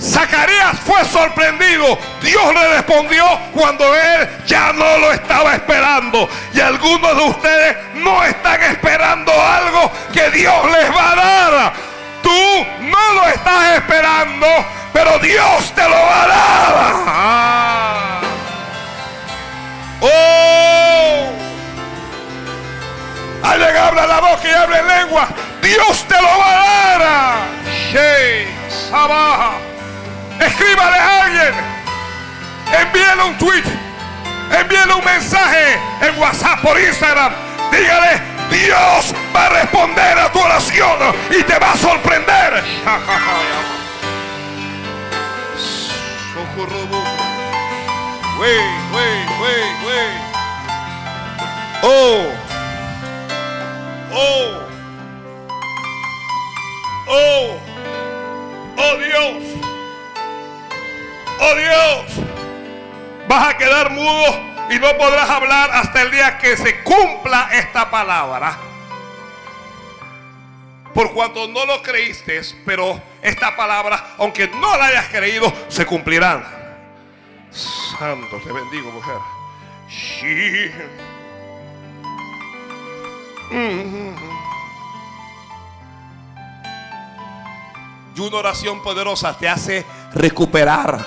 Zacarías 0.00 0.78
fue 0.80 1.04
sorprendido. 1.04 1.98
Dios 2.20 2.54
le 2.54 2.68
respondió 2.76 3.24
cuando 3.54 3.84
él 3.94 4.28
ya 4.46 4.72
no 4.72 4.98
lo 4.98 5.12
estaba 5.12 5.54
esperando. 5.54 6.28
Y 6.52 6.60
algunos 6.60 7.16
de 7.16 7.22
ustedes 7.22 7.76
no 7.94 8.22
están 8.24 8.62
esperando 8.62 9.32
algo 9.32 9.90
que 10.12 10.30
Dios 10.30 10.70
les 10.72 10.90
va 10.90 11.12
a 11.12 11.16
dar. 11.16 11.72
Tú 12.22 12.66
no 12.80 13.12
lo 13.14 13.26
estás 13.28 13.76
esperando, 13.76 14.46
pero 14.92 15.18
Dios 15.20 15.72
te 15.74 15.82
lo 15.88 15.96
va 15.96 16.22
a 16.22 16.26
dar. 16.26 16.94
Ah. 17.06 18.20
Oh. 20.00 20.65
Alguien 23.46 23.76
abra 23.76 24.06
la 24.06 24.20
boca 24.20 24.42
y 24.44 24.74
en 24.74 24.86
lengua. 24.88 25.28
Dios 25.62 26.04
te 26.08 26.14
lo 26.20 26.38
va 26.38 26.50
a 26.50 26.98
dar. 26.98 27.38
Shey, 27.92 28.48
Sabaja. 28.90 29.52
Escríbale 30.40 30.96
a 30.96 31.22
alguien. 31.22 31.54
Envíele 32.80 33.22
un 33.22 33.38
tweet. 33.38 33.64
Envíele 34.50 34.94
un 34.94 35.04
mensaje 35.04 35.78
en 36.00 36.18
WhatsApp 36.18 36.60
por 36.60 36.78
Instagram. 36.78 37.32
Dígale, 37.70 38.20
Dios 38.50 39.14
va 39.34 39.46
a 39.46 39.48
responder 39.50 40.18
a 40.18 40.32
tu 40.32 40.40
oración 40.40 40.98
y 41.30 41.42
te 41.44 41.58
va 41.58 41.72
a 41.72 41.76
sorprender. 41.76 42.64
Wey, 48.38 48.58
wey, 48.92 49.26
wey, 49.40 49.64
wey. 49.86 50.10
Oh. 51.82 52.45
Oh. 54.18 54.62
Oh. 57.06 57.58
Oh 58.78 58.96
Dios. 58.96 59.42
Oh 61.38 61.54
Dios. 61.54 62.26
Vas 63.28 63.48
a 63.48 63.58
quedar 63.58 63.90
mudo 63.90 64.40
y 64.70 64.78
no 64.78 64.96
podrás 64.96 65.28
hablar 65.28 65.70
hasta 65.70 66.00
el 66.00 66.10
día 66.10 66.38
que 66.38 66.56
se 66.56 66.82
cumpla 66.82 67.50
esta 67.52 67.90
palabra. 67.90 68.56
Por 70.94 71.12
cuanto 71.12 71.46
no 71.48 71.66
lo 71.66 71.82
creíste, 71.82 72.40
pero 72.64 72.98
esta 73.20 73.54
palabra, 73.54 74.14
aunque 74.16 74.48
no 74.48 74.78
la 74.78 74.86
hayas 74.86 75.08
creído, 75.08 75.52
se 75.68 75.84
cumplirán. 75.84 76.42
Santo, 77.50 78.38
te 78.42 78.50
bendigo, 78.50 78.90
mujer. 78.92 79.18
Sí. 79.90 80.70
Y 83.50 84.14
una 88.20 88.36
oración 88.38 88.82
poderosa 88.82 89.36
te 89.36 89.48
hace 89.48 89.84
recuperar 90.14 91.04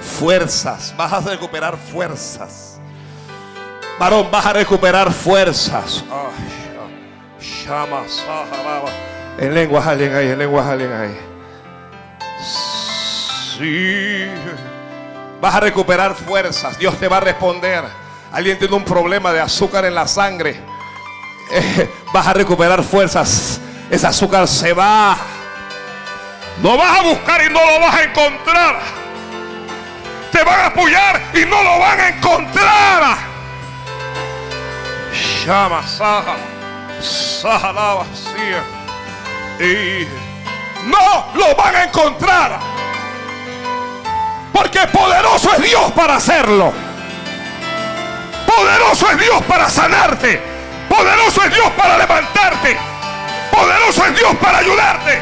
fuerzas. 0.00 0.94
Vas 0.96 1.12
a 1.12 1.20
recuperar 1.20 1.76
fuerzas. 1.76 2.80
Varón, 3.98 4.28
vas 4.30 4.46
a 4.46 4.52
recuperar 4.52 5.12
fuerzas. 5.12 6.04
En 9.38 9.54
lenguas 9.54 9.86
alguien 9.86 10.14
ahí, 10.14 10.28
en 10.28 10.38
lenguas 10.38 10.66
alguien 10.66 10.92
ahí. 10.92 11.18
Sí. 13.56 14.26
Vas 15.40 15.54
a 15.54 15.60
recuperar 15.60 16.14
fuerzas. 16.14 16.78
Dios 16.78 16.96
te 16.98 17.08
va 17.08 17.16
a 17.16 17.20
responder. 17.20 17.84
Alguien 18.32 18.58
tiene 18.58 18.74
un 18.74 18.84
problema 18.84 19.32
de 19.32 19.40
azúcar 19.40 19.84
en 19.84 19.94
la 19.94 20.06
sangre. 20.06 20.60
Eh, 21.50 21.90
vas 22.12 22.26
a 22.26 22.32
recuperar 22.32 22.82
fuerzas. 22.82 23.60
Ese 23.90 24.06
azúcar 24.06 24.46
se 24.46 24.72
va. 24.72 25.16
No 26.62 26.76
vas 26.76 26.98
a 26.98 27.02
buscar 27.02 27.42
y 27.42 27.52
no 27.52 27.64
lo 27.64 27.80
vas 27.80 27.94
a 27.94 28.02
encontrar. 28.02 28.80
Te 30.32 30.42
van 30.42 30.60
a 30.60 30.66
apoyar 30.66 31.22
y 31.34 31.44
no 31.46 31.62
lo 31.62 31.78
van 31.78 32.00
a 32.00 32.08
encontrar. 32.08 33.18
Llama, 35.46 35.86
saja, 35.86 36.36
saja 37.00 37.72
la 37.72 37.94
vacía. 37.94 38.62
Y 39.58 40.06
no 40.86 41.26
lo 41.34 41.54
van 41.56 41.76
a 41.76 41.84
encontrar. 41.84 42.58
Porque 44.52 44.80
poderoso 44.88 45.54
es 45.54 45.62
Dios 45.62 45.92
para 45.92 46.16
hacerlo. 46.16 46.72
Poderoso 48.46 49.10
es 49.10 49.18
Dios 49.18 49.42
para 49.44 49.70
sanarte. 49.70 50.57
Poderoso 50.88 51.42
es 51.44 51.54
Dios 51.54 51.70
para 51.76 51.98
levantarte. 51.98 52.76
Poderoso 53.50 54.04
es 54.06 54.16
Dios 54.16 54.34
para 54.36 54.58
ayudarte. 54.58 55.18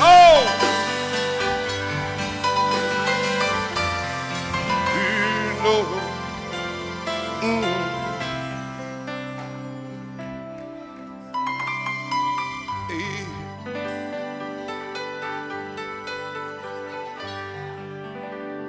Oh. 0.00 0.66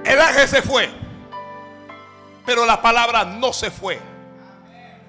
El 0.03 0.21
ángel 0.21 0.47
se 0.47 0.61
fue, 0.61 0.89
pero 2.45 2.65
la 2.65 2.81
palabra 2.81 3.25
no 3.25 3.51
se 3.51 3.69
fue, 3.69 3.99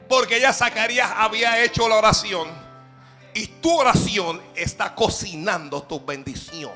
porque 0.08 0.40
ya 0.40 0.52
Zacarías 0.52 1.10
había 1.16 1.62
hecho 1.62 1.88
la 1.88 1.96
oración 1.96 2.48
y 3.34 3.46
tu 3.46 3.78
oración 3.78 4.40
está 4.54 4.94
cocinando 4.94 5.82
tu 5.82 6.04
bendición. 6.04 6.72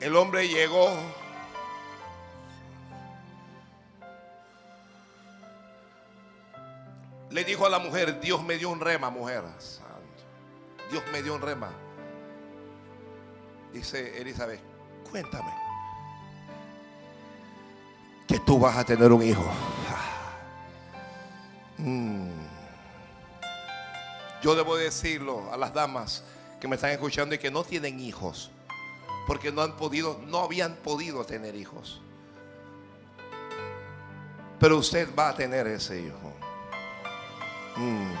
El 0.00 0.16
hombre 0.16 0.48
llegó. 0.48 0.90
Le 7.30 7.44
dijo 7.44 7.66
a 7.66 7.68
la 7.68 7.78
mujer, 7.78 8.20
Dios 8.20 8.42
me 8.42 8.56
dio 8.56 8.70
un 8.70 8.80
rema, 8.80 9.10
mujer. 9.10 9.42
Dios 10.90 11.02
me 11.12 11.22
dio 11.22 11.34
un 11.34 11.42
rema. 11.42 11.70
Dice 13.72 14.20
Elizabeth, 14.20 14.60
cuéntame. 15.10 15.67
Que 18.28 18.38
tú 18.38 18.60
vas 18.60 18.76
a 18.76 18.84
tener 18.84 19.10
un 19.10 19.22
hijo. 19.22 19.50
Mm. 21.78 22.28
Yo 24.42 24.54
debo 24.54 24.76
decirlo 24.76 25.52
a 25.52 25.56
las 25.56 25.74
damas 25.74 26.22
que 26.60 26.68
me 26.68 26.76
están 26.76 26.90
escuchando 26.90 27.34
y 27.34 27.38
que 27.38 27.50
no 27.50 27.64
tienen 27.64 27.98
hijos 27.98 28.52
porque 29.28 29.52
no 29.52 29.60
han 29.60 29.76
podido, 29.76 30.18
no 30.26 30.38
habían 30.38 30.74
podido 30.76 31.22
tener 31.22 31.54
hijos. 31.54 32.00
Pero 34.58 34.78
usted 34.78 35.06
va 35.14 35.28
a 35.28 35.34
tener 35.36 35.66
ese 35.66 36.00
hijo. 36.00 36.32
Mm. 37.76 38.14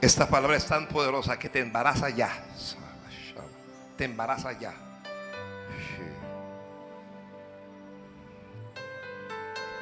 Esta 0.00 0.28
palabra 0.28 0.56
es 0.56 0.66
tan 0.66 0.88
poderosa 0.88 1.38
que 1.38 1.48
te 1.48 1.60
embaraza 1.60 2.10
ya. 2.10 2.30
Te 3.96 4.06
embaraza 4.06 4.50
ya. 4.58 4.74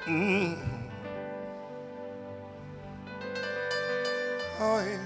Mm. 0.07 0.55
Ay, 4.61 4.99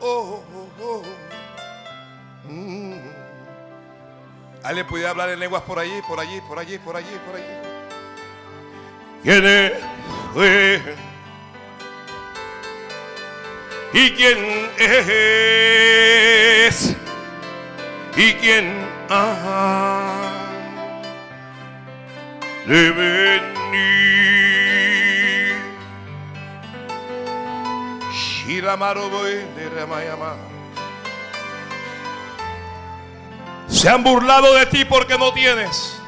Oh, 0.00 0.42
oh, 0.54 0.68
oh. 0.82 1.02
Mm. 2.48 2.94
¿Alguien 4.62 4.86
pudiera 4.86 5.10
hablar 5.10 5.30
en 5.30 5.40
lenguas 5.40 5.62
por 5.62 5.78
allí, 5.78 6.02
por 6.06 6.20
allí, 6.20 6.40
por 6.42 6.58
allí, 6.58 6.78
por 6.78 6.96
allí, 6.96 7.18
por 7.26 7.36
allí? 7.36 7.44
¿Quién 9.22 9.44
es? 9.44 9.72
¿Y 13.92 14.10
quién 14.12 14.70
es? 14.78 16.96
¿Y 18.16 18.32
quién 18.34 18.86
Se 33.66 33.88
han 33.88 34.04
burlado 34.04 34.54
de 34.54 34.66
ti 34.66 34.84
porque 34.84 35.18
no 35.18 35.32
tienes. 35.32 36.00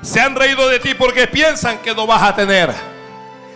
Se 0.00 0.18
han 0.18 0.34
reído 0.34 0.66
de 0.66 0.78
ti 0.78 0.94
porque 0.94 1.26
piensan 1.26 1.76
que 1.80 1.94
no 1.94 2.06
vas 2.06 2.22
a 2.22 2.34
tener. 2.34 2.72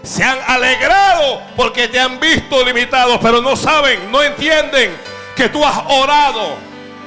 Se 0.03 0.23
han 0.23 0.39
alegrado 0.47 1.41
porque 1.57 1.89
te 1.89 1.99
han 1.99 2.21
visto 2.21 2.63
limitado, 2.67 3.19
pero 3.19 3.41
no 3.41 3.57
saben, 3.57 4.13
no 4.13 4.23
entienden 4.23 4.95
que 5.35 5.49
tú 5.49 5.65
has 5.65 5.79
orado, 5.89 6.59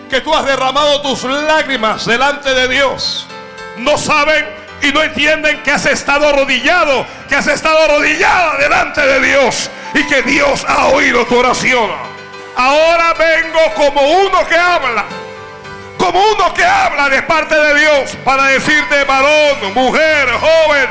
que 0.09 0.21
tú 0.21 0.33
has 0.33 0.43
derramado 0.43 1.03
tus 1.03 1.23
lágrimas 1.23 2.03
delante 2.07 2.51
de 2.55 2.67
Dios. 2.67 3.27
No 3.77 3.95
saben 3.95 4.66
y 4.81 4.91
no 4.91 5.03
entienden 5.03 5.61
que 5.63 5.71
has 5.71 5.85
estado 5.85 6.27
arrodillado, 6.27 7.05
que 7.27 7.35
has 7.35 7.47
estado 7.47 7.83
arrodillada 7.83 8.57
delante 8.57 9.01
de 9.01 9.21
Dios 9.21 9.69
y 9.93 10.03
que 10.03 10.21
Dios 10.23 10.65
ha 10.67 10.87
oído 10.87 11.25
tu 11.25 11.37
oración. 11.37 11.89
Ahora 12.55 13.13
vengo 13.13 13.59
como 13.75 14.01
uno 14.01 14.47
que 14.47 14.55
habla, 14.55 15.05
como 15.97 16.19
uno 16.19 16.53
que 16.53 16.63
habla 16.63 17.09
de 17.09 17.21
parte 17.23 17.55
de 17.55 17.79
Dios 17.79 18.17
para 18.23 18.45
decirte 18.47 19.03
varón, 19.03 19.73
mujer, 19.73 20.29
joven, 20.31 20.89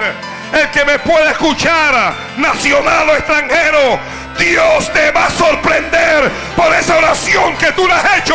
el 0.52 0.70
que 0.70 0.84
me 0.84 0.98
pueda 1.00 1.30
escuchar, 1.32 2.14
nacional 2.36 3.08
o 3.10 3.12
extranjero, 3.14 3.98
Dios 4.38 4.92
te 4.92 5.10
va 5.10 5.26
a 5.26 5.30
sorprender 5.30 6.30
por 6.54 6.72
esa 6.74 6.96
oración 6.96 7.56
que 7.56 7.72
tú 7.72 7.86
le 7.86 7.94
has 7.94 8.18
hecho. 8.18 8.34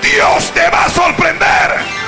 Dios 0.00 0.52
te 0.52 0.68
va 0.68 0.84
a 0.84 0.90
sorprender. 0.90 2.01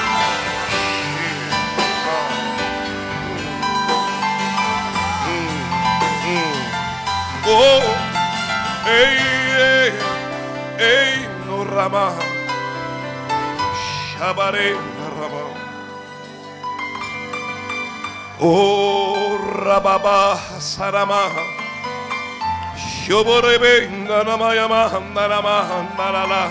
Oh, 7.46 7.82
ey, 8.86 9.18
ey, 9.58 9.92
ey, 10.78 11.28
no 11.46 11.62
rama, 11.64 12.14
shabare 14.16 14.72
rama. 14.72 15.42
Oh, 18.40 19.38
rababa 19.62 20.38
sarama. 20.58 21.28
Shoborebe 23.04 23.88
nanama 23.90 24.54
yama 24.54 24.88
nanama 25.12 25.86
nanala. 25.98 26.48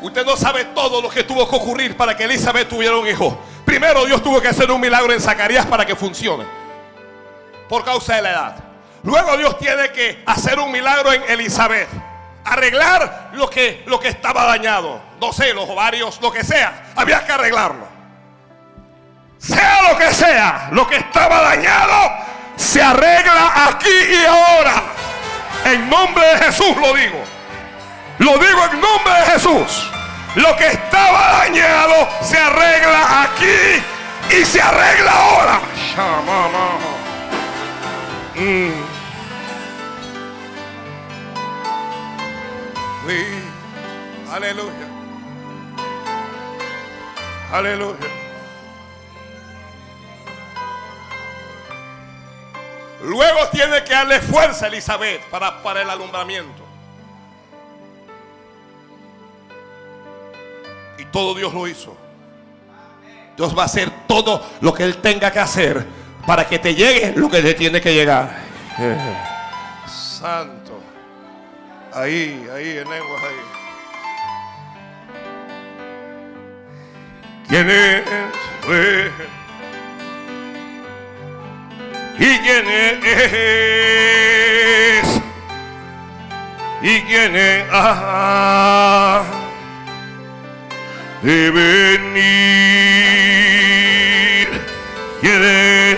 Usted 0.00 0.24
no 0.24 0.36
sabe 0.36 0.64
todo 0.66 1.02
lo 1.02 1.10
que 1.10 1.24
tuvo 1.24 1.46
que 1.46 1.56
ocurrir 1.56 1.94
para 1.94 2.16
que 2.16 2.24
Elizabeth 2.24 2.70
tuviera 2.70 2.96
un 2.96 3.06
hijo. 3.06 3.38
Primero 3.66 4.06
Dios 4.06 4.22
tuvo 4.22 4.40
que 4.40 4.48
hacer 4.48 4.70
un 4.70 4.80
milagro 4.80 5.12
en 5.12 5.20
Zacarías 5.20 5.66
para 5.66 5.84
que 5.84 5.94
funcione. 5.94 6.44
Por 7.68 7.84
causa 7.84 8.16
de 8.16 8.22
la 8.22 8.30
edad. 8.30 8.65
Luego 9.06 9.36
Dios 9.36 9.56
tiene 9.56 9.92
que 9.92 10.24
hacer 10.26 10.58
un 10.58 10.72
milagro 10.72 11.12
en 11.12 11.22
Elizabeth. 11.28 11.88
Arreglar 12.44 13.30
lo 13.34 13.48
que, 13.48 13.84
lo 13.86 14.00
que 14.00 14.08
estaba 14.08 14.44
dañado. 14.46 15.00
No 15.20 15.32
sé, 15.32 15.54
los 15.54 15.68
ovarios, 15.68 16.20
lo 16.20 16.32
que 16.32 16.42
sea. 16.42 16.90
Había 16.96 17.24
que 17.24 17.32
arreglarlo. 17.32 17.86
Sea 19.38 19.92
lo 19.92 19.96
que 19.96 20.12
sea, 20.12 20.70
lo 20.72 20.88
que 20.88 20.96
estaba 20.96 21.40
dañado, 21.42 22.10
se 22.56 22.82
arregla 22.82 23.68
aquí 23.68 23.88
y 23.88 24.24
ahora. 24.24 24.82
En 25.66 25.88
nombre 25.88 26.26
de 26.26 26.38
Jesús 26.38 26.76
lo 26.76 26.92
digo. 26.94 27.22
Lo 28.18 28.32
digo 28.38 28.64
en 28.72 28.80
nombre 28.80 29.14
de 29.20 29.26
Jesús. 29.32 29.92
Lo 30.34 30.56
que 30.56 30.66
estaba 30.66 31.44
dañado 31.44 32.08
se 32.22 32.36
arregla 32.38 33.22
aquí 33.22 34.36
y 34.36 34.44
se 34.44 34.60
arregla 34.60 35.12
ahora. 35.12 35.60
Mm. 38.34 38.95
Sí. 43.06 43.24
Aleluya. 44.32 44.88
Aleluya. 47.52 48.26
Luego 53.02 53.48
tiene 53.52 53.84
que 53.84 53.92
darle 53.92 54.20
fuerza 54.20 54.64
a 54.64 54.68
Elizabeth 54.68 55.22
para, 55.30 55.62
para 55.62 55.82
el 55.82 55.90
alumbramiento. 55.90 56.64
Y 60.98 61.04
todo 61.04 61.34
Dios 61.34 61.54
lo 61.54 61.68
hizo. 61.68 61.96
Dios 63.36 63.56
va 63.56 63.62
a 63.62 63.66
hacer 63.66 63.90
todo 64.08 64.44
lo 64.60 64.74
que 64.74 64.82
Él 64.82 64.96
tenga 64.96 65.30
que 65.30 65.38
hacer 65.38 65.86
para 66.26 66.48
que 66.48 66.58
te 66.58 66.74
llegue 66.74 67.12
lo 67.14 67.30
que 67.30 67.42
te 67.42 67.54
tiene 67.54 67.80
que 67.80 67.94
llegar. 67.94 68.36
Santo. 69.86 70.65
Ahí, 71.96 72.46
ahí, 72.54 72.76
en 72.76 72.90
lenguas 72.90 73.22
ahí. 73.22 73.40
¿Quién 77.48 77.70
es? 77.70 78.02
¿Y 82.18 82.38
quién 82.40 82.68
es? 82.68 83.02
¿Y 86.82 87.00
quién 87.00 87.34
es? 87.34 87.64
Ah, 87.72 89.22
de 91.22 91.50
venir. 91.50 92.26
¿Quién 95.22 95.42
es? 95.42 95.96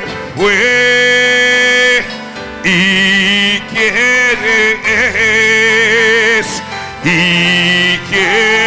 Es? 6.39 6.63
¿Y 7.05 7.99
quién 8.11 8.58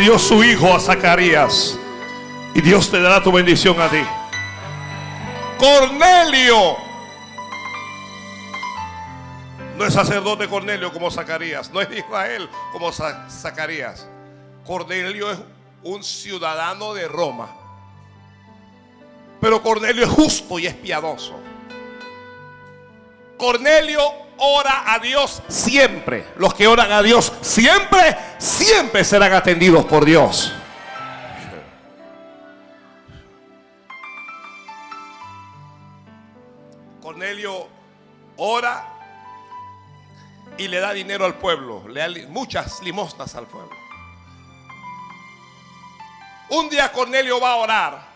dio 0.00 0.18
su 0.18 0.42
hijo 0.42 0.74
a 0.74 0.80
Zacarías. 0.80 1.78
Y 2.54 2.60
Dios 2.60 2.90
te 2.90 3.00
dará 3.00 3.22
tu 3.22 3.30
bendición 3.32 3.80
a 3.80 3.88
ti. 3.88 4.02
Cornelio. 5.58 6.76
No 9.76 9.86
es 9.86 9.94
sacerdote 9.94 10.48
Cornelio 10.48 10.92
como 10.92 11.10
Zacarías. 11.10 11.70
No 11.70 11.80
es 11.80 11.88
Israel 11.96 12.48
como 12.72 12.90
Za- 12.92 13.28
Zacarías. 13.30 14.06
Cornelio 14.66 15.30
es 15.30 15.38
un 15.82 16.02
ciudadano 16.02 16.92
de 16.92 17.08
Roma. 17.08 17.48
Pero 19.40 19.62
Cornelio 19.62 20.04
es 20.04 20.10
justo 20.10 20.58
y 20.58 20.66
es 20.66 20.74
piadoso. 20.74 21.38
Cornelio 23.38 24.02
ora 24.40 24.92
a 24.92 24.98
Dios 24.98 25.42
siempre. 25.48 26.26
Los 26.36 26.54
que 26.54 26.66
oran 26.66 26.90
a 26.90 27.02
Dios 27.02 27.32
siempre, 27.40 28.16
siempre 28.38 29.04
serán 29.04 29.32
atendidos 29.32 29.84
por 29.84 30.04
Dios. 30.04 30.52
Cornelio 37.00 37.68
ora 38.36 38.86
y 40.56 40.68
le 40.68 40.80
da 40.80 40.92
dinero 40.92 41.24
al 41.24 41.34
pueblo, 41.34 41.86
le 41.88 42.00
da 42.00 42.28
muchas 42.28 42.82
limosnas 42.82 43.34
al 43.34 43.46
pueblo. 43.46 43.76
Un 46.50 46.68
día 46.68 46.90
Cornelio 46.92 47.40
va 47.40 47.52
a 47.52 47.56
orar. 47.56 48.10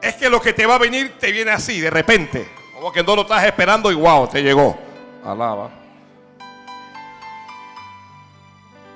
Es 0.00 0.14
que 0.14 0.30
lo 0.30 0.40
que 0.40 0.52
te 0.52 0.66
va 0.66 0.76
a 0.76 0.78
venir 0.78 1.18
te 1.18 1.32
viene 1.32 1.50
así, 1.50 1.80
de 1.80 1.90
repente. 1.90 2.59
Como 2.80 2.92
que 2.92 3.02
no 3.02 3.14
lo 3.14 3.22
estás 3.22 3.44
esperando 3.44 3.92
y 3.92 3.94
wow, 3.94 4.26
te 4.26 4.42
llegó. 4.42 4.74
Alaba. 5.22 5.68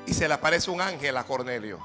Y 0.07 0.15
se 0.15 0.27
le 0.27 0.33
aparece 0.33 0.71
un 0.71 0.81
ángel 0.81 1.15
a 1.19 1.25
Cornelio. 1.25 1.79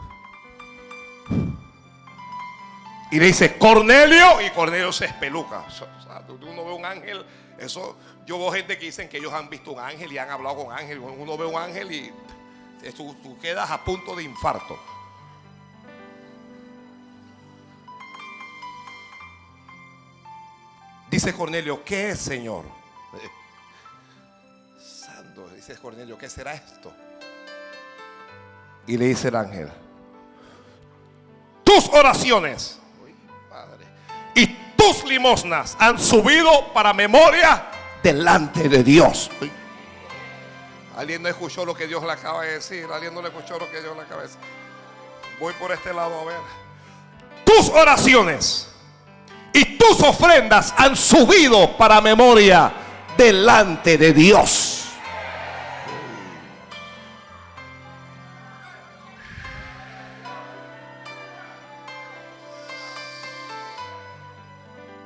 Y 3.11 3.19
le 3.19 3.25
dice, 3.25 3.57
Cornelio. 3.57 4.39
Y 4.39 4.49
Cornelio 4.51 4.93
se 4.93 5.07
espeluca. 5.07 5.65
O 5.67 5.71
sea, 5.71 6.23
uno 6.29 6.63
ve 6.63 6.71
un 6.71 6.85
ángel. 6.85 7.25
Eso, 7.57 7.97
yo 8.25 8.39
veo 8.39 8.49
gente 8.53 8.77
que 8.77 8.85
dicen 8.85 9.09
que 9.09 9.17
ellos 9.17 9.33
han 9.33 9.49
visto 9.49 9.73
un 9.73 9.79
ángel 9.79 10.09
y 10.09 10.17
han 10.17 10.29
hablado 10.29 10.55
con 10.55 10.71
ángel. 10.71 10.99
Uno 10.99 11.37
ve 11.37 11.47
un 11.47 11.57
ángel 11.57 11.91
y 11.91 12.13
tú 12.95 13.37
quedas 13.41 13.69
a 13.71 13.83
punto 13.83 14.15
de 14.15 14.23
infarto. 14.23 14.79
Dice 21.19 21.33
Cornelio, 21.33 21.83
¿qué 21.83 22.11
es, 22.11 22.19
Señor? 22.19 22.63
Santo, 24.81 25.49
dice 25.53 25.75
Cornelio, 25.75 26.17
¿qué 26.17 26.29
será 26.29 26.53
esto? 26.53 26.93
Y 28.87 28.95
le 28.95 29.07
dice 29.07 29.27
el 29.27 29.35
ángel, 29.35 29.69
tus 31.65 31.89
oraciones 31.89 32.79
y 34.33 34.47
tus 34.77 35.03
limosnas 35.03 35.75
han 35.77 35.99
subido 35.99 36.71
para 36.71 36.93
memoria 36.93 37.65
delante 38.01 38.69
de 38.69 38.81
Dios. 38.81 39.29
Alguien 40.95 41.21
no 41.21 41.27
escuchó 41.27 41.65
lo 41.65 41.75
que 41.75 41.85
Dios 41.85 42.01
le 42.01 42.13
acaba 42.13 42.43
de 42.43 42.53
decir. 42.53 42.87
Alguien 42.89 43.13
no 43.13 43.21
le 43.21 43.27
escuchó 43.27 43.59
lo 43.59 43.69
que 43.69 43.81
Dios 43.81 43.93
le 43.93 44.03
acaba 44.03 44.21
de 44.21 44.27
decir. 44.29 44.41
Voy 45.37 45.51
por 45.55 45.73
este 45.73 45.93
lado 45.93 46.17
a 46.21 46.23
ver. 46.23 46.39
Tus 47.43 47.67
oraciones 47.71 48.68
y 49.59 49.77
tus 49.77 50.01
ofrendas 50.01 50.73
han 50.77 50.95
subido 50.95 51.75
para 51.75 51.99
memoria 51.99 52.71
delante 53.17 53.97
de 53.97 54.13
Dios. 54.13 54.85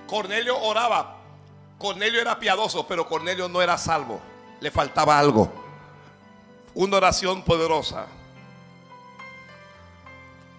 Cornelio 0.05 0.59
oraba. 0.59 1.17
Cornelio 1.79 2.21
era 2.21 2.37
piadoso, 2.37 2.85
pero 2.85 3.07
Cornelio 3.07 3.49
no 3.49 3.59
era 3.59 3.79
salvo. 3.79 4.21
Le 4.59 4.69
faltaba 4.69 5.17
algo. 5.17 5.51
Una 6.75 6.97
oración 6.97 7.41
poderosa 7.41 8.05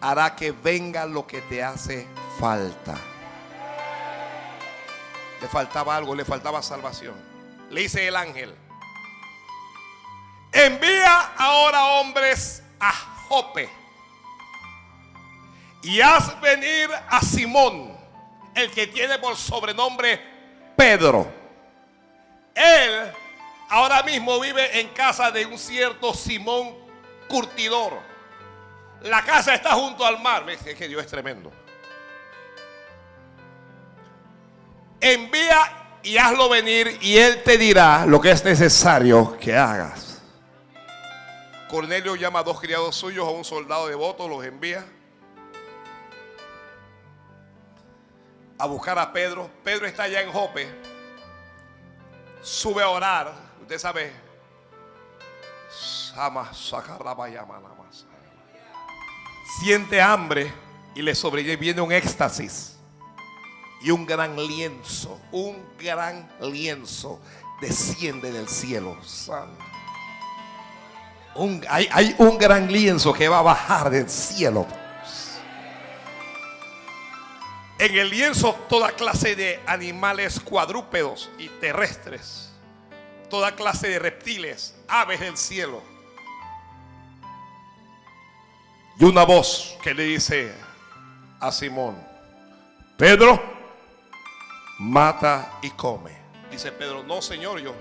hará 0.01 0.35
que 0.35 0.51
venga 0.51 1.07
lo 1.07 1.25
que 1.29 1.41
te 1.43 1.63
hace 1.63 2.09
falta. 2.41 2.99
Le 5.41 5.49
faltaba 5.49 5.97
algo, 5.97 6.15
le 6.15 6.25
faltaba 6.25 6.63
salvación. 6.63 7.15
Le 7.71 7.83
dice 7.83 8.07
el 8.07 8.17
ángel, 8.17 8.55
envía 10.53 11.33
ahora 11.37 11.85
hombres 12.01 12.63
a 12.79 12.93
Jope 13.29 13.69
y 15.83 16.01
haz 16.01 16.41
venir 16.41 16.89
a 17.09 17.21
Simón, 17.21 17.97
el 18.55 18.71
que 18.71 18.87
tiene 18.87 19.19
por 19.19 19.37
sobrenombre 19.37 20.21
Pedro. 20.77 21.27
Él 22.55 23.13
ahora 23.69 24.03
mismo 24.03 24.39
vive 24.41 24.81
en 24.81 24.89
casa 24.89 25.31
de 25.31 25.45
un 25.45 25.59
cierto 25.59 26.15
Simón 26.15 26.75
curtidor. 27.29 28.01
La 29.03 29.23
casa 29.23 29.55
está 29.55 29.73
junto 29.73 30.07
al 30.07 30.21
mar. 30.21 30.49
Es 30.49 30.63
que 30.63 30.89
Dios 30.89 31.05
es 31.05 31.11
tremendo. 31.11 31.53
Envía 35.07 36.01
y 36.03 36.17
hazlo 36.17 36.49
venir 36.49 36.97
y 37.03 37.19
él 37.19 37.43
te 37.43 37.59
dirá 37.59 38.07
lo 38.07 38.23
que 38.23 38.31
es 38.31 38.43
necesario 38.43 39.37
que 39.39 39.55
hagas. 39.55 40.23
Cornelio 41.69 42.17
llama 42.17 42.39
a 42.39 42.43
dos 42.43 42.59
criados 42.59 42.97
suyos, 42.97 43.29
a 43.29 43.31
un 43.31 43.45
soldado 43.45 43.87
devoto, 43.87 44.27
los 44.27 44.43
envía 44.43 44.83
a 48.59 48.65
buscar 48.65 48.99
a 48.99 49.13
Pedro. 49.13 49.51
Pedro 49.63 49.87
está 49.87 50.05
allá 50.05 50.23
en 50.23 50.33
Jope. 50.33 50.67
Sube 52.41 52.83
a 52.83 52.89
orar. 52.89 53.35
Usted 53.61 53.79
sabe. 53.79 54.11
Siente 59.61 60.01
hambre 60.01 60.51
y 60.95 61.03
le 61.03 61.15
sobreviene 61.15 61.83
un 61.83 61.93
éxtasis 61.93 62.74
y 63.85 63.91
un 63.91 64.07
gran 64.07 64.35
lienzo, 64.35 65.21
un 65.31 65.63
gran 65.79 66.27
lienzo 66.41 67.21
desciende 67.61 68.33
del 68.33 68.49
cielo. 68.49 68.97
hay, 71.69 71.89
hay 71.93 72.15
un 72.17 72.39
gran 72.39 72.73
lienzo 72.73 73.13
que 73.13 73.29
va 73.29 73.41
a 73.41 73.43
bajar 73.43 73.91
del 73.91 74.09
cielo. 74.09 74.67
En 77.79 77.95
el 77.99 78.09
lienzo 78.09 78.55
toda 78.71 78.93
clase 78.93 79.37
de 79.37 79.61
animales 79.67 80.41
cuadrúpedos 80.41 81.29
y 81.39 81.49
terrestres, 81.49 82.53
toda 83.29 83.55
clase 83.55 83.89
de 83.89 83.99
reptiles, 83.99 84.75
aves 84.89 85.21
del 85.21 85.37
cielo. 85.37 85.83
Y 88.99 89.05
una 89.05 89.25
voz 89.25 89.77
que 89.83 89.93
le 89.93 90.05
dice 90.05 90.55
a 91.39 91.53
Simón, 91.53 92.03
Pedro, 92.97 93.54
mata 94.85 95.59
y 95.63 95.71
come. 95.71 96.13
Dice 96.51 96.71
Pedro, 96.71 97.03
no 97.03 97.23
Señor, 97.23 97.61
yo, 97.61 97.75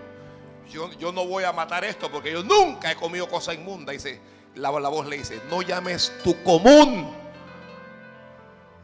yo, 0.97 1.11
no 1.11 1.25
voy 1.27 1.43
a 1.43 1.51
matar 1.51 1.83
esto 1.83 2.09
porque 2.09 2.31
yo 2.31 2.43
nunca 2.43 2.91
he 2.91 2.95
comido 2.95 3.27
cosa 3.27 3.53
inmunda. 3.53 3.91
Dice, 3.91 4.19
la, 4.55 4.71
la 4.71 4.89
voz 4.89 5.05
le 5.07 5.17
dice, 5.17 5.41
no 5.49 5.61
llames 5.61 6.13
tu 6.23 6.41
común 6.43 7.13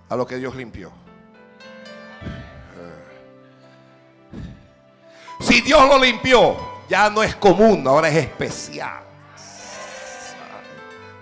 a 0.10 0.16
lo 0.16 0.28
que 0.28 0.36
Dios 0.36 0.56
limpió. 0.56 0.92
Si 5.40 5.62
Dios 5.62 5.88
lo 5.88 5.98
limpió, 5.98 6.58
ya 6.90 7.10
no 7.10 7.24
es 7.24 7.36
común, 7.36 7.88
ahora 7.88 8.10
es 8.10 8.18
especial. 8.18 9.04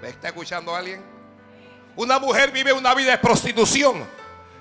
¿Me 0.01 0.09
está 0.09 0.29
escuchando 0.29 0.75
alguien? 0.75 1.01
Una 1.95 2.17
mujer 2.17 2.51
vive 2.51 2.73
una 2.73 2.95
vida 2.95 3.11
de 3.11 3.17
prostitución, 3.19 4.03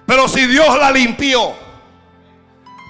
pero 0.06 0.28
si 0.28 0.46
Dios 0.46 0.78
la 0.78 0.90
limpió, 0.90 1.65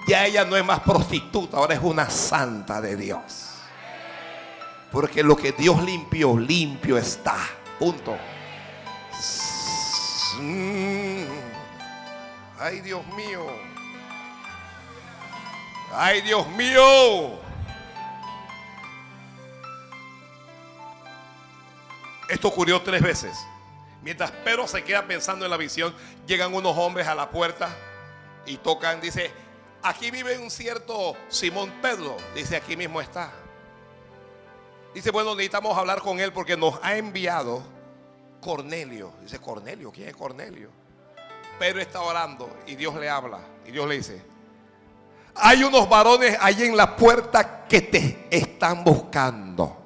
ya 0.07 0.25
ella 0.25 0.45
no 0.45 0.57
es 0.57 0.65
más 0.65 0.81
prostituta, 0.81 1.57
ahora 1.57 1.75
es 1.75 1.81
una 1.83 2.09
santa 2.09 2.81
de 2.81 2.97
Dios. 2.97 3.57
Porque 4.93 5.23
lo 5.23 5.37
que 5.37 5.53
Dios 5.53 5.83
limpió, 5.83 6.39
limpio 6.39 6.97
está. 6.97 7.37
Punto. 7.79 8.17
Mm. 10.41 11.25
Ay, 12.59 12.81
Dios 12.81 13.07
mío. 13.09 13.47
Ay, 15.93 16.21
Dios 16.23 16.47
mío. 16.49 17.39
Esto 22.29 22.49
ocurrió 22.49 22.81
tres 22.83 23.03
veces. 23.03 23.37
Mientras 24.03 24.31
Pedro 24.31 24.69
se 24.69 24.85
queda 24.85 25.07
pensando 25.07 25.45
en 25.45 25.51
la 25.51 25.57
visión, 25.57 25.95
llegan 26.27 26.55
unos 26.55 26.77
hombres 26.77 27.07
a 27.09 27.15
la 27.15 27.31
puerta 27.31 27.69
y 28.47 28.57
tocan, 28.57 29.01
dice, 29.01 29.33
aquí 29.87 30.11
vive 30.11 30.39
un 30.39 30.51
cierto 30.51 31.17
Simón 31.29 31.73
Pedro. 31.81 32.17
Dice, 32.35 32.57
aquí 32.57 32.77
mismo 32.77 33.01
está. 33.01 33.33
Dice, 34.95 35.11
bueno, 35.11 35.35
necesitamos 35.35 35.77
hablar 35.77 36.01
con 36.01 36.19
él 36.21 36.33
porque 36.33 36.57
nos 36.57 36.79
ha 36.83 36.97
enviado 36.97 37.63
Cornelio. 38.41 39.13
Dice, 39.23 39.39
Cornelio, 39.39 39.93
¿quién 39.93 40.09
es 40.09 40.17
Cornelio? 40.17 40.71
Pedro 41.59 41.81
está 41.81 42.01
orando 42.01 42.51
y 42.67 42.75
Dios 42.75 42.95
le 42.97 43.09
habla. 43.09 43.41
Y 43.67 43.73
Dios 43.73 43.89
le 43.89 43.97
dice, 43.97 44.23
hay 45.35 45.63
unos 45.63 45.89
varones 45.89 46.37
ahí 46.41 46.65
en 46.65 46.77
la 46.77 46.97
puerta 46.97 47.67
que 47.67 47.83
te 47.83 48.27
están 48.31 48.83
buscando. 48.85 49.85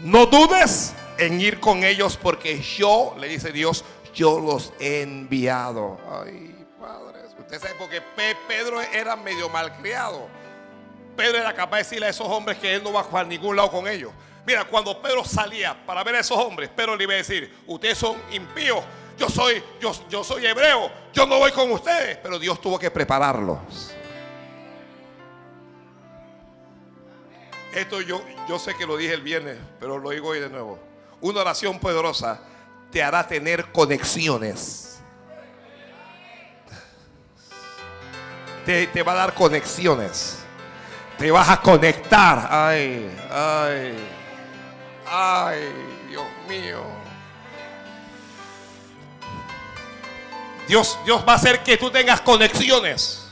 No 0.00 0.26
dudes 0.26 0.92
en 1.18 1.40
ir 1.40 1.58
con 1.58 1.82
ellos 1.82 2.16
porque 2.16 2.60
yo, 2.60 3.16
le 3.18 3.26
dice 3.26 3.50
Dios, 3.50 3.84
yo 4.14 4.38
los 4.38 4.72
he 4.78 5.02
enviado. 5.02 5.98
Ay. 6.08 6.57
Usted 7.48 7.62
sabe 7.62 7.76
porque 7.78 8.02
Pedro 8.46 8.78
era 8.82 9.16
medio 9.16 9.48
malcriado. 9.48 10.28
Pedro 11.16 11.38
era 11.38 11.54
capaz 11.54 11.78
de 11.78 11.82
decirle 11.84 12.04
a 12.04 12.10
esos 12.10 12.28
hombres 12.28 12.58
que 12.58 12.74
él 12.74 12.82
no 12.84 12.92
va 12.92 13.06
a 13.10 13.24
ningún 13.24 13.56
lado 13.56 13.70
con 13.70 13.88
ellos. 13.88 14.12
Mira, 14.46 14.66
cuando 14.66 15.00
Pedro 15.00 15.24
salía 15.24 15.74
para 15.86 16.04
ver 16.04 16.16
a 16.16 16.20
esos 16.20 16.36
hombres, 16.36 16.68
Pedro 16.68 16.94
le 16.94 17.04
iba 17.04 17.14
a 17.14 17.16
decir, 17.16 17.50
ustedes 17.66 17.96
son 17.96 18.18
impíos, 18.32 18.84
yo 19.16 19.30
soy, 19.30 19.62
yo, 19.80 19.92
yo 20.10 20.22
soy 20.22 20.44
hebreo, 20.44 20.92
yo 21.14 21.24
no 21.24 21.38
voy 21.38 21.50
con 21.52 21.72
ustedes. 21.72 22.18
Pero 22.18 22.38
Dios 22.38 22.60
tuvo 22.60 22.78
que 22.78 22.90
prepararlos. 22.90 23.94
Esto 27.72 28.02
yo, 28.02 28.22
yo 28.46 28.58
sé 28.58 28.74
que 28.74 28.84
lo 28.84 28.98
dije 28.98 29.14
el 29.14 29.22
viernes, 29.22 29.56
pero 29.80 29.96
lo 29.96 30.10
digo 30.10 30.28
hoy 30.28 30.40
de 30.40 30.50
nuevo. 30.50 30.78
Una 31.22 31.40
oración 31.40 31.78
poderosa 31.80 32.42
te 32.90 33.02
hará 33.02 33.26
tener 33.26 33.72
conexiones 33.72 34.87
te, 38.68 39.02
va 39.02 39.12
a 39.12 39.14
dar 39.14 39.34
conexiones. 39.34 40.40
Te 41.16 41.30
vas 41.30 41.48
a 41.48 41.60
conectar. 41.60 42.48
Ay, 42.50 43.10
ay, 43.30 43.94
ay, 45.06 45.58
Dios 46.08 46.26
mío. 46.46 46.82
Dios, 50.66 50.98
Dios 51.06 51.24
va 51.26 51.32
a 51.32 51.36
hacer 51.36 51.62
que 51.62 51.78
tú 51.78 51.90
tengas 51.90 52.20
conexiones. 52.20 53.26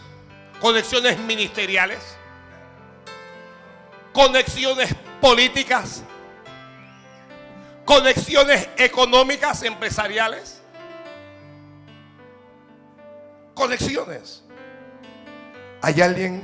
Conexiones 0.59 1.19
ministeriales. 1.19 2.17
Conexiones 4.15 4.95
políticas. 5.21 6.03
Conexiones 7.85 8.71
económicas, 8.79 9.63
empresariales. 9.63 10.63
Conexiones. 13.55 14.46
Hay 15.87 16.01
alguien 16.01 16.43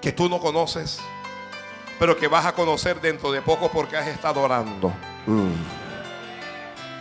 que 0.00 0.10
tú 0.10 0.30
no 0.30 0.40
conoces, 0.40 0.98
pero 1.98 2.16
que 2.16 2.28
vas 2.28 2.46
a 2.46 2.54
conocer 2.54 2.98
dentro 2.98 3.30
de 3.30 3.42
poco 3.42 3.70
porque 3.70 3.94
has 3.94 4.06
estado 4.06 4.40
orando. 4.40 4.88
Mm. 5.26 5.52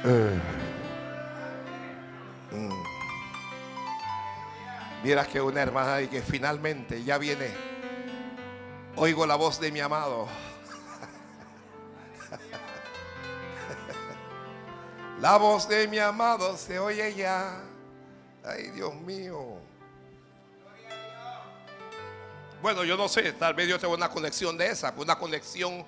Eh. 0.04 0.42
Mm. 2.52 2.84
Que 5.32 5.40
una 5.40 5.62
hermana 5.62 6.02
y 6.02 6.10
que 6.10 6.22
finalmente 6.22 7.02
ya 7.06 7.18
viene. 7.18 7.48
Oigo 8.98 9.26
la 9.26 9.36
voz 9.36 9.62
de 9.62 9.72
mi 9.72 9.80
amado. 9.80 10.28
La 15.22 15.38
voz 15.38 15.70
de 15.70 15.88
mi 15.88 16.00
amado 16.00 16.58
se 16.58 16.78
oye 16.78 17.16
ya. 17.16 17.62
Ay, 18.44 18.72
Dios 18.72 18.94
mío. 18.96 19.63
Bueno, 22.64 22.86
yo 22.86 22.96
no 22.96 23.10
sé, 23.10 23.34
tal 23.34 23.54
vez 23.56 23.68
yo 23.68 23.78
tengo 23.78 23.94
una 23.94 24.08
conexión 24.08 24.58
de 24.58 24.68
esa, 24.68 24.94
una 24.96 25.18
conexión, 25.18 25.86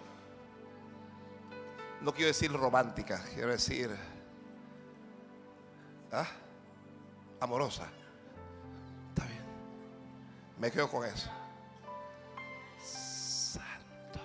no 2.01 2.13
quiero 2.13 2.27
decir 2.27 2.51
romántica, 2.51 3.23
quiero 3.33 3.51
decir 3.51 3.95
¿ah? 6.11 6.27
amorosa. 7.39 7.87
Está 9.07 9.23
bien. 9.25 9.45
Me 10.59 10.69
quedo 10.69 10.89
con 10.89 11.05
eso. 11.05 11.29
Santo. 12.77 14.19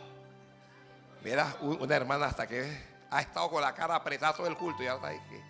Mira, 1.22 1.56
una 1.60 1.94
hermana 1.94 2.26
hasta 2.26 2.48
que 2.48 2.82
ha 3.10 3.20
estado 3.20 3.48
con 3.48 3.62
la 3.62 3.72
cara 3.72 3.94
apretada 3.94 4.34
todo 4.34 4.48
el 4.48 4.56
culto 4.56 4.82
y 4.82 4.88
ahora 4.88 5.12
está 5.12 5.30
ahí. 5.30 5.44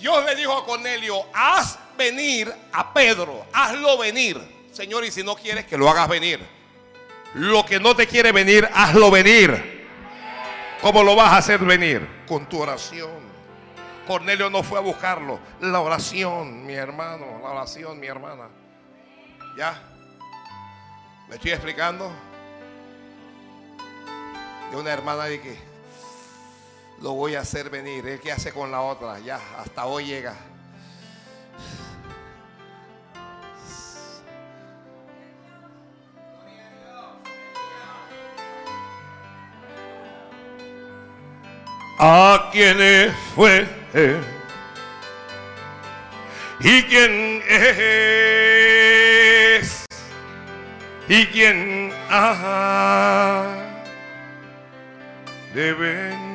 Dios 0.00 0.24
le 0.24 0.34
dijo 0.34 0.56
a 0.56 0.64
Cornelio, 0.64 1.26
haz 1.34 1.78
venir 1.96 2.52
a 2.72 2.92
Pedro, 2.94 3.44
hazlo 3.52 3.98
venir. 3.98 4.40
Señor, 4.72 5.04
y 5.04 5.10
si 5.10 5.22
no 5.22 5.36
quieres 5.36 5.66
que 5.66 5.76
lo 5.76 5.90
hagas 5.90 6.08
venir. 6.08 6.40
Lo 7.34 7.64
que 7.66 7.78
no 7.78 7.94
te 7.94 8.06
quiere 8.06 8.32
venir, 8.32 8.68
hazlo 8.72 9.10
venir. 9.10 9.88
¿Cómo 10.80 11.02
lo 11.02 11.14
vas 11.14 11.32
a 11.32 11.36
hacer 11.36 11.60
venir? 11.60 12.24
Con 12.26 12.48
tu 12.48 12.60
oración. 12.60 13.30
Cornelio 14.06 14.48
no 14.48 14.62
fue 14.62 14.78
a 14.78 14.80
buscarlo. 14.80 15.38
La 15.60 15.80
oración, 15.80 16.64
mi 16.64 16.72
hermano. 16.72 17.38
La 17.42 17.50
oración, 17.50 18.00
mi 18.00 18.06
hermana. 18.06 18.48
¿Ya? 19.56 19.82
¿Me 21.28 21.34
estoy 21.34 21.52
explicando? 21.52 22.10
De 24.70 24.76
una 24.76 24.90
hermana 24.90 25.24
de 25.24 25.40
que 25.40 25.69
lo 27.00 27.12
voy 27.12 27.34
a 27.34 27.40
hacer 27.40 27.70
venir. 27.70 28.06
¿El 28.06 28.20
que 28.20 28.32
hace 28.32 28.52
con 28.52 28.70
la 28.70 28.82
otra? 28.82 29.18
Ya, 29.20 29.40
hasta 29.58 29.86
hoy 29.86 30.06
llega. 30.06 30.34
a 42.02 42.48
quién 42.50 43.12
fue 43.34 43.66
y 46.60 46.82
quién 46.84 47.42
es 47.46 48.64
y 51.06 51.26
quién 51.26 51.92
ha 52.08 53.44
de 55.52 55.74
venir. 55.74 56.29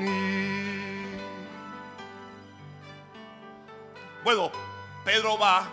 Bueno, 4.26 4.52
Pedro 5.04 5.38
va. 5.38 5.68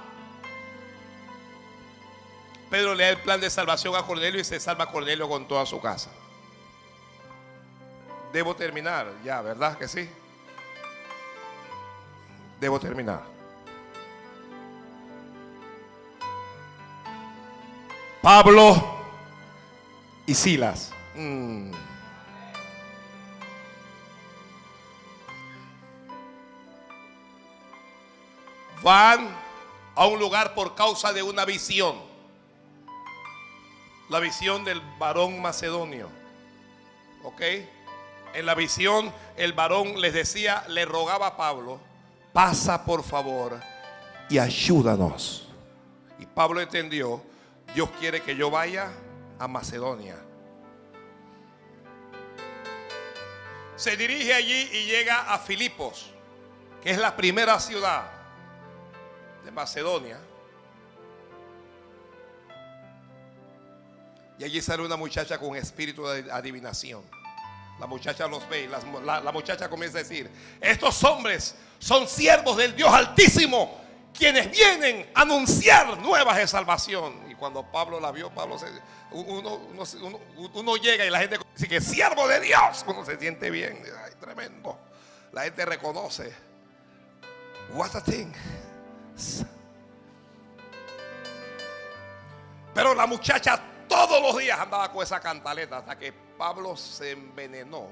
Pedro 2.68 2.94
le 2.94 3.04
da 3.04 3.10
el 3.10 3.16
plan 3.16 3.40
de 3.40 3.48
salvación 3.48 3.96
a 3.96 4.02
Cornelio 4.02 4.42
y 4.42 4.44
se 4.44 4.60
salva 4.60 4.92
Cornelio 4.92 5.26
con 5.26 5.48
toda 5.48 5.64
su 5.64 5.80
casa. 5.80 6.10
Debo 8.30 8.54
terminar, 8.54 9.10
ya, 9.24 9.40
¿verdad 9.40 9.78
que 9.78 9.88
sí? 9.88 10.06
Debo 12.60 12.78
terminar. 12.78 13.22
Pablo 18.20 18.98
y 20.26 20.34
Silas. 20.34 20.92
Mm. 21.14 21.72
Van 28.82 29.28
a 29.94 30.06
un 30.06 30.18
lugar 30.18 30.54
por 30.54 30.74
causa 30.74 31.12
de 31.12 31.22
una 31.22 31.44
visión. 31.44 31.96
La 34.08 34.18
visión 34.20 34.64
del 34.64 34.80
varón 34.98 35.40
macedonio. 35.40 36.08
¿Ok? 37.24 37.42
en 38.34 38.46
la 38.46 38.54
visión 38.54 39.12
el 39.36 39.52
varón 39.52 40.00
les 40.00 40.14
decía, 40.14 40.64
le 40.68 40.84
rogaba 40.84 41.28
a 41.28 41.36
Pablo, 41.36 41.80
pasa 42.32 42.84
por 42.84 43.02
favor 43.02 43.60
y 44.28 44.38
ayúdanos. 44.38 45.48
Y 46.18 46.26
Pablo 46.26 46.60
entendió, 46.60 47.22
Dios 47.74 47.90
quiere 47.98 48.22
que 48.22 48.36
yo 48.36 48.50
vaya 48.50 48.90
a 49.38 49.48
Macedonia. 49.48 50.16
Se 53.76 53.96
dirige 53.96 54.32
allí 54.32 54.68
y 54.72 54.86
llega 54.86 55.32
a 55.32 55.38
Filipos, 55.38 56.10
que 56.82 56.90
es 56.90 56.98
la 56.98 57.16
primera 57.16 57.58
ciudad 57.58 58.21
de 59.44 59.50
Macedonia. 59.50 60.18
Y 64.38 64.44
allí 64.44 64.60
sale 64.60 64.82
una 64.82 64.96
muchacha 64.96 65.38
con 65.38 65.56
espíritu 65.56 66.06
de 66.06 66.30
adivinación. 66.32 67.02
La 67.78 67.86
muchacha 67.86 68.26
los 68.28 68.48
ve 68.48 68.68
la, 68.68 69.32
muchacha 69.32 69.68
comienza 69.68 69.98
a 69.98 70.02
decir, 70.02 70.30
estos 70.60 71.02
hombres 71.04 71.54
son 71.78 72.06
siervos 72.06 72.56
del 72.56 72.76
Dios 72.76 72.92
Altísimo, 72.92 73.80
quienes 74.16 74.50
vienen 74.50 75.10
a 75.14 75.22
anunciar 75.22 75.98
nuevas 75.98 76.36
de 76.36 76.46
salvación. 76.46 77.14
Y 77.28 77.34
cuando 77.34 77.64
Pablo 77.70 77.98
la 77.98 78.12
vio, 78.12 78.30
Pablo 78.30 78.56
uno, 79.10 80.76
llega 80.76 81.04
y 81.04 81.10
la 81.10 81.18
gente 81.18 81.38
dice 81.54 81.68
que 81.68 81.80
siervo 81.80 82.28
de 82.28 82.40
Dios, 82.40 82.84
uno 82.86 83.04
se 83.04 83.18
siente 83.18 83.50
bien, 83.50 83.82
tremendo. 84.20 84.78
La 85.32 85.42
gente 85.42 85.64
reconoce. 85.64 86.32
What 87.74 87.96
a 87.96 88.02
thing. 88.02 88.32
Pero 92.74 92.94
la 92.94 93.06
muchacha 93.06 93.60
todos 93.88 94.22
los 94.22 94.38
días 94.38 94.58
andaba 94.58 94.90
con 94.90 95.02
esa 95.02 95.20
cantaleta 95.20 95.78
hasta 95.78 95.98
que 95.98 96.12
Pablo 96.12 96.76
se 96.76 97.12
envenenó. 97.12 97.88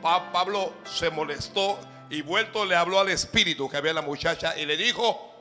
Pablo 0.00 0.74
se 0.84 1.10
molestó 1.10 1.78
y 2.08 2.22
vuelto 2.22 2.64
le 2.64 2.76
habló 2.76 3.00
al 3.00 3.08
espíritu 3.08 3.68
que 3.68 3.76
había 3.76 3.92
la 3.92 4.02
muchacha 4.02 4.56
y 4.56 4.64
le 4.64 4.76
dijo, 4.76 5.32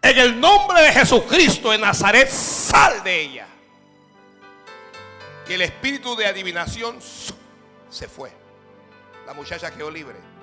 en 0.00 0.18
el 0.18 0.40
nombre 0.40 0.82
de 0.82 0.92
Jesucristo 0.92 1.70
de 1.70 1.78
Nazaret, 1.78 2.28
sal 2.28 3.02
de 3.04 3.20
ella. 3.20 3.46
Y 5.48 5.52
el 5.52 5.62
espíritu 5.62 6.16
de 6.16 6.26
adivinación 6.26 6.98
se 7.90 8.08
fue. 8.08 8.32
La 9.26 9.34
muchacha 9.34 9.70
quedó 9.70 9.90
libre. 9.90 10.33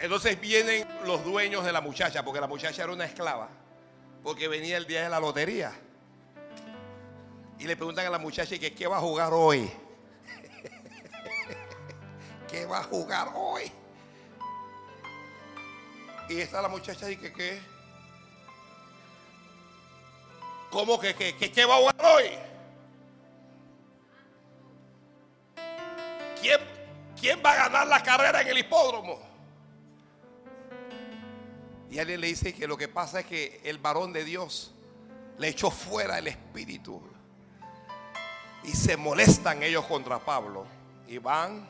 Entonces 0.00 0.40
vienen 0.40 0.86
los 1.04 1.24
dueños 1.24 1.64
de 1.64 1.72
la 1.72 1.80
muchacha, 1.80 2.24
porque 2.24 2.40
la 2.40 2.46
muchacha 2.46 2.82
era 2.82 2.92
una 2.92 3.04
esclava 3.04 3.48
porque 4.22 4.48
venía 4.48 4.76
el 4.76 4.86
día 4.86 5.02
de 5.02 5.08
la 5.08 5.20
lotería. 5.20 5.72
Y 7.58 7.64
le 7.64 7.76
preguntan 7.76 8.06
a 8.06 8.10
la 8.10 8.18
muchacha 8.18 8.58
que 8.58 8.74
qué 8.74 8.86
va 8.86 8.98
a 8.98 9.00
jugar 9.00 9.32
hoy. 9.32 9.70
¿Qué 12.50 12.66
va 12.66 12.78
a 12.78 12.84
jugar 12.84 13.28
hoy? 13.34 13.70
Y 16.28 16.40
está 16.40 16.62
la 16.62 16.68
muchacha 16.68 17.10
y 17.10 17.16
que 17.16 17.32
qué. 17.32 17.60
¿Cómo 20.70 20.98
que 21.00 21.14
qué 21.14 21.64
va 21.64 21.74
a 21.74 21.78
jugar 21.78 21.96
hoy? 22.04 22.30
¿Quién, 26.40 26.60
¿Quién 27.20 27.42
va 27.44 27.52
a 27.52 27.56
ganar 27.56 27.86
la 27.88 28.02
carrera 28.02 28.40
en 28.42 28.48
el 28.48 28.58
hipódromo? 28.58 29.29
Y 31.90 31.98
alguien 31.98 32.20
le 32.20 32.28
dice 32.28 32.54
que 32.54 32.68
lo 32.68 32.76
que 32.76 32.88
pasa 32.88 33.20
es 33.20 33.26
que 33.26 33.60
el 33.64 33.78
varón 33.78 34.12
de 34.12 34.24
Dios 34.24 34.72
le 35.38 35.48
echó 35.48 35.70
fuera 35.70 36.18
el 36.18 36.28
espíritu. 36.28 37.02
Y 38.62 38.72
se 38.72 38.96
molestan 38.96 39.62
ellos 39.62 39.84
contra 39.86 40.18
Pablo. 40.18 40.66
Y 41.08 41.18
van 41.18 41.68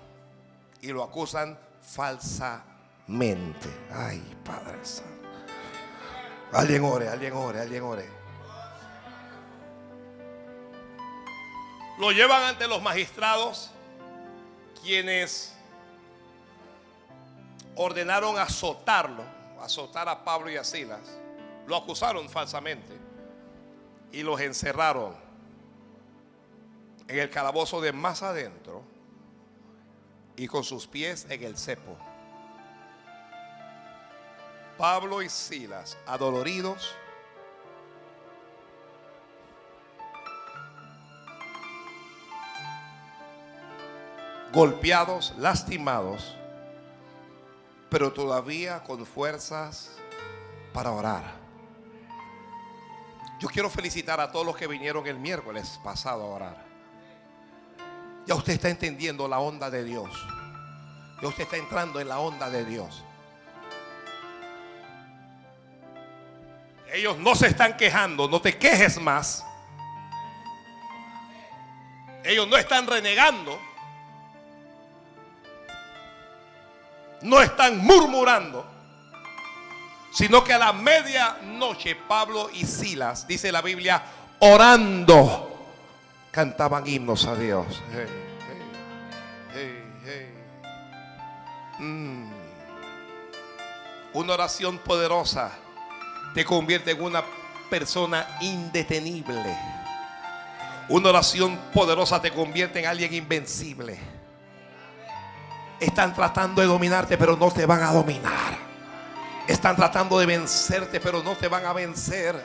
y 0.82 0.88
lo 0.88 1.02
acusan 1.02 1.58
falsamente. 1.80 3.68
Ay, 3.90 4.22
Padre 4.44 4.84
Santo. 4.84 5.10
Alguien 6.52 6.84
ore, 6.84 7.08
alguien 7.08 7.32
ore, 7.32 7.60
alguien 7.60 7.82
ore. 7.82 8.20
Lo 11.98 12.10
llevan 12.12 12.42
ante 12.42 12.66
los 12.66 12.82
magistrados, 12.82 13.70
quienes 14.82 15.54
ordenaron 17.76 18.38
azotarlo, 18.38 19.22
azotar 19.60 20.08
a 20.08 20.24
Pablo 20.24 20.50
y 20.50 20.56
a 20.56 20.64
Silas. 20.64 21.18
Lo 21.66 21.76
acusaron 21.76 22.28
falsamente 22.28 22.96
y 24.12 24.22
los 24.22 24.40
encerraron 24.40 25.14
en 27.06 27.18
el 27.18 27.30
calabozo 27.30 27.80
de 27.80 27.92
más 27.92 28.22
adentro 28.22 28.82
y 30.36 30.46
con 30.46 30.64
sus 30.64 30.86
pies 30.86 31.26
en 31.28 31.42
el 31.42 31.56
cepo. 31.56 31.96
Pablo 34.78 35.20
y 35.20 35.28
Silas, 35.28 35.98
adoloridos, 36.06 36.94
golpeados, 44.52 45.34
lastimados, 45.38 46.36
pero 47.90 48.12
todavía 48.12 48.82
con 48.84 49.04
fuerzas 49.04 49.90
para 50.72 50.92
orar. 50.92 51.40
Yo 53.40 53.48
quiero 53.48 53.68
felicitar 53.68 54.20
a 54.20 54.30
todos 54.30 54.46
los 54.46 54.56
que 54.56 54.66
vinieron 54.66 55.06
el 55.06 55.18
miércoles 55.18 55.80
pasado 55.82 56.22
a 56.22 56.26
orar. 56.26 56.64
Ya 58.26 58.34
usted 58.34 58.52
está 58.52 58.68
entendiendo 58.68 59.26
la 59.26 59.40
onda 59.40 59.70
de 59.70 59.82
Dios. 59.82 60.10
Ya 61.20 61.28
usted 61.28 61.42
está 61.44 61.56
entrando 61.56 62.00
en 62.00 62.08
la 62.08 62.20
onda 62.20 62.48
de 62.48 62.64
Dios. 62.64 63.02
Ellos 66.92 67.18
no 67.18 67.34
se 67.34 67.46
están 67.46 67.76
quejando, 67.76 68.28
no 68.28 68.40
te 68.40 68.56
quejes 68.56 69.00
más. 69.00 69.44
Ellos 72.24 72.46
no 72.46 72.56
están 72.56 72.86
renegando. 72.86 73.58
No 77.22 77.40
están 77.40 77.78
murmurando. 77.78 78.66
Sino 80.12 80.42
que 80.42 80.52
a 80.52 80.58
la 80.58 80.72
medianoche 80.72 81.94
Pablo 81.94 82.50
y 82.52 82.66
Silas, 82.66 83.26
dice 83.26 83.52
la 83.52 83.62
Biblia, 83.62 84.02
orando, 84.40 85.66
cantaban 86.32 86.86
himnos 86.86 87.26
a 87.26 87.36
Dios. 87.36 87.66
Mm. 91.78 92.30
Una 94.12 94.34
oración 94.34 94.78
poderosa 94.78 95.50
te 96.34 96.44
convierte 96.44 96.90
en 96.90 97.02
una 97.02 97.24
persona 97.70 98.26
indetenible. 98.40 99.56
Una 100.88 101.10
oración 101.10 101.56
poderosa 101.72 102.20
te 102.20 102.32
convierte 102.32 102.80
en 102.80 102.86
alguien 102.86 103.14
invencible. 103.14 104.19
Están 105.80 106.14
tratando 106.14 106.60
de 106.60 106.68
dominarte, 106.68 107.16
pero 107.16 107.36
no 107.36 107.50
te 107.50 107.64
van 107.66 107.82
a 107.82 107.92
dominar. 107.92 108.70
Están 109.48 109.74
tratando 109.74 110.18
de 110.18 110.26
vencerte, 110.26 111.00
pero 111.00 111.22
no 111.22 111.34
te 111.34 111.48
van 111.48 111.64
a 111.64 111.72
vencer. 111.72 112.40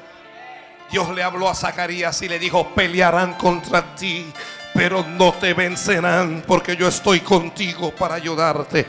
Dios 0.89 1.09
le 1.13 1.21
habló 1.21 1.49
a 1.49 1.53
Zacarías 1.53 2.21
y 2.21 2.29
le 2.29 2.39
dijo, 2.39 2.69
pelearán 2.73 3.33
contra 3.33 3.95
ti, 3.95 4.31
pero 4.73 5.03
no 5.03 5.33
te 5.33 5.53
vencerán 5.53 6.43
porque 6.47 6.75
yo 6.75 6.87
estoy 6.87 7.19
contigo 7.19 7.91
para 7.91 8.15
ayudarte. 8.15 8.85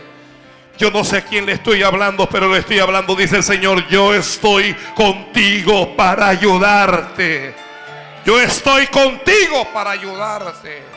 Yo 0.78 0.90
no 0.90 1.04
sé 1.04 1.18
a 1.18 1.24
quién 1.24 1.46
le 1.46 1.52
estoy 1.52 1.82
hablando, 1.82 2.28
pero 2.28 2.52
le 2.52 2.58
estoy 2.58 2.78
hablando, 2.80 3.14
dice 3.14 3.36
el 3.36 3.42
Señor, 3.42 3.86
yo 3.88 4.14
estoy 4.14 4.74
contigo 4.94 5.96
para 5.96 6.28
ayudarte. 6.28 7.54
Yo 8.24 8.40
estoy 8.40 8.86
contigo 8.88 9.68
para 9.72 9.92
ayudarte. 9.92 10.95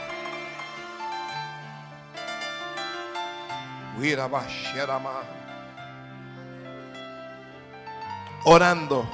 Orando. 8.45 9.07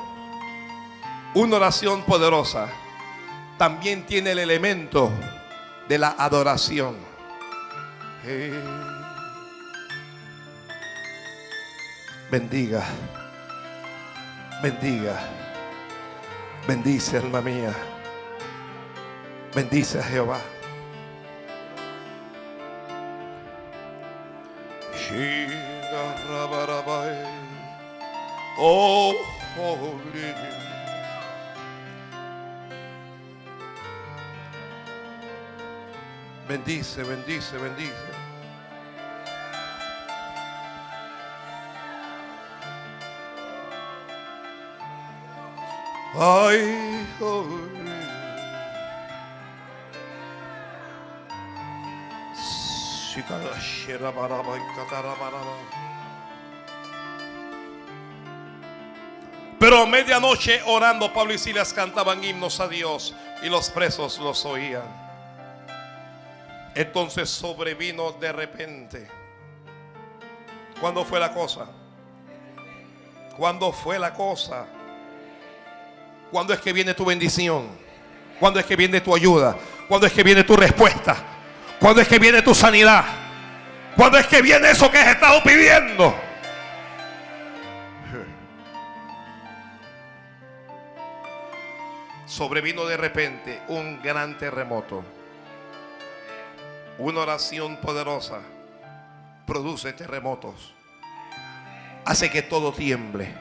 Una 1.33 1.57
oración 1.57 2.03
poderosa. 2.03 2.69
También 3.57 4.05
tiene 4.05 4.31
el 4.31 4.39
elemento 4.39 5.11
de 5.87 5.97
la 5.97 6.15
adoración. 6.17 6.95
Bendiga, 12.31 12.83
bendiga, 14.63 15.19
bendice 16.67 17.17
alma 17.17 17.39
mía, 17.39 17.71
bendice 19.53 19.99
a 19.99 20.03
Jehová. 20.03 20.39
Oh, 28.57 29.13
holy. 29.55 30.33
Bendice, 36.47 37.03
bendice, 37.03 37.57
bendice. 37.57 38.15
Ay, 46.17 47.05
Pero 59.59 59.81
a 59.81 59.85
medianoche 59.85 60.61
orando 60.65 61.11
Pablo 61.13 61.33
y 61.33 61.37
Silas 61.37 61.73
cantaban 61.73 62.23
himnos 62.23 62.59
a 62.59 62.67
Dios 62.67 63.15
y 63.41 63.49
los 63.49 63.69
presos 63.69 64.19
los 64.19 64.45
oían. 64.45 64.83
Entonces 66.75 67.29
sobrevino 67.29 68.11
de 68.13 68.31
repente. 68.31 69.07
¿Cuándo 70.79 71.05
fue 71.05 71.19
la 71.19 71.33
cosa? 71.33 71.67
¿Cuándo 73.37 73.71
fue 73.71 73.97
la 73.97 74.13
cosa? 74.13 74.65
¿Cuándo 76.31 76.53
es 76.53 76.59
que 76.59 76.73
viene 76.73 76.93
tu 76.93 77.05
bendición? 77.05 77.67
¿Cuándo 78.39 78.59
es 78.59 78.65
que 78.65 78.75
viene 78.75 78.99
tu 78.99 79.15
ayuda? 79.15 79.55
¿Cuándo 79.87 80.05
es 80.05 80.13
que 80.13 80.23
viene 80.23 80.43
tu 80.43 80.55
respuesta? 80.57 81.34
¿Cuándo 81.85 82.01
es 82.01 82.07
que 82.07 82.17
viene 82.17 82.41
tu 82.41 82.55
sanidad? 82.55 83.05
¿Cuándo 83.95 84.17
es 84.17 84.25
que 84.25 84.41
viene 84.41 84.71
eso 84.71 84.89
que 84.89 84.97
has 84.97 85.09
estado 85.09 85.43
pidiendo? 85.43 86.15
Sobrevino 92.25 92.87
de 92.87 92.97
repente 92.97 93.61
un 93.67 94.01
gran 94.01 94.35
terremoto. 94.35 95.05
Una 96.97 97.19
oración 97.19 97.77
poderosa 97.77 98.39
produce 99.45 99.93
terremotos. 99.93 100.73
Hace 102.03 102.31
que 102.31 102.41
todo 102.41 102.73
tiemble. 102.73 103.31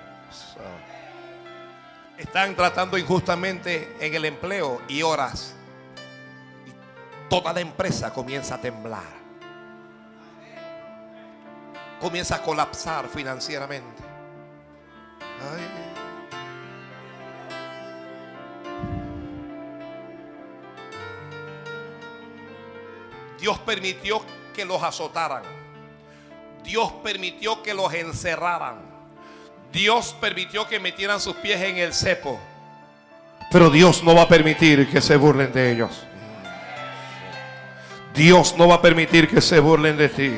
Están 2.18 2.54
tratando 2.54 2.98
injustamente 2.98 3.96
en 4.00 4.14
el 4.14 4.26
empleo 4.26 4.82
y 4.86 5.00
horas. 5.00 5.56
Toda 7.40 7.52
la 7.52 7.60
empresa 7.60 8.12
comienza 8.12 8.54
a 8.54 8.60
temblar. 8.60 9.02
Comienza 12.00 12.36
a 12.36 12.42
colapsar 12.42 13.08
financieramente. 13.08 14.04
Dios 23.40 23.58
permitió 23.58 24.22
que 24.54 24.64
los 24.64 24.80
azotaran. 24.80 25.42
Dios 26.62 26.92
permitió 27.02 27.64
que 27.64 27.74
los 27.74 27.92
encerraran. 27.94 28.76
Dios 29.72 30.14
permitió 30.20 30.68
que 30.68 30.78
metieran 30.78 31.18
sus 31.18 31.34
pies 31.34 31.60
en 31.60 31.78
el 31.78 31.92
cepo. 31.92 32.38
Pero 33.50 33.70
Dios 33.70 34.04
no 34.04 34.14
va 34.14 34.22
a 34.22 34.28
permitir 34.28 34.88
que 34.88 35.00
se 35.00 35.16
burlen 35.16 35.52
de 35.52 35.72
ellos. 35.72 36.06
Dios 38.14 38.54
no 38.56 38.68
va 38.68 38.76
a 38.76 38.82
permitir 38.82 39.28
que 39.28 39.40
se 39.40 39.58
burlen 39.58 39.96
de 39.96 40.08
ti. 40.08 40.36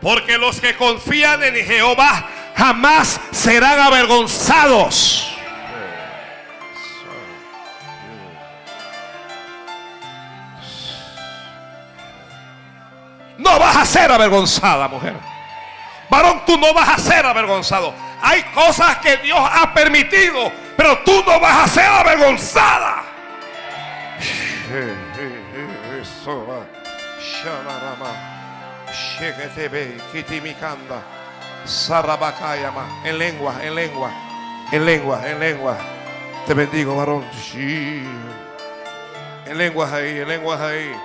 Porque 0.00 0.38
los 0.38 0.60
que 0.60 0.76
confían 0.76 1.42
en 1.42 1.56
Jehová 1.56 2.28
jamás 2.56 3.20
serán 3.32 3.80
avergonzados. 3.80 5.30
No 13.36 13.58
vas 13.58 13.76
a 13.76 13.84
ser 13.84 14.12
avergonzada, 14.12 14.86
mujer. 14.86 15.14
Varón, 16.08 16.42
tú 16.46 16.56
no 16.56 16.72
vas 16.72 16.88
a 16.88 16.98
ser 16.98 17.26
avergonzado. 17.26 17.92
Hay 18.22 18.42
cosas 18.54 18.98
que 18.98 19.16
Dios 19.16 19.38
ha 19.40 19.74
permitido, 19.74 20.52
pero 20.76 20.98
tú 20.98 21.24
no 21.26 21.40
vas 21.40 21.64
a 21.64 21.68
ser 21.68 21.86
avergonzada. 21.86 23.02
Kitimikanda, 30.10 31.02
sarabakayama. 31.66 33.02
En 33.04 33.18
lengua, 33.18 33.54
en 33.62 33.74
lengua, 33.74 34.10
en 34.72 34.86
lengua, 34.86 35.20
en 35.28 35.38
lengua. 35.38 35.76
Te 36.46 36.54
bendigo, 36.54 36.96
varón. 36.96 37.24
En 39.46 39.58
lenguas 39.58 39.92
ahí, 39.92 40.20
en 40.20 40.28
lenguas 40.28 40.60
ahí. 40.60 40.96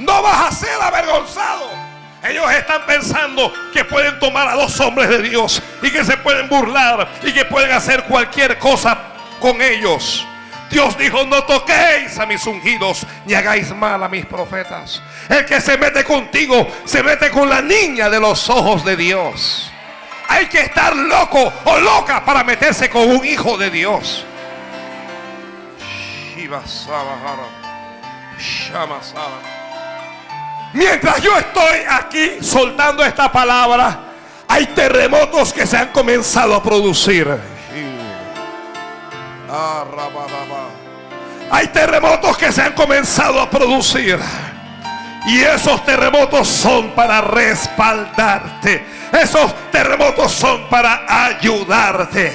No 0.00 0.22
vas 0.22 0.48
a 0.48 0.50
ser 0.50 0.82
avergonzado. 0.82 1.70
Ellos 2.24 2.50
están 2.52 2.84
pensando 2.86 3.52
que 3.72 3.84
pueden 3.84 4.18
tomar 4.18 4.48
a 4.48 4.54
dos 4.54 4.78
hombres 4.80 5.08
de 5.08 5.22
Dios 5.22 5.62
y 5.82 5.90
que 5.90 6.04
se 6.04 6.16
pueden 6.16 6.48
burlar 6.48 7.08
y 7.22 7.32
que 7.32 7.44
pueden 7.44 7.70
hacer 7.72 8.04
cualquier 8.04 8.58
cosa 8.58 8.98
con 9.40 9.62
ellos. 9.62 10.26
Dios 10.72 10.96
dijo, 10.96 11.24
no 11.26 11.44
toquéis 11.44 12.18
a 12.18 12.24
mis 12.24 12.46
ungidos 12.46 13.06
ni 13.26 13.34
hagáis 13.34 13.74
mal 13.74 14.02
a 14.02 14.08
mis 14.08 14.24
profetas. 14.24 15.02
El 15.28 15.44
que 15.44 15.60
se 15.60 15.76
mete 15.76 16.02
contigo 16.02 16.66
se 16.86 17.02
mete 17.02 17.30
con 17.30 17.48
la 17.48 17.60
niña 17.60 18.08
de 18.08 18.18
los 18.18 18.48
ojos 18.48 18.82
de 18.82 18.96
Dios. 18.96 19.70
Hay 20.28 20.46
que 20.46 20.60
estar 20.60 20.96
loco 20.96 21.52
o 21.64 21.78
loca 21.78 22.24
para 22.24 22.42
meterse 22.42 22.88
con 22.88 23.02
un 23.02 23.24
hijo 23.24 23.58
de 23.58 23.68
Dios. 23.70 24.24
Mientras 30.72 31.20
yo 31.20 31.36
estoy 31.36 31.80
aquí 31.86 32.38
soltando 32.40 33.04
esta 33.04 33.30
palabra, 33.30 34.00
hay 34.48 34.66
terremotos 34.68 35.52
que 35.52 35.66
se 35.66 35.76
han 35.76 35.88
comenzado 35.88 36.54
a 36.54 36.62
producir. 36.62 37.51
Hay 41.50 41.68
terremotos 41.68 42.38
que 42.38 42.50
se 42.50 42.62
han 42.62 42.72
comenzado 42.72 43.40
a 43.40 43.50
producir. 43.50 44.18
Y 45.26 45.40
esos 45.40 45.84
terremotos 45.84 46.48
son 46.48 46.92
para 46.92 47.20
respaldarte. 47.20 48.84
Esos 49.12 49.54
terremotos 49.70 50.32
son 50.32 50.68
para 50.68 51.26
ayudarte. 51.26 52.32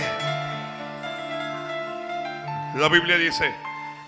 La 2.76 2.88
Biblia 2.88 3.18
dice, 3.18 3.53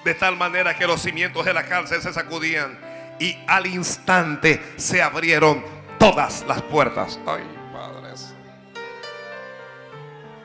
de 0.06 0.14
tal 0.14 0.38
manera 0.38 0.78
que 0.78 0.86
los 0.86 1.02
cimientos 1.02 1.44
de 1.44 1.54
la 1.54 1.64
cárcel 1.64 2.02
se 2.04 2.14
sacudían 2.14 2.80
y 3.20 3.36
al 3.48 3.66
instante 3.66 4.74
se 4.78 5.02
abrieron 5.02 5.66
todas 5.98 6.46
las 6.48 6.62
puertas. 6.62 7.20
Ay, 7.26 7.44
padres. 7.74 8.34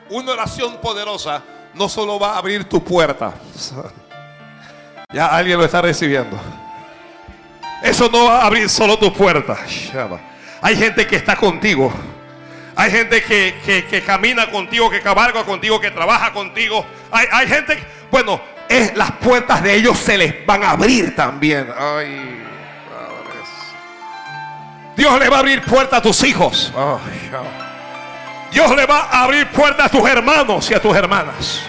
Una 0.09 0.31
oración 0.33 0.81
poderosa 0.81 1.43
no 1.75 1.89
solo 1.89 2.19
va 2.19 2.33
a 2.33 2.37
abrir 2.37 2.63
tu 2.65 2.83
puerta. 2.83 3.33
Ya 5.13 5.27
alguien 5.27 5.57
lo 5.57 5.65
está 5.65 5.81
recibiendo. 5.81 6.39
Eso 7.83 8.09
no 8.11 8.25
va 8.25 8.41
a 8.41 8.45
abrir 8.47 8.69
solo 8.69 8.97
tu 8.97 9.13
puerta. 9.13 9.57
Hay 10.61 10.75
gente 10.75 11.05
que 11.05 11.17
está 11.17 11.35
contigo. 11.35 11.93
Hay 12.75 12.91
gente 12.91 13.23
que, 13.23 13.55
que, 13.65 13.85
que 13.85 14.01
camina 14.01 14.49
contigo, 14.51 14.89
que 14.89 15.01
cabalga 15.01 15.43
contigo, 15.43 15.79
que 15.79 15.91
trabaja 15.91 16.33
contigo. 16.33 16.85
Hay, 17.11 17.25
hay 17.31 17.47
gente, 17.47 17.81
bueno, 18.11 18.41
es, 18.67 18.95
las 18.97 19.11
puertas 19.13 19.63
de 19.63 19.75
ellos 19.75 19.97
se 19.97 20.17
les 20.17 20.45
van 20.45 20.63
a 20.63 20.71
abrir 20.71 21.15
también. 21.15 21.69
Ay. 21.77 22.43
Dios 24.97 25.19
le 25.19 25.29
va 25.29 25.37
a 25.37 25.39
abrir 25.39 25.61
puertas 25.61 25.99
a 25.99 26.01
tus 26.01 26.23
hijos. 26.23 26.73
Ay, 26.75 27.64
Dios 28.55 28.73
le 28.73 28.85
va 28.85 29.09
a 29.11 29.23
abrir 29.23 29.49
puertas 29.49 29.87
a 29.87 29.89
tus 29.89 30.09
hermanos 30.09 30.71
y 30.71 30.73
a 30.73 30.81
tus 30.81 30.95
hermanas. 30.95 31.59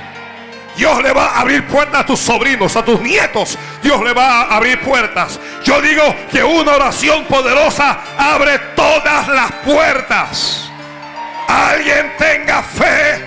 Dios 0.76 1.02
le 1.02 1.12
va 1.12 1.30
a 1.30 1.40
abrir 1.40 1.66
puertas 1.66 2.02
a 2.02 2.06
tus 2.06 2.20
sobrinos, 2.20 2.76
a 2.76 2.84
tus 2.84 3.00
nietos. 3.00 3.58
Dios 3.82 4.00
le 4.04 4.12
va 4.12 4.42
a 4.42 4.56
abrir 4.56 4.80
puertas. 4.82 5.40
Yo 5.64 5.80
digo 5.80 6.14
que 6.30 6.44
una 6.44 6.76
oración 6.76 7.24
poderosa 7.24 7.98
abre 8.16 8.60
todas 8.76 9.26
las 9.26 9.50
puertas. 9.64 10.70
Alguien 11.48 12.12
tenga 12.18 12.62
fe 12.62 13.26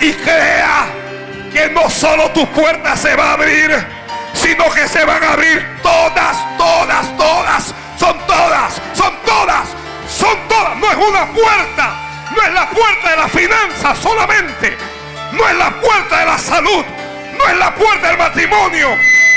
y 0.00 0.12
crea 0.14 0.88
que 1.52 1.70
no 1.70 1.88
solo 1.88 2.32
tu 2.32 2.44
puerta 2.48 2.96
se 2.96 3.14
va 3.14 3.30
a 3.30 3.32
abrir, 3.34 3.86
sino 4.34 4.68
que 4.72 4.88
se 4.88 5.04
van 5.04 5.22
a 5.22 5.34
abrir 5.34 5.64
todas, 5.80 6.36
todas, 6.58 7.16
todas. 7.16 7.74
Son 8.00 8.18
todas, 8.26 8.82
son 8.94 9.14
todas, 9.24 9.68
son 10.08 10.36
todas. 10.48 10.76
No 10.76 10.90
es 10.90 10.96
una 10.96 11.26
puerta, 11.26 12.09
no 12.34 12.42
es 12.42 12.52
la 12.52 12.68
puerta 12.70 13.10
de 13.10 13.16
la 13.16 13.28
finanza 13.28 13.94
solamente. 13.94 14.76
No 15.32 15.48
es 15.48 15.56
la 15.56 15.70
puerta 15.80 16.18
de 16.18 16.26
la 16.26 16.38
salud, 16.38 16.84
no 17.38 17.48
es 17.48 17.56
la 17.56 17.74
puerta 17.74 18.08
del 18.08 18.18
matrimonio. 18.18 18.88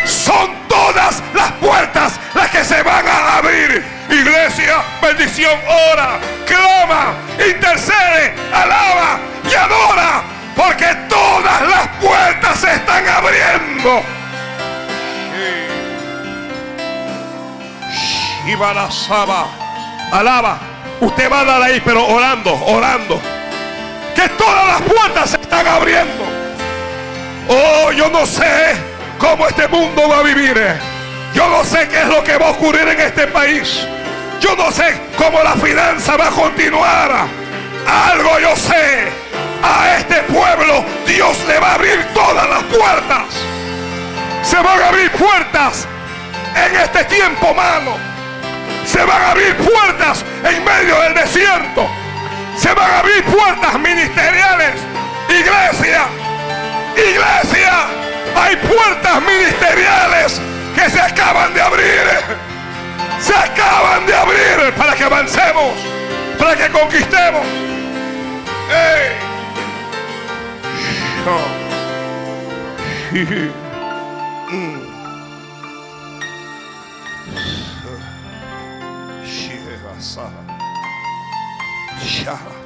Son 0.05 0.67
todas 0.67 1.21
las 1.33 1.51
puertas 1.53 2.19
las 2.33 2.49
que 2.49 2.63
se 2.63 2.81
van 2.83 3.07
a 3.07 3.37
abrir. 3.37 3.85
Iglesia, 4.09 4.83
bendición, 5.01 5.57
ora, 5.91 6.19
clama, 6.45 7.13
intercede, 7.47 8.35
alaba 8.53 9.19
y 9.49 9.53
adora. 9.53 10.23
Porque 10.55 10.87
todas 11.09 11.61
las 11.61 11.87
puertas 11.99 12.59
se 12.59 12.73
están 12.73 13.07
abriendo. 13.07 14.03
Alaba. 20.11 20.72
Usted 20.99 21.31
va 21.31 21.41
a 21.41 21.45
dar 21.45 21.61
ahí, 21.61 21.81
pero 21.83 22.05
orando, 22.05 22.53
orando. 22.65 23.19
Que 24.15 24.29
todas 24.29 24.67
las 24.67 24.81
puertas 24.81 25.29
se 25.31 25.37
están 25.37 25.67
abriendo. 25.67 26.23
Oh, 27.49 27.91
yo 27.91 28.09
no 28.09 28.25
sé 28.25 28.75
cómo 29.17 29.47
este 29.47 29.67
mundo 29.67 30.07
va 30.07 30.19
a 30.19 30.23
vivir. 30.23 30.55
Yo 31.33 31.49
no 31.49 31.63
sé 31.63 31.87
qué 31.89 32.01
es 32.01 32.07
lo 32.07 32.23
que 32.23 32.37
va 32.37 32.47
a 32.47 32.51
ocurrir 32.51 32.87
en 32.87 32.99
este 32.99 33.27
país. 33.27 33.85
Yo 34.39 34.55
no 34.55 34.71
sé 34.71 34.99
cómo 35.17 35.41
la 35.41 35.53
finanza 35.53 36.15
va 36.15 36.27
a 36.27 36.31
continuar. 36.31 37.27
Algo 37.87 38.39
yo 38.39 38.55
sé. 38.55 39.11
A 39.63 39.95
este 39.97 40.15
pueblo 40.23 40.83
Dios 41.07 41.37
le 41.47 41.57
va 41.59 41.71
a 41.71 41.73
abrir 41.75 42.05
todas 42.13 42.49
las 42.49 42.63
puertas. 42.63 43.25
Se 44.43 44.57
van 44.57 44.81
a 44.81 44.87
abrir 44.89 45.09
puertas 45.11 45.87
en 46.55 46.75
este 46.75 47.05
tiempo 47.05 47.53
malo. 47.53 48.12
Se 48.85 49.03
van 49.03 49.21
a 49.21 49.31
abrir 49.31 49.55
puertas 49.55 50.23
en 50.43 50.63
medio 50.63 50.99
del 51.01 51.13
desierto. 51.13 51.89
Se 52.57 52.73
van 52.73 52.91
a 52.91 52.99
abrir 52.99 53.23
puertas 53.23 53.79
ministeriales. 53.79 54.73
Iglesia, 55.29 56.05
iglesia, 56.95 57.87
hay 58.35 58.55
puertas 58.57 59.21
ministeriales 59.21 60.41
que 60.75 60.89
se 60.89 61.01
acaban 61.01 61.53
de 61.53 61.61
abrir. 61.61 62.03
Se 63.19 63.33
acaban 63.33 64.05
de 64.05 64.13
abrir 64.13 64.73
para 64.77 64.95
que 64.95 65.03
avancemos, 65.03 65.73
para 66.37 66.55
que 66.55 66.69
conquistemos. 66.69 67.45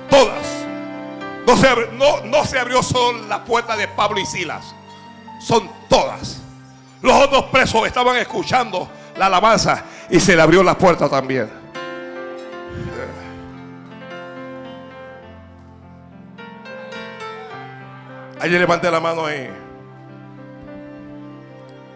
Todas. 0.09 0.65
No 1.45 1.55
se, 1.55 1.67
abrió, 1.67 1.91
no, 1.93 2.21
no 2.25 2.45
se 2.45 2.59
abrió 2.59 2.83
solo 2.83 3.25
la 3.27 3.43
puerta 3.43 3.75
de 3.75 3.87
Pablo 3.87 4.19
y 4.19 4.25
Silas. 4.25 4.75
Son 5.39 5.69
todas. 5.87 6.41
Los 7.01 7.13
otros 7.13 7.45
presos 7.45 7.87
estaban 7.87 8.17
escuchando 8.17 8.89
la 9.17 9.27
alabanza 9.27 9.83
y 10.09 10.19
se 10.19 10.35
le 10.35 10.41
abrió 10.41 10.63
la 10.63 10.77
puerta 10.77 11.07
también. 11.07 11.49
Alguien 18.39 18.61
levante 18.61 18.91
la 18.91 18.99
mano 18.99 19.25
ahí. 19.25 19.49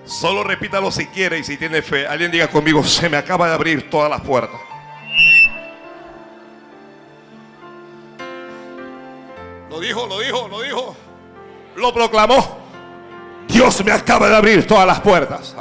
Solo 0.05 0.43
repítalo 0.43 0.91
si 0.91 1.07
quiere 1.07 1.39
y 1.39 1.43
si 1.43 1.57
tiene 1.57 1.81
fe. 1.81 2.07
Alguien 2.07 2.31
diga 2.31 2.47
conmigo, 2.47 2.83
se 2.83 3.09
me 3.09 3.17
acaba 3.17 3.47
de 3.47 3.53
abrir 3.53 3.89
todas 3.89 4.09
las 4.09 4.21
puertas. 4.21 4.59
Lo 9.71 9.79
dijo, 9.79 10.05
lo 10.05 10.19
dijo, 10.19 10.47
lo 10.49 10.61
dijo. 10.61 10.95
Lo 11.77 11.93
proclamó. 11.93 12.59
Dios 13.47 13.83
me 13.85 13.93
acaba 13.93 14.27
de 14.27 14.35
abrir 14.35 14.67
todas 14.67 14.85
las 14.85 14.99
puertas. 14.99 15.55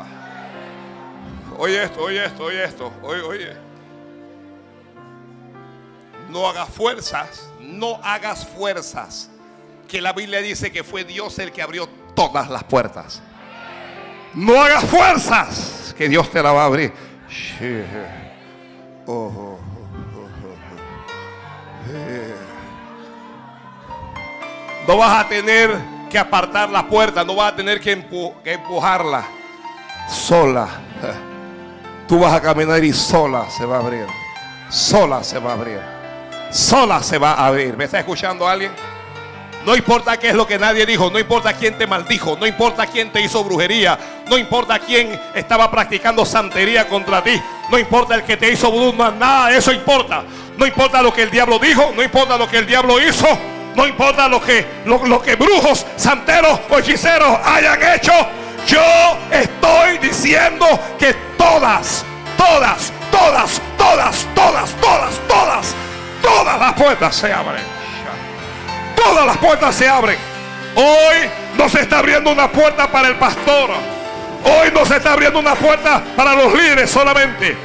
Oye 1.56 1.84
esto, 1.84 2.02
oye 2.02 2.24
esto, 2.24 2.44
oye 2.44 2.64
esto. 2.64 2.92
Oye, 3.02 3.22
oye. 3.22 3.56
No 6.28 6.48
hagas 6.48 6.68
fuerzas, 6.70 7.48
no 7.60 8.00
hagas 8.02 8.48
fuerzas. 8.48 9.30
Que 9.86 10.00
la 10.00 10.12
Biblia 10.12 10.40
dice 10.40 10.72
que 10.72 10.82
fue 10.82 11.04
Dios 11.04 11.38
el 11.38 11.52
que 11.52 11.62
abrió 11.62 11.88
todas 12.16 12.50
las 12.50 12.64
puertas. 12.64 13.22
No 14.34 14.60
hagas 14.60 14.84
fuerzas, 14.84 15.94
que 15.96 16.08
Dios 16.08 16.30
te 16.30 16.42
la 16.42 16.50
va 16.52 16.62
a 16.62 16.66
abrir. 16.66 16.92
Oh, 19.06 19.12
oh, 19.12 19.32
oh, 19.36 19.58
eh. 21.92 22.39
No 24.86 24.96
vas 24.96 25.24
a 25.24 25.28
tener 25.28 25.76
que 26.10 26.18
apartar 26.18 26.70
la 26.70 26.86
puerta, 26.86 27.24
no 27.24 27.36
vas 27.36 27.52
a 27.52 27.56
tener 27.56 27.80
que, 27.80 27.92
empu 27.92 28.34
que 28.42 28.54
empujarla 28.54 29.40
sola. 30.10 30.68
Tú 32.08 32.18
vas 32.18 32.34
a 32.34 32.40
caminar 32.40 32.82
y 32.82 32.92
sola 32.92 33.48
se 33.48 33.64
va 33.64 33.76
a 33.76 33.80
abrir. 33.80 34.06
sola 34.68 35.22
se 35.22 35.38
va 35.38 35.50
a 35.50 35.54
abrir. 35.54 35.80
Sola 36.50 37.02
se 37.02 37.18
va 37.18 37.34
a 37.34 37.46
abrir. 37.46 37.76
¿Me 37.76 37.84
está 37.84 38.00
escuchando 38.00 38.48
alguien? 38.48 38.72
No 39.64 39.76
importa 39.76 40.16
qué 40.16 40.30
es 40.30 40.34
lo 40.34 40.46
que 40.46 40.58
nadie 40.58 40.86
dijo, 40.86 41.10
no 41.10 41.18
importa 41.18 41.52
quién 41.52 41.76
te 41.76 41.86
maldijo, 41.86 42.36
no 42.40 42.46
importa 42.46 42.86
quién 42.86 43.12
te 43.12 43.20
hizo 43.20 43.44
brujería, 43.44 43.98
no 44.28 44.38
importa 44.38 44.78
quién 44.78 45.20
estaba 45.34 45.70
practicando 45.70 46.24
santería 46.24 46.88
contra 46.88 47.22
ti, 47.22 47.40
no 47.70 47.78
importa 47.78 48.14
el 48.14 48.24
que 48.24 48.38
te 48.38 48.50
hizo 48.50 48.70
vudú, 48.70 48.94
nada 48.94 49.54
eso 49.54 49.70
importa. 49.70 50.24
No 50.56 50.66
importa 50.66 51.02
lo 51.02 51.12
que 51.12 51.22
el 51.22 51.30
diablo 51.30 51.58
dijo, 51.58 51.92
no 51.94 52.02
importa 52.02 52.38
lo 52.38 52.48
que 52.48 52.56
el 52.56 52.66
diablo 52.66 53.00
hizo, 53.00 53.26
no 53.74 53.86
importa 53.86 54.28
lo 54.28 54.42
que, 54.42 54.66
lo, 54.84 55.22
que 55.22 55.36
brujos, 55.36 55.86
santeros 55.96 56.60
o 56.68 56.78
hechiceros 56.78 57.38
hayan 57.44 57.80
hecho. 57.94 58.12
Yo 58.66 58.82
estoy 59.30 59.98
diciendo 59.98 60.66
que 60.98 61.14
todas, 61.38 62.04
todas, 62.36 62.92
todas, 63.10 63.60
todas, 63.78 64.26
todas, 64.34 64.70
todas, 64.80 65.10
todas, 65.28 65.74
todas 66.22 66.58
las 66.58 66.72
puertas 66.74 67.14
se 67.14 67.32
abren. 67.32 67.62
Todas 68.96 69.26
las 69.26 69.36
puertas 69.38 69.74
se 69.74 69.88
abren. 69.88 70.18
Hoy 70.74 71.30
no 71.56 71.68
se 71.68 71.80
está 71.80 71.98
abriendo 71.98 72.30
una 72.30 72.50
puerta 72.50 72.90
para 72.90 73.08
el 73.08 73.16
pastor. 73.16 73.70
Hoy 74.44 74.70
no 74.72 74.84
se 74.84 74.96
está 74.96 75.12
abriendo 75.12 75.38
una 75.38 75.54
puerta 75.54 76.02
para 76.16 76.34
los 76.34 76.52
líderes 76.52 76.90
solamente. 76.90 77.56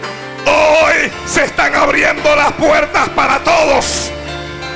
Hoy 0.46 1.12
se 1.26 1.46
están 1.46 1.76
abriendo 1.76 2.36
las 2.36 2.54
puertas 2.54 3.10
para 3.10 3.40
todos. 3.40 4.12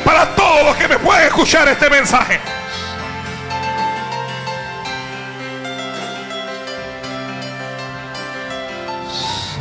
Para 0.04 0.36
todos 0.36 0.66
los 0.66 0.76
que 0.76 0.88
me 0.88 0.98
pueden 1.00 1.28
escuchar 1.28 1.68
este 1.68 1.90
mensaje. 1.90 2.40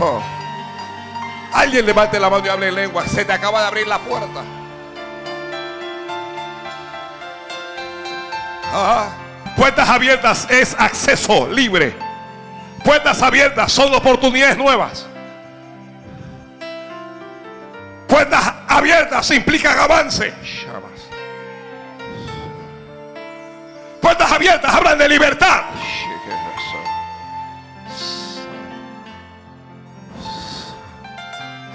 Oh. 0.00 0.22
Alguien 1.52 1.84
levante 1.84 2.20
la 2.20 2.30
mano 2.30 2.46
y 2.46 2.48
hable 2.48 2.68
en 2.68 2.74
lengua. 2.74 3.04
Se 3.06 3.24
te 3.24 3.32
acaba 3.32 3.60
de 3.62 3.66
abrir 3.66 3.86
la 3.86 3.98
puerta. 3.98 4.42
Puertas 9.56 9.88
abiertas 9.88 10.46
es 10.50 10.76
acceso 10.78 11.48
libre. 11.48 11.96
Puertas 12.84 13.22
abiertas 13.22 13.72
son 13.72 13.92
oportunidades 13.94 14.56
nuevas. 14.56 15.04
Puertas 18.06 18.54
abiertas 18.78 19.30
implican 19.30 19.78
avance. 19.78 20.32
Puertas 24.00 24.32
abiertas 24.32 24.74
hablan 24.74 24.98
de 24.98 25.08
libertad. 25.08 25.62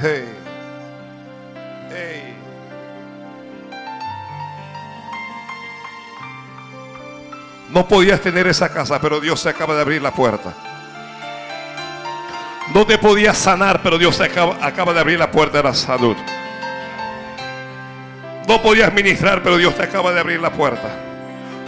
Hey. 0.02 0.44
No 7.74 7.88
podías 7.88 8.22
tener 8.22 8.46
esa 8.46 8.72
casa, 8.72 9.02
pero 9.02 9.20
Dios 9.20 9.40
se 9.40 9.50
acaba 9.50 9.74
de 9.74 9.82
abrir 9.82 10.00
la 10.00 10.12
puerta. 10.12 10.54
No 12.72 12.86
te 12.86 13.00
podías 13.00 13.36
sanar, 13.36 13.82
pero 13.82 13.98
Dios 13.98 14.16
se 14.16 14.26
acaba, 14.26 14.94
de 14.94 15.00
abrir 15.00 15.18
la 15.18 15.32
puerta 15.32 15.58
de 15.58 15.64
la 15.64 15.74
salud. 15.74 16.16
No 18.48 18.62
podías 18.62 18.94
ministrar, 18.94 19.42
pero 19.42 19.58
Dios 19.58 19.76
te 19.76 19.84
acaba 19.84 20.12
de 20.12 20.20
abrir 20.20 20.40
la 20.40 20.52
puerta. 20.52 20.90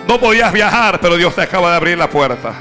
No 0.07 0.19
podías 0.19 0.51
viajar, 0.51 0.99
pero 0.99 1.17
Dios 1.17 1.33
te 1.33 1.41
acaba 1.41 1.71
de 1.71 1.77
abrir 1.77 1.97
la 1.97 2.09
puerta. 2.09 2.53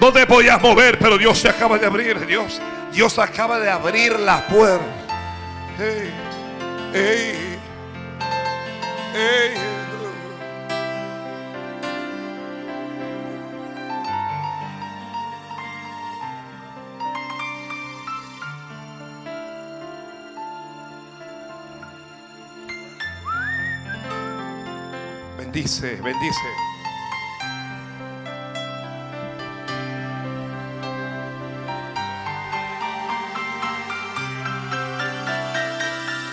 No 0.00 0.12
te 0.12 0.26
podías 0.26 0.60
mover, 0.60 0.98
pero 0.98 1.16
Dios 1.16 1.40
te 1.40 1.48
acaba 1.48 1.78
de 1.78 1.86
abrir. 1.86 2.26
Dios, 2.26 2.60
Dios 2.92 3.18
acaba 3.18 3.58
de 3.58 3.70
abrir 3.70 4.18
la 4.18 4.46
puerta. 4.46 4.84
Bendice, 25.52 25.96
bendice. 25.96 26.40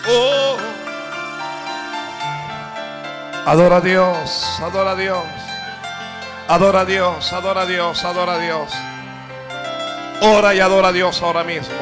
Oh. 0.08 0.56
Adora 3.44 3.76
a 3.76 3.80
Dios, 3.82 4.58
adora 4.62 4.92
a 4.92 4.96
Dios. 4.96 5.24
Adora 6.48 6.80
a 6.80 6.84
Dios, 6.86 7.32
adora 7.34 7.60
a 7.60 7.66
Dios, 7.66 8.02
adora 8.02 8.32
a 8.32 8.38
Dios. 8.38 8.72
Ora 10.22 10.54
y 10.54 10.60
adora 10.60 10.88
a 10.88 10.92
Dios 10.92 11.20
ahora 11.20 11.44
mismo. 11.44 11.74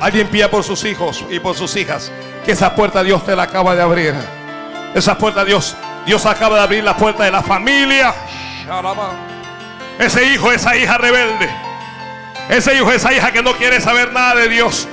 Alguien 0.00 0.26
pida 0.26 0.50
por 0.50 0.64
sus 0.64 0.84
hijos 0.84 1.24
y 1.30 1.38
por 1.38 1.54
sus 1.54 1.76
hijas 1.76 2.10
que 2.44 2.50
esa 2.50 2.74
puerta 2.74 3.04
Dios 3.04 3.24
te 3.24 3.36
la 3.36 3.44
acaba 3.44 3.76
de 3.76 3.82
abrir. 3.82 4.43
Esa 4.94 5.18
puerta 5.18 5.44
Dios, 5.44 5.76
Dios 6.06 6.24
acaba 6.24 6.56
de 6.56 6.62
abrir 6.62 6.84
la 6.84 6.96
puerta 6.96 7.24
de 7.24 7.30
la 7.30 7.42
familia. 7.42 8.14
Ese 9.98 10.24
hijo, 10.32 10.52
esa 10.52 10.76
hija 10.76 10.98
rebelde. 10.98 11.50
Ese 12.48 12.74
hijo, 12.74 12.92
esa 12.92 13.12
hija 13.12 13.32
que 13.32 13.42
no 13.42 13.54
quiere 13.54 13.80
saber 13.80 14.12
nada 14.12 14.36
de 14.36 14.48
Dios. 14.48 14.88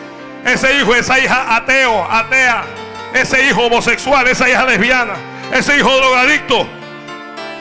Ese 0.45 0.79
hijo, 0.79 0.95
esa 0.95 1.19
hija 1.19 1.55
ateo, 1.55 2.07
atea. 2.09 2.63
Ese 3.13 3.45
hijo 3.45 3.63
homosexual, 3.63 4.27
esa 4.27 4.49
hija 4.49 4.65
lesbiana. 4.65 5.13
Ese 5.51 5.77
hijo 5.77 5.95
drogadicto. 5.95 6.67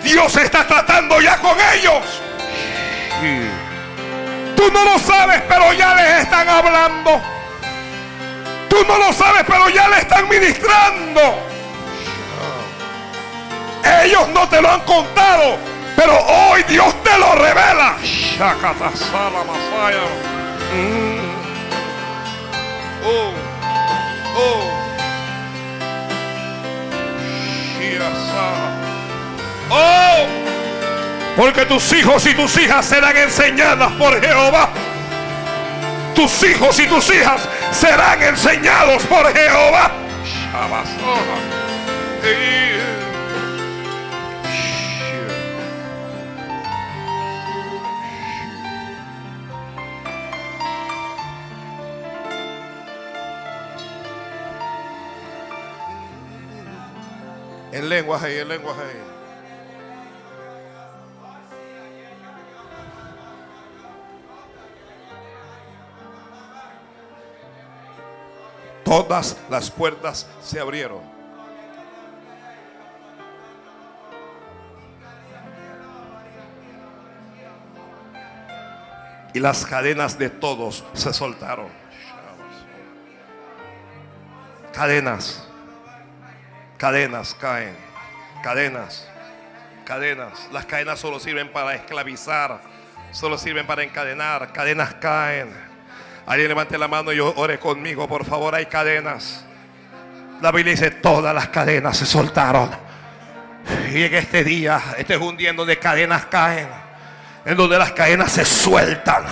Dios 0.03 0.35
está 0.37 0.67
tratando 0.67 1.21
ya 1.21 1.37
con 1.37 1.57
ellos. 1.75 2.23
Tú 4.57 4.71
no 4.73 4.85
lo 4.85 4.99
sabes, 4.99 5.43
pero 5.49 5.73
ya 5.73 5.95
les 5.95 6.23
están 6.23 6.49
hablando. 6.49 7.21
Tú 8.69 8.77
no 8.87 8.97
lo 8.99 9.13
sabes, 9.13 9.43
pero 9.47 9.69
ya 9.69 9.89
le 9.89 9.99
están 9.99 10.29
ministrando. 10.29 11.51
Ellos 13.85 14.29
no 14.29 14.49
te 14.49 14.61
lo 14.61 14.71
han 14.71 14.81
contado, 14.81 15.57
pero 15.97 16.19
hoy 16.19 16.63
Dios 16.65 16.95
te 17.03 17.19
lo 17.19 17.35
revela. 17.35 17.97
Mm. 20.75 21.21
Oh, 23.05 23.33
oh. 24.37 24.81
Oh, 29.73 30.27
porque 31.37 31.65
tus 31.65 31.93
hijos 31.93 32.27
y 32.27 32.35
tus 32.35 32.57
hijas 32.59 32.85
serán 32.87 33.17
enseñadas 33.17 33.93
por 33.93 34.21
Jehová. 34.21 34.69
Tus 36.15 36.43
hijos 36.43 36.79
y 36.81 36.87
tus 36.87 37.09
hijas 37.15 37.49
serán 37.71 38.23
enseñados 38.23 39.05
por 39.05 39.33
Jehová. 39.33 39.93
En 57.81 57.89
lenguaje, 57.89 58.45
en. 58.45 58.85
Todas 68.85 69.39
las 69.49 69.71
puertas 69.71 70.29
se 70.43 70.61
abrieron. 70.61 71.01
Y 79.33 79.41
las 79.41 79.65
cadenas 79.65 80.19
de 80.19 80.29
todos 80.29 80.85
se 80.93 81.15
soltaron. 81.15 81.69
Cadenas. 84.75 85.50
Cadenas 86.81 87.37
caen. 87.39 87.77
Cadenas. 88.43 89.07
Cadenas. 89.85 90.49
Las 90.51 90.65
cadenas 90.65 90.99
solo 90.99 91.21
sirven 91.21 91.53
para 91.53 91.75
esclavizar. 91.75 92.63
Solo 93.13 93.37
sirven 93.37 93.67
para 93.67 93.83
encadenar. 93.83 94.51
Cadenas 94.51 94.95
caen. 94.95 95.53
Alguien 96.25 96.49
levante 96.49 96.79
la 96.79 96.89
mano 96.89 97.13
y 97.13 97.21
ore 97.21 97.59
conmigo, 97.59 98.09
por 98.09 98.25
favor. 98.25 98.55
Hay 98.55 98.65
cadenas. 98.65 99.45
La 100.41 100.51
Biblia 100.53 100.73
dice, 100.73 100.91
todas 100.91 101.35
las 101.35 101.49
cadenas 101.49 101.99
se 101.99 102.07
soltaron. 102.07 102.71
Y 103.93 104.03
en 104.05 104.15
este 104.15 104.43
día, 104.43 104.81
este 104.97 105.17
es 105.17 105.21
un 105.21 105.37
día 105.37 105.51
en 105.51 105.57
donde 105.57 105.79
cadenas 105.79 106.25
caen. 106.27 106.69
En 107.45 107.59
donde 107.59 107.77
las 107.77 107.93
cadenas 107.93 108.33
se 108.33 108.47
sueltan. 108.47 109.25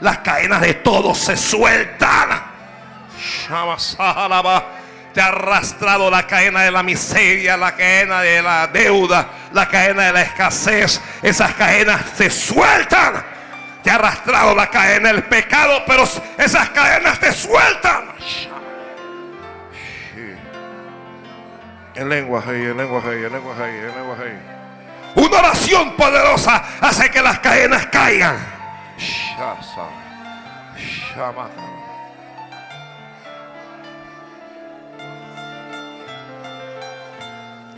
Las 0.00 0.18
cadenas 0.18 0.60
de 0.60 0.74
todos 0.74 1.18
se 1.18 1.36
sueltan. 1.36 2.28
Shamasalaba. 3.48 4.79
Te 5.14 5.20
ha 5.20 5.26
arrastrado 5.26 6.10
la 6.10 6.26
cadena 6.26 6.62
de 6.62 6.70
la 6.70 6.82
miseria, 6.82 7.56
la 7.56 7.74
cadena 7.74 8.20
de 8.20 8.42
la 8.42 8.66
deuda, 8.68 9.28
la 9.52 9.68
cadena 9.68 10.04
de 10.04 10.12
la 10.12 10.22
escasez. 10.22 11.00
Esas 11.22 11.54
cadenas 11.54 12.00
se 12.16 12.30
sueltan. 12.30 13.24
Te 13.82 13.90
ha 13.90 13.96
arrastrado 13.96 14.54
la 14.54 14.68
cadena 14.68 15.08
del 15.12 15.24
pecado, 15.24 15.82
pero 15.86 16.04
esas 16.38 16.70
cadenas 16.70 17.18
te 17.18 17.32
sueltan. 17.32 18.12
En 21.94 22.08
lengua, 22.08 22.42
en 22.46 22.76
lengua, 22.76 23.02
en 23.04 23.32
lengua, 23.32 23.54
en 23.66 23.94
lengua. 23.94 24.16
Una 25.16 25.38
oración 25.38 25.96
poderosa 25.96 26.62
hace 26.80 27.10
que 27.10 27.20
las 27.20 27.40
cadenas 27.40 27.86
caigan. 27.86 28.36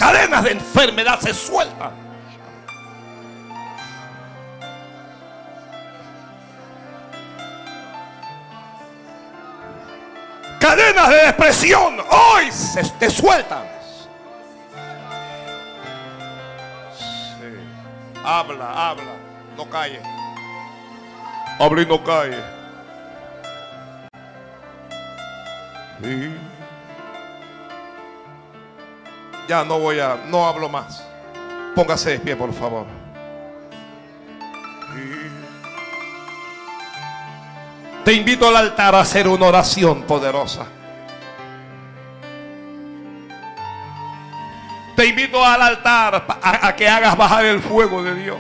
Cadenas 0.03 0.43
de 0.43 0.51
enfermedad 0.51 1.21
se 1.21 1.33
sueltan. 1.33 1.93
Cadenas 10.59 11.09
de 11.09 11.27
depresión 11.27 12.01
hoy 12.01 12.51
se 12.51 12.83
te 12.99 13.09
sueltan. 13.09 13.63
Habla, 18.25 18.89
habla, 18.91 19.13
no 19.57 19.71
calle. 19.71 20.01
Habla 21.61 21.83
y 21.83 21.87
no 21.87 22.03
calle. 22.03 22.43
Ya 29.49 29.65
no 29.65 29.79
voy 29.79 30.01
a, 30.01 30.19
no 30.29 30.47
hablo 30.47 30.69
más. 30.69 31.05
Póngase 31.75 32.11
de 32.11 32.19
pie, 32.21 32.37
por 32.37 32.53
favor. 32.53 32.87
Te 38.05 38.13
invito 38.13 38.49
al 38.49 38.57
altar 38.57 38.95
a 38.95 39.01
hacer 39.01 39.29
una 39.29 39.47
oración 39.47 40.03
poderosa. 40.03 40.67
Te 44.97 45.07
invito 45.07 45.45
al 45.45 45.63
altar 45.63 46.27
a, 46.43 46.77
que 46.77 46.89
hagas 46.89 47.17
bajar 47.17 47.45
el 47.45 47.61
fuego 47.61 48.03
de 48.03 48.15
Dios. 48.15 48.39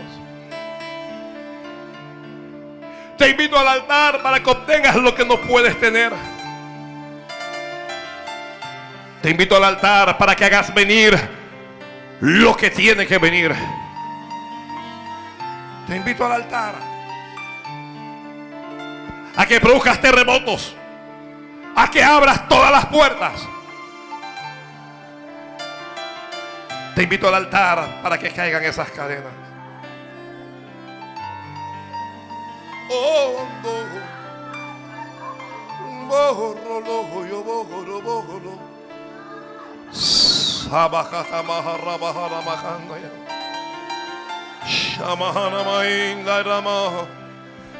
Te 3.16 3.30
invito 3.30 3.56
al 3.58 3.68
altar 3.68 4.20
para 4.22 4.42
que 4.42 4.50
obtengas 4.50 4.96
lo 4.96 5.14
que 5.14 5.24
no 5.24 5.40
puedes 5.40 5.78
tener. 5.78 6.12
Te 9.22 9.30
invito 9.30 9.56
al 9.56 9.62
altar 9.62 10.18
para 10.18 10.34
que 10.34 10.44
hagas 10.44 10.74
venir 10.74 11.16
lo 12.20 12.56
que 12.56 12.70
tiene 12.70 13.06
que 13.06 13.18
venir. 13.18 13.54
Te 15.86 15.96
invito 15.96 16.26
al 16.26 16.32
altar 16.32 16.74
a 19.36 19.46
que 19.46 19.60
produzcas 19.60 20.00
terremotos, 20.00 20.74
a 21.76 21.88
que 21.88 22.02
abras 22.02 22.48
todas 22.48 22.72
las 22.72 22.86
puertas. 22.86 23.48
Te 26.96 27.04
invito 27.04 27.28
al 27.28 27.36
altar 27.36 28.02
para 28.02 28.18
que 28.18 28.30
caigan 28.30 28.64
esas 28.64 28.90
cadenas. 28.90 29.32
Oh, 32.90 33.46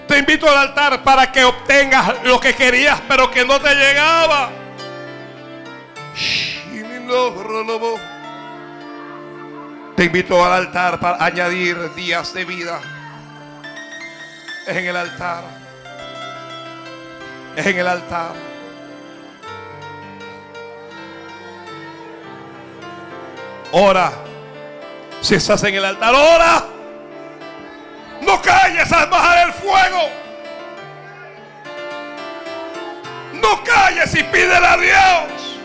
Te 0.07 0.19
invito 0.19 0.49
al 0.49 0.59
altar 0.59 1.03
para 1.03 1.33
que 1.33 1.45
obtengas 1.45 2.23
lo 2.25 2.39
que 2.39 2.55
querías, 2.55 3.01
pero 3.09 3.31
que 3.31 3.45
no 3.45 3.59
te 3.61 3.75
llegaba. 3.75 4.51
Te 9.97 10.05
invito 10.05 10.45
al 10.45 10.53
altar 10.53 11.01
para 11.01 11.25
añadir 11.25 11.95
días 11.95 12.35
de 12.35 12.45
vida. 12.45 12.81
En 14.67 14.87
el 14.87 14.97
altar. 14.97 15.45
En 17.57 17.79
el 17.79 17.87
altar. 17.87 18.52
Ora. 23.73 24.13
Si 25.23 25.35
estás 25.35 25.63
en 25.65 25.75
el 25.75 25.85
altar, 25.85 26.15
ora. 26.15 26.65
No 28.21 28.41
calles 28.43 28.93
al 28.93 29.09
bajar 29.09 29.49
el 29.49 29.53
fuego. 29.55 30.11
No 33.35 33.65
calles 33.65 34.15
y 34.15 34.23
pídele 34.25 34.67
a 34.67 34.77
Dios. 34.77 35.59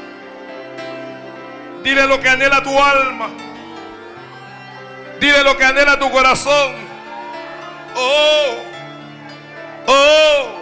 Dile 1.83 2.07
lo 2.07 2.19
que 2.19 2.29
anhela 2.29 2.63
tu 2.63 2.81
alma. 2.81 3.29
Dile 5.19 5.43
lo 5.43 5.57
que 5.57 5.65
anhela 5.65 5.99
tu 5.99 6.09
corazón. 6.09 6.75
Oh, 7.95 8.55
oh. 9.87 10.57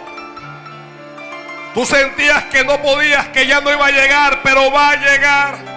Tú 1.74 1.84
sentías 1.84 2.44
que 2.44 2.64
no 2.64 2.80
podías, 2.80 3.28
que 3.28 3.46
ya 3.46 3.60
no 3.60 3.70
iba 3.70 3.86
a 3.86 3.90
llegar, 3.90 4.40
pero 4.42 4.72
va 4.72 4.90
a 4.90 4.96
llegar. 4.96 5.75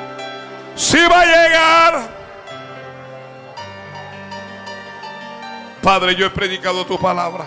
Sí 0.79 0.97
va 1.11 1.19
a 1.19 1.25
llegar. 1.25 2.09
Padre, 5.83 6.15
yo 6.15 6.25
he 6.25 6.29
predicado 6.29 6.85
tu 6.85 6.97
palabra. 6.97 7.43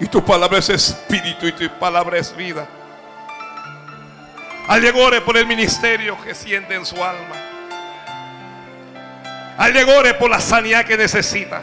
Y 0.00 0.06
tu 0.06 0.24
palabra 0.24 0.58
es 0.58 0.70
espíritu 0.70 1.46
y 1.46 1.52
tu 1.52 1.68
palabra 1.78 2.16
es 2.16 2.34
vida. 2.34 2.66
Allegore 4.68 5.20
por 5.20 5.36
el 5.36 5.46
ministerio 5.46 6.16
que 6.22 6.34
siente 6.34 6.74
en 6.74 6.86
su 6.86 6.96
alma. 6.96 7.36
Allegore 9.58 10.14
por 10.14 10.30
la 10.30 10.40
sanidad 10.40 10.86
que 10.86 10.96
necesita. 10.96 11.60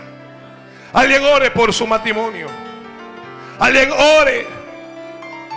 Allegore 0.94 1.50
por 1.50 1.74
su 1.74 1.88
matrimonio. 1.88 2.50
Allegore. 3.58 4.46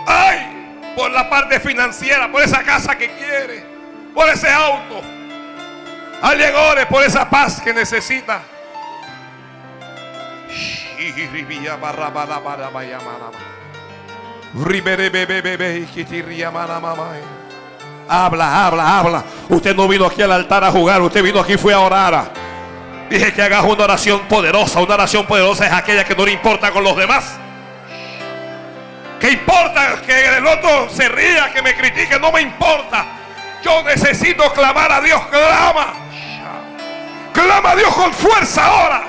Ay, 0.07 0.93
por 0.95 1.11
la 1.11 1.29
parte 1.29 1.59
financiera, 1.59 2.31
por 2.31 2.41
esa 2.41 2.63
casa 2.63 2.97
que 2.97 3.11
quiere, 3.11 3.72
por 4.13 4.29
ese 4.29 4.49
auto. 4.49 5.01
Allegore 6.21 6.85
por 6.85 7.03
esa 7.03 7.29
paz 7.29 7.59
que 7.61 7.73
necesita. 7.73 8.41
Habla, 18.07 18.67
habla, 18.67 18.99
habla. 18.99 19.23
Usted 19.49 19.75
no 19.75 19.87
vino 19.87 20.05
aquí 20.05 20.21
al 20.21 20.31
altar 20.31 20.63
a 20.63 20.71
jugar, 20.71 21.01
usted 21.01 21.23
vino 21.23 21.39
aquí 21.39 21.57
fue 21.57 21.73
a 21.73 21.79
orar. 21.79 22.31
Dije 23.09 23.33
que 23.33 23.41
hagas 23.41 23.63
una 23.63 23.83
oración 23.83 24.21
poderosa. 24.27 24.79
Una 24.79 24.95
oración 24.95 25.25
poderosa 25.25 25.67
es 25.67 25.73
aquella 25.73 26.03
que 26.03 26.15
no 26.15 26.25
le 26.25 26.31
importa 26.31 26.71
con 26.71 26.83
los 26.83 26.95
demás. 26.95 27.37
¿Qué 29.19 29.31
importa 29.31 30.01
que 30.05 30.37
el 30.37 30.45
otro 30.45 30.89
se 30.89 31.07
ría, 31.09 31.51
que 31.53 31.61
me 31.61 31.75
critique? 31.75 32.19
No 32.19 32.31
me 32.31 32.41
importa. 32.41 33.05
Yo 33.63 33.81
necesito 33.83 34.51
clamar 34.51 34.91
a 34.91 35.01
Dios. 35.01 35.21
Clama. 35.27 35.93
Clama 37.31 37.71
a 37.71 37.75
Dios 37.75 37.93
con 37.95 38.13
fuerza 38.13 38.65
ahora. 38.65 39.03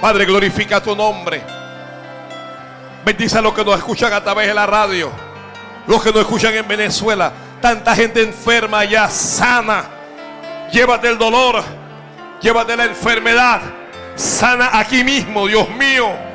Padre, 0.00 0.24
glorifica 0.24 0.80
tu 0.80 0.94
nombre. 0.94 1.42
Bendice 3.04 3.38
a 3.38 3.40
los 3.40 3.54
que 3.54 3.64
nos 3.64 3.76
escuchan 3.76 4.12
a 4.12 4.22
través 4.22 4.48
de 4.48 4.54
la 4.54 4.66
radio. 4.66 5.10
Los 5.86 6.02
que 6.02 6.10
nos 6.10 6.20
escuchan 6.20 6.54
en 6.54 6.66
Venezuela. 6.68 7.32
Tanta 7.60 7.94
gente 7.94 8.22
enferma 8.22 8.84
ya 8.84 9.08
sana. 9.08 9.84
Llévate 10.72 11.08
el 11.08 11.18
dolor. 11.18 11.62
Llévate 12.40 12.76
la 12.76 12.84
enfermedad. 12.84 13.60
Sana 14.14 14.70
aquí 14.78 15.02
mismo, 15.02 15.46
Dios 15.46 15.68
mío. 15.70 16.27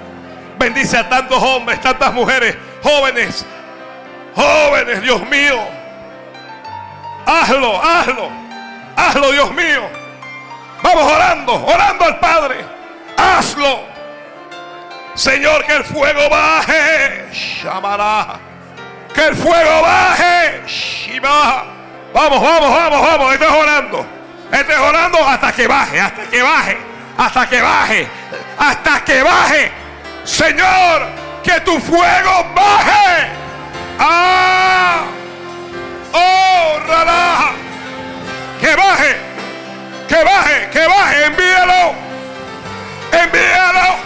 Bendice 0.64 0.98
a 0.98 1.10
tantos 1.10 1.44
hombres, 1.44 1.82
tantas 1.82 2.14
mujeres, 2.14 2.56
jóvenes. 2.82 3.46
Jóvenes, 4.34 5.02
Dios 5.02 5.22
mío. 5.28 5.60
Hazlo, 7.26 7.84
hazlo. 7.84 8.30
Hazlo, 8.96 9.32
Dios 9.34 9.52
mío. 9.52 9.90
Vamos 10.82 11.12
orando, 11.12 11.66
orando 11.66 12.06
al 12.06 12.18
Padre. 12.18 12.56
Hazlo. 13.18 13.82
Señor, 15.16 15.66
que 15.66 15.74
el 15.74 15.84
fuego 15.84 16.30
baje. 16.30 17.30
Llamará. 17.62 18.40
Que 19.14 19.26
el 19.28 19.36
fuego 19.36 19.82
baje. 19.82 20.62
Shiva. 20.66 21.66
Vamos, 22.14 22.42
vamos, 22.42 22.74
vamos, 22.74 23.02
vamos. 23.02 23.34
Estás 23.34 23.52
orando. 23.52 24.06
Estás 24.50 24.80
orando 24.80 25.28
hasta 25.28 25.52
que 25.52 25.68
baje, 25.68 26.00
hasta 26.00 26.24
que 26.24 26.42
baje, 26.42 26.78
hasta 27.18 27.50
que 27.50 27.62
baje, 27.62 28.08
hasta 28.58 29.04
que 29.04 29.24
baje. 29.24 29.83
Señor, 30.24 31.08
que 31.44 31.60
tu 31.62 31.80
fuego 31.80 32.46
baje. 32.56 33.28
Ah, 34.00 35.04
oh, 36.14 36.80
rara. 36.88 37.52
Que 38.60 38.76
baje, 38.76 39.18
que 40.08 40.24
baje, 40.24 40.70
que 40.72 40.88
baje, 40.88 41.26
envíalo, 41.26 41.96
envíalo. 43.12 44.04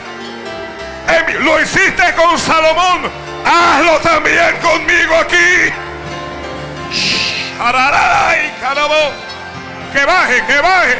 Lo 1.42 1.62
hiciste 1.62 2.14
con 2.16 2.40
Salomón, 2.40 3.12
hazlo 3.46 4.00
también 4.00 4.58
conmigo 4.58 5.16
aquí. 5.16 5.72
Que 9.94 10.06
baje, 10.06 10.46
que 10.46 10.62
baje. 10.62 11.00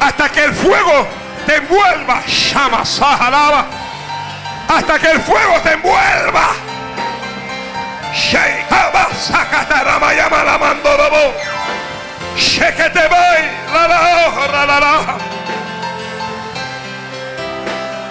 Hasta 0.00 0.28
que 0.30 0.44
el 0.44 0.54
fuego 0.54 1.06
te 1.46 1.56
envuelva. 1.56 2.22
Llama, 2.26 2.84
sajalaba. 2.84 3.83
Hasta 4.68 4.98
que 4.98 5.10
el 5.10 5.20
fuego 5.20 5.60
te 5.62 5.72
envuelva. 5.72 6.48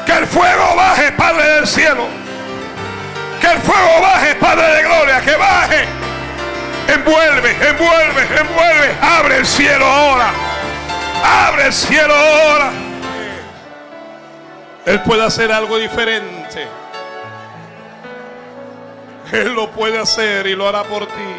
Que 0.05 0.11
el 0.13 0.27
fuego 0.27 0.75
baje, 0.75 1.11
Padre 1.13 1.49
del 1.55 1.67
cielo. 1.67 2.07
Que 3.39 3.47
el 3.47 3.59
fuego 3.59 4.01
baje, 4.01 4.35
Padre 4.35 4.75
de 4.75 4.83
gloria, 4.83 5.21
que 5.21 5.35
baje. 5.35 5.85
Envuelve, 6.87 7.51
envuelve, 7.67 8.21
envuelve. 8.39 8.95
Abre 9.01 9.37
el 9.37 9.45
cielo 9.45 9.85
ahora. 9.85 10.31
Abre 11.47 11.67
el 11.67 11.73
cielo 11.73 12.13
ahora. 12.13 12.71
Él 14.85 15.01
puede 15.01 15.25
hacer 15.25 15.51
algo 15.51 15.77
diferente. 15.77 16.42
Él 19.31 19.53
lo 19.53 19.71
puede 19.71 19.99
hacer 19.99 20.47
y 20.47 20.55
lo 20.55 20.67
hará 20.67 20.83
por 20.83 21.07
ti. 21.07 21.35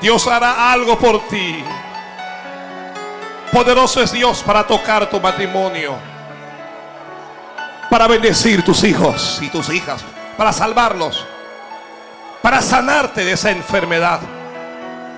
Dios 0.00 0.26
hará 0.26 0.72
algo 0.72 0.98
por 0.98 1.26
ti. 1.28 1.64
Poderoso 3.52 4.02
es 4.02 4.12
Dios 4.12 4.42
para 4.42 4.66
tocar 4.66 5.08
tu 5.10 5.20
matrimonio. 5.20 5.96
Para 7.90 8.06
bendecir 8.06 8.64
tus 8.64 8.84
hijos 8.84 9.38
y 9.42 9.48
tus 9.48 9.70
hijas. 9.70 10.04
Para 10.36 10.52
salvarlos 10.52 11.26
para 12.42 12.62
sanarte 12.62 13.24
de 13.24 13.32
esa 13.32 13.50
enfermedad, 13.50 14.20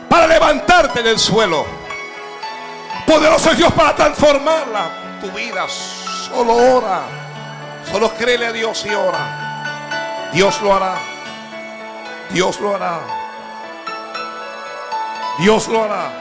para 0.09 0.27
levantarte 0.27 1.03
del 1.03 1.19
suelo. 1.19 1.65
Poderoso 3.07 3.51
es 3.53 3.59
Dios 3.59 3.73
para 3.73 3.95
transformarla, 3.95 5.19
tu 5.21 5.31
vida. 5.31 5.69
Solo 5.69 6.55
ora, 6.55 7.03
solo 7.91 8.13
créele 8.15 8.47
a 8.47 8.53
Dios 8.53 8.85
y 8.85 8.95
ora. 8.95 9.50
Dios 10.33 10.61
lo 10.63 10.75
hará. 10.75 10.95
Dios 12.31 12.61
lo 12.61 12.75
hará. 12.77 13.01
Dios 15.39 15.69
lo 15.69 15.85
hará. 15.85 16.13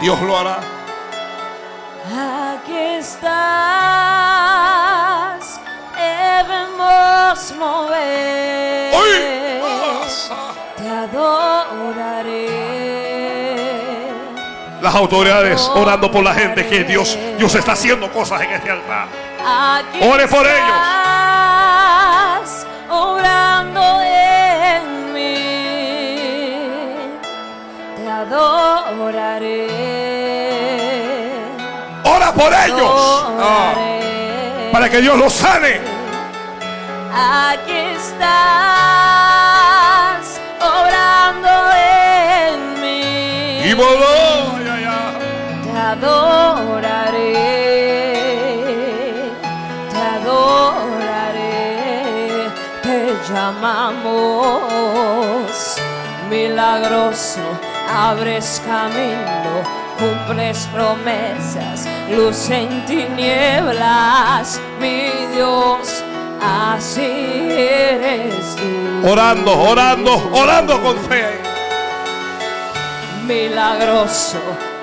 Dios 0.00 0.20
lo 0.22 0.38
hará. 0.38 0.60
Aquí 2.12 2.76
estás, 2.98 3.30
debemos 5.96 7.54
mover. 7.58 8.94
Te 10.76 10.88
adoraré. 10.88 12.48
Las 14.80 14.94
autoridades 14.94 15.60
orando 15.74 16.10
por 16.10 16.22
la 16.24 16.34
gente 16.34 16.66
que 16.66 16.84
Dios, 16.84 17.18
Dios 17.36 17.54
está 17.54 17.72
haciendo 17.72 18.10
cosas 18.10 18.40
en 18.42 18.52
este 18.52 18.70
altar. 18.70 19.29
Aquí 19.44 19.98
Ore 20.02 20.26
por 20.28 20.46
ellos. 20.46 20.76
Obrando 22.90 24.02
en 24.02 25.12
mí. 25.14 25.36
Te 27.96 28.10
adoraré. 28.10 29.66
Ora 32.04 32.32
por 32.32 32.52
ellos. 32.52 33.24
Ah, 33.40 33.72
para 34.72 34.88
que 34.90 35.00
Dios 35.00 35.16
los 35.18 35.32
sane. 35.32 35.80
Aquí 37.12 37.72
estás, 37.96 38.30
obrando 40.60 41.50
en 41.72 42.80
mí. 42.80 43.62
Y 43.68 43.74
voló. 43.74 44.58
Te 45.64 45.72
adoraré, 45.78 47.59
llamamos 53.50 54.60
milagroso, 56.28 57.40
abres 57.92 58.62
camino, 58.64 59.64
cumples 59.98 60.68
promesas, 60.72 61.88
luz 62.10 62.48
en 62.50 62.84
tinieblas, 62.86 64.60
mi 64.80 65.10
Dios, 65.34 66.04
así 66.40 67.48
eres 67.50 68.56
tú. 68.56 69.08
Orando, 69.10 69.58
orando, 69.58 70.30
orando 70.32 70.80
con 70.82 70.96
fe. 70.98 71.40
milagroso, 73.26 74.38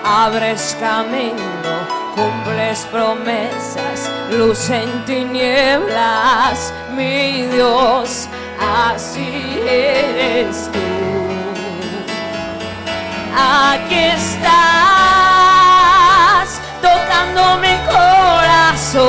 abres 0.06 0.76
camino, 0.80 1.74
cumples 2.16 2.88
promesas, 2.92 4.10
luz 4.32 4.70
en 4.70 5.06
tinieblas, 5.06 6.74
mi 6.96 7.44
Dios, 7.48 8.28
así 8.68 9.62
eres 9.66 10.70
tú. 10.72 10.80
Aquí 13.36 13.96
estás, 13.96 14.50
tocando 16.82 17.58
mi 17.58 17.76
corazón. 17.92 19.06